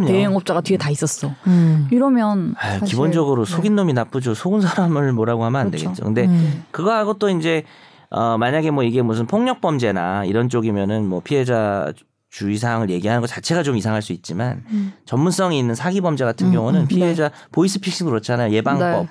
[0.06, 1.30] 대행업자가 뒤에 다 있었어.
[1.46, 1.86] 음.
[1.92, 3.52] 이러면 아유, 사실- 기본적으로 네.
[3.54, 4.34] 속인 놈이 나쁘죠.
[4.34, 5.84] 속은 사람을 뭐라고 하면 안 그렇죠.
[5.86, 6.04] 되겠죠.
[6.04, 6.64] 근데 음.
[6.72, 7.64] 그거하고 또 이제
[8.10, 11.92] 어 만약에 뭐 이게 무슨 폭력 범죄나 이런 쪽이면은 뭐 피해자
[12.30, 14.92] 주의사항을 얘기하는 것 자체가 좀 이상할 수 있지만 음.
[15.04, 18.52] 전문성이 있는 사기 범죄 같은 음, 경우는 음, 피해자 보이스피싱도 그렇잖아요.
[18.52, 19.08] 예방법, 네.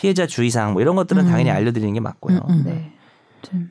[0.00, 1.30] 피해자 주의사항 뭐 이런 것들은 음.
[1.30, 2.38] 당연히 알려드리는 게 맞고요.
[2.48, 2.62] 음, 음.
[2.64, 2.92] 네.
[3.42, 3.70] 좀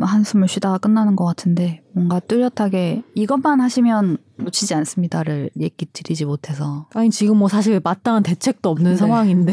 [0.00, 7.10] 한숨을 쉬다가 끝나는 것 같은데 뭔가 뚜렷하게 이것만 하시면 놓치지 않습니다를 얘기 드리지 못해서 아니
[7.10, 8.96] 지금 뭐 사실 마땅한 대책도 없는 네.
[8.96, 9.52] 상황인데.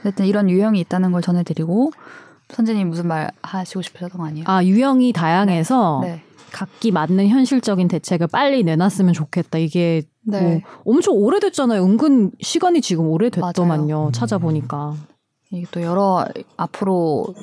[0.00, 1.92] 어쨌든 이런 유형이 있다는 걸 전해드리고
[2.50, 4.44] 선재님 무슨 말 하시고 싶으셨던 거 아니에요?
[4.46, 6.22] 아 유형이 다양해서 네.
[6.52, 9.58] 각기 맞는 현실적인 대책을 빨리 내놨으면 좋겠다.
[9.58, 10.62] 이게 네.
[10.84, 11.84] 뭐 엄청 오래됐잖아요.
[11.84, 13.96] 은근 시간이 지금 오래됐더만요.
[13.98, 14.12] 맞아요.
[14.12, 14.94] 찾아보니까.
[15.50, 16.24] 이게 또 여러
[16.56, 17.34] 앞으로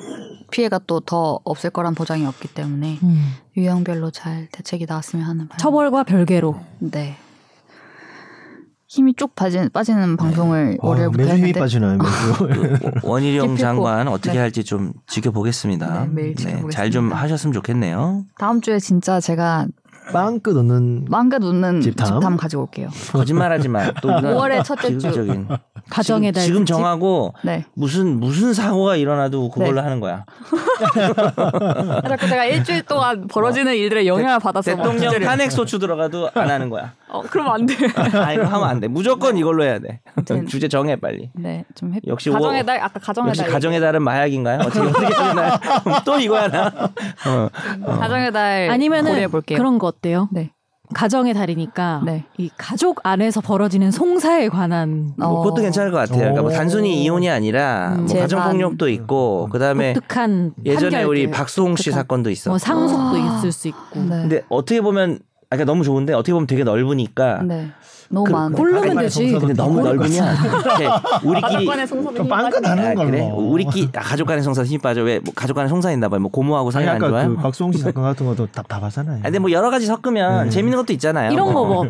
[0.50, 3.24] 피해가 또 더 없을 거란 보장이 없기 때문에 음.
[3.56, 5.58] 유형별로 잘 대책이 나왔으면 하는 바람.
[5.58, 6.56] 처벌과 별개로.
[6.80, 7.16] 네.
[8.88, 11.98] 힘이 쭉 빠진, 빠지는 방송을 와, 월요일부터 매주 힘이 빠지나요.
[11.98, 13.56] 그 원희룡.
[13.56, 14.38] 장관 어떻게 네.
[14.40, 16.06] 할지 좀 지켜보겠습니다.
[16.06, 16.76] 네, 매일 지켜보겠습니다.
[16.76, 18.24] 잘좀 하셨으면 좋겠네요.
[18.38, 19.68] 다음 주에 진짜 제가
[20.12, 22.06] 빵끝 없는 망긋 웃는 집탐?
[22.06, 22.88] 집탐, 가지고 올게요.
[23.12, 23.90] 거짓말하지 마.
[24.02, 25.46] 또 이건 5월의 첫째 주.
[25.88, 26.64] 가정의 지금, 달 지금?
[26.64, 27.64] 정하고 네.
[27.74, 29.80] 무슨 무슨 사고가 일어나도 그걸로 네.
[29.80, 30.24] 하는 거야.
[32.02, 36.50] 아, 자꾸 제가 일주일 동안 벌어지는 일들에 영향을 받아서 막 대통령 탄핵 소추 들어가도 안
[36.50, 36.92] 하는 거야.
[37.12, 37.74] 어, 그러면 안 돼.
[38.18, 38.88] 아 이거 하면 안 돼.
[38.88, 40.00] 무조건 이걸로 해야 돼.
[40.14, 40.46] 아무튼.
[40.46, 41.30] 주제 정해 빨리.
[41.34, 42.00] 네, 좀 해.
[42.06, 44.60] 역시 가정의 오- 달 아까 가정의 역시 달 가정의 달은 마약인가요?
[44.60, 45.50] 어떻게 어떻게 되나요?
[46.04, 46.66] 또 이거야 나.
[47.26, 47.48] 어.
[47.88, 49.58] 얘기- 가정의 달 아니면은 고려해 볼게요.
[49.58, 50.28] 그런 거 어때요?
[50.32, 50.52] 네.
[50.92, 52.24] 가정의 달이니까 네.
[52.36, 55.42] 이 가족 안에서 벌어지는 송사에 관한 뭐 어.
[55.44, 56.18] 그것도 괜찮을 것 같아요.
[56.18, 56.52] 그러니까 뭐 오.
[56.52, 58.06] 단순히 이혼이 아니라 음.
[58.06, 58.18] 뭐.
[58.20, 61.08] 가정 폭력도 있고 그다음에 독특한 예전에 판결들.
[61.08, 62.50] 우리 박수홍 씨 독특한 사건도 있었고.
[62.50, 63.36] 뭐 상속도 아.
[63.36, 64.08] 있을 수 있고 네.
[64.08, 67.70] 근데 어떻게 보면 아 그러니까 너무 좋은데 어떻게 보면 되게 넓으니까 네.
[68.08, 68.62] 너무 그- 많은데.
[68.62, 69.32] 가족간의 되지.
[69.32, 70.88] 근데 너무 다 넓으면 이렇게
[71.24, 72.94] 우리끼리 좀 빵긋 아, 그래?
[72.94, 73.36] 걸로.
[73.36, 76.20] 우리끼리 아, 가족 간의 송사 힘 빠져 왜 뭐 가족 간의 송사 있나 봐요.
[76.20, 77.30] 뭐 고모하고 사이 안 좋아요?
[77.30, 79.18] 그 박수홍 씨 사건 같은 것도 다, 다 봤잖아요.
[79.18, 80.50] 아, 근데 뭐 여러 가지 섞으면 네.
[80.50, 81.32] 재밌는 것도 있잖아요.
[81.32, 81.86] 이런 거 뭐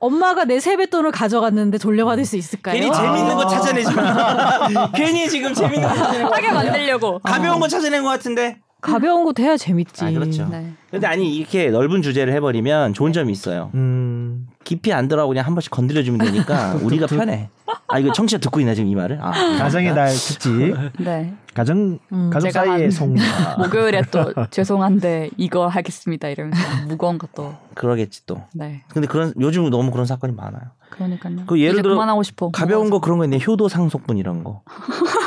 [0.00, 2.74] 엄마가 내 세뱃돈을 가져갔는데 돌려받을 수 있을까요?
[2.78, 4.90] 괜히 재밌는 거 찾아내지 마.
[4.92, 7.18] 괜히 지금 재밌는 거 찾아내는 거 하게 만들려고.
[7.20, 8.58] 가벼운 거 찾아낸 것 같은데.
[8.92, 10.04] 가벼운 것도 해야 재밌지.
[10.04, 10.46] 아, 그렇죠.
[10.48, 10.72] 네.
[10.90, 13.70] 근데 아니 이렇게 넓은 주제를 해버리면 좋은 점이 있어요.
[13.74, 17.48] 음, 깊이 안 들어가고 그냥 한 번씩 건드려주면 되니까 우리가 편해.
[17.88, 19.18] 아 이거 청취자 듣고 있나 지금 이 말을?
[19.20, 20.74] 아, 가정의 달 특집.
[20.98, 21.34] 네.
[21.54, 23.56] 가정 음, 가족 제가 사이의 한- 송사.
[23.58, 28.42] 목요일에 또 죄송한데 이거 하겠습니다 이러면서 무거운 것도 그러겠지 또.
[28.54, 28.82] 네.
[28.88, 30.62] 근데 그런 요즘 너무 그런 사건이 많아요.
[30.90, 31.38] 그러니까요.
[31.46, 32.50] 그 예를 들어 그만하고 싶어.
[32.50, 33.40] 가벼운 거 그런 거 있네.
[33.46, 34.62] 효도 상속분 이런 거.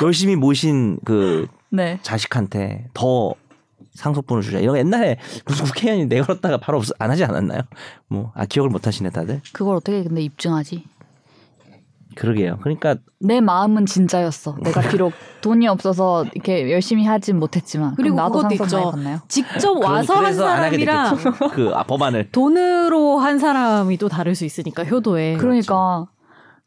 [0.01, 1.99] 열심히 모신 그 네.
[2.01, 3.33] 자식한테 더
[3.97, 4.59] 상속분을 주자.
[4.59, 7.61] 이런 거 옛날에 무슨 국회의원이 내걸었다가 바로 없, 안 하지 않았나요?
[8.07, 9.41] 뭐, 아, 기억을 못 하시네, 다들?
[9.51, 10.85] 그걸 어떻게 근데 입증하지?
[12.15, 12.57] 그러게요.
[12.61, 14.57] 그러니까 내 마음은 진짜였어.
[14.63, 18.93] 내가 비록 돈이 없어서 이렇게 열심히 하진 못했지만 그리고 나도 그것도 있죠.
[19.27, 21.17] 직접 와서 한 사람이랑.
[21.53, 22.31] 그 아, 법안을.
[22.31, 26.07] 돈으로 한 사람이 또 다를 수 있으니까 효도에 그러니까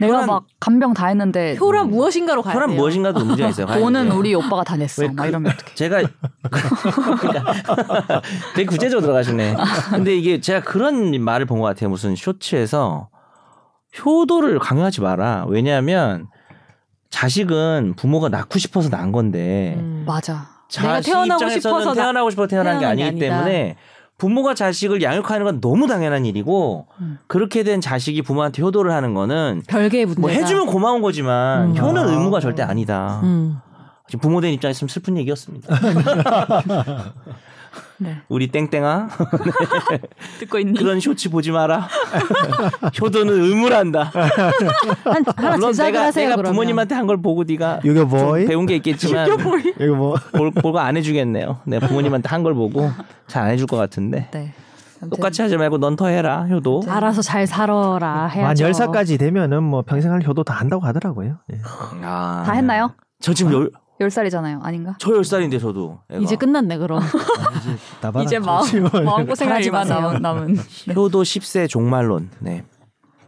[0.01, 2.77] 내가 효란- 막 간병 다 했는데 효란 무엇인가도 가야 혈압 돼요.
[2.79, 3.67] 무엇인가도 문제가 있어요.
[3.79, 4.11] 돈은.
[4.13, 5.03] 우리 오빠가 다 냈어.
[5.03, 5.75] 왜막 그- 이러면 어떡해.
[5.75, 6.03] 제가
[6.51, 8.23] 그러니까
[8.55, 9.57] 되게 구체적으로 들어가시네.
[9.93, 11.91] 근데 이게 제가 그런 말을 본 것 같아요.
[11.91, 13.09] 무슨 쇼츠에서
[14.05, 15.45] 효도를 강요하지 마라.
[15.49, 16.29] 왜냐하면
[17.11, 20.05] 자식은 부모가 낳고 싶어서 낳은 건데 음.
[20.07, 20.49] 맞아.
[20.73, 23.27] 내가 자식 태어나고 입장에서는 싶어서 나- 태어나고 싶어 태어난 게 아니기 아니다.
[23.27, 23.77] 때문에
[24.21, 27.19] 부모가 자식을 양육하는 건 너무 당연한 일이고 음.
[27.27, 30.21] 그렇게 된 자식이 부모한테 효도를 하는 거는 별개의 문제다.
[30.21, 31.79] 뭐 해주면 고마운 거지만 음.
[31.79, 32.11] 효는 아.
[32.11, 33.21] 의무가 절대 아니다.
[33.23, 33.57] 음.
[34.09, 35.75] 지금 부모 된 입장에서는 슬픈 얘기였습니다.
[37.99, 38.19] 네.
[38.29, 39.09] 우리 땡땡아
[40.41, 40.79] 듣고 있니?
[40.79, 41.89] 그런 쇼츠 보지 마라.
[43.01, 44.05] 효도는 의무란다.
[45.05, 46.25] 한, 하나 물론 내가 하세요.
[46.27, 46.53] 내가 그러면.
[46.53, 48.47] 부모님한테 한 걸 보고 네가 이거 좀 뭐이?
[48.47, 49.29] 배운 게 있겠지만
[49.81, 50.15] 이거 뭐?
[50.33, 51.59] 볼, 볼거 안 해주겠네요.
[51.65, 52.91] 내가 부모님한테 한 걸 보고
[53.27, 54.53] 잘 안 해줄 것 같은데 네.
[55.11, 56.83] 똑같이 하지 말고 넌 더 해라 효도.
[56.89, 58.65] 알아서 잘 살아라 만 해야죠.
[58.65, 61.37] 열살까지 되면은 뭐 평생 할 효도 다 한다고 하더라고요.
[61.53, 61.59] 예.
[62.03, 62.43] 아.
[62.47, 62.93] 다 했나요?
[63.21, 63.71] 저 지금 열,
[64.01, 64.61] 열 살이잖아요.
[64.63, 64.95] 아닌가?
[64.99, 66.23] 저 10살인데 저도 애가.
[66.23, 67.03] 이제 끝났네 그럼.
[68.25, 68.65] 이제 마음
[69.05, 70.01] 마음 고생할 바라지 일만 마세요.
[70.01, 70.57] 남은 남은.
[70.97, 72.31] 효도 10세 종말론.
[72.39, 72.65] 네.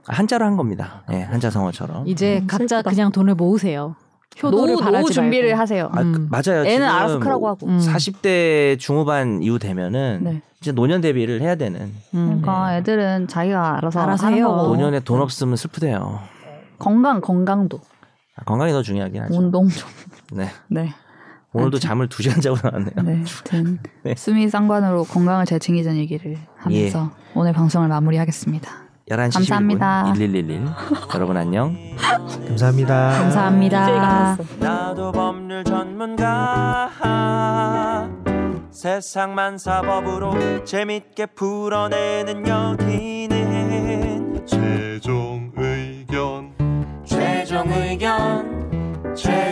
[0.07, 1.03] 한자로 한 겁니다.
[1.09, 2.09] 네, 한자 성어처럼.
[2.09, 2.91] 이제 음, 각자 슬프다.
[2.91, 3.95] 그냥 돈을 모으세요.
[4.43, 5.61] 효도를 노후 바라지 노후 준비를 말고.
[5.61, 5.91] 하세요.
[5.93, 6.12] 아, 음.
[6.12, 6.64] 그, 맞아요.
[6.66, 7.66] 애는 알아서 크라고 하고.
[7.66, 7.79] 음.
[7.79, 10.43] 40대 중후반 이후 되면은 네.
[10.61, 11.93] 이제 노년 대비를 해야 되는.
[12.14, 12.27] 음.
[12.41, 14.49] 그러니까 애들은 자기가 알아서 알아서 하는 해요.
[14.49, 14.68] 거고.
[14.68, 16.20] 노년에 돈 없으면 슬프대요.
[16.79, 17.79] 건강 건강도
[18.37, 19.35] 아, 건강이 더 중요하긴 하죠.
[19.39, 19.89] 운동 좀.
[20.33, 20.49] 네.
[20.68, 20.93] 네.
[21.53, 21.78] 오늘도.
[21.78, 22.95] 잠을 2시간 자고 나왔네요.
[23.05, 23.12] 네.
[23.16, 24.14] 아무튼 네.
[24.16, 28.70] 수미 쌍관으로 건강을 잘 챙기자는 얘기를 하면서 오늘 방송을 마무리하겠습니다.
[29.11, 30.05] 11시 감사합니다.
[30.05, 30.66] 11분 1111.
[31.14, 31.76] 여러분 안녕.
[31.99, 33.18] 감사합니다.
[33.18, 34.39] 감사합니다.
[34.61, 36.91] 나도 법률 전문가
[38.70, 46.53] 세상만 사법으로 재밌게 풀어내는 여기는 최종 의견
[47.05, 49.51] 최종 의견 최종 의견 최종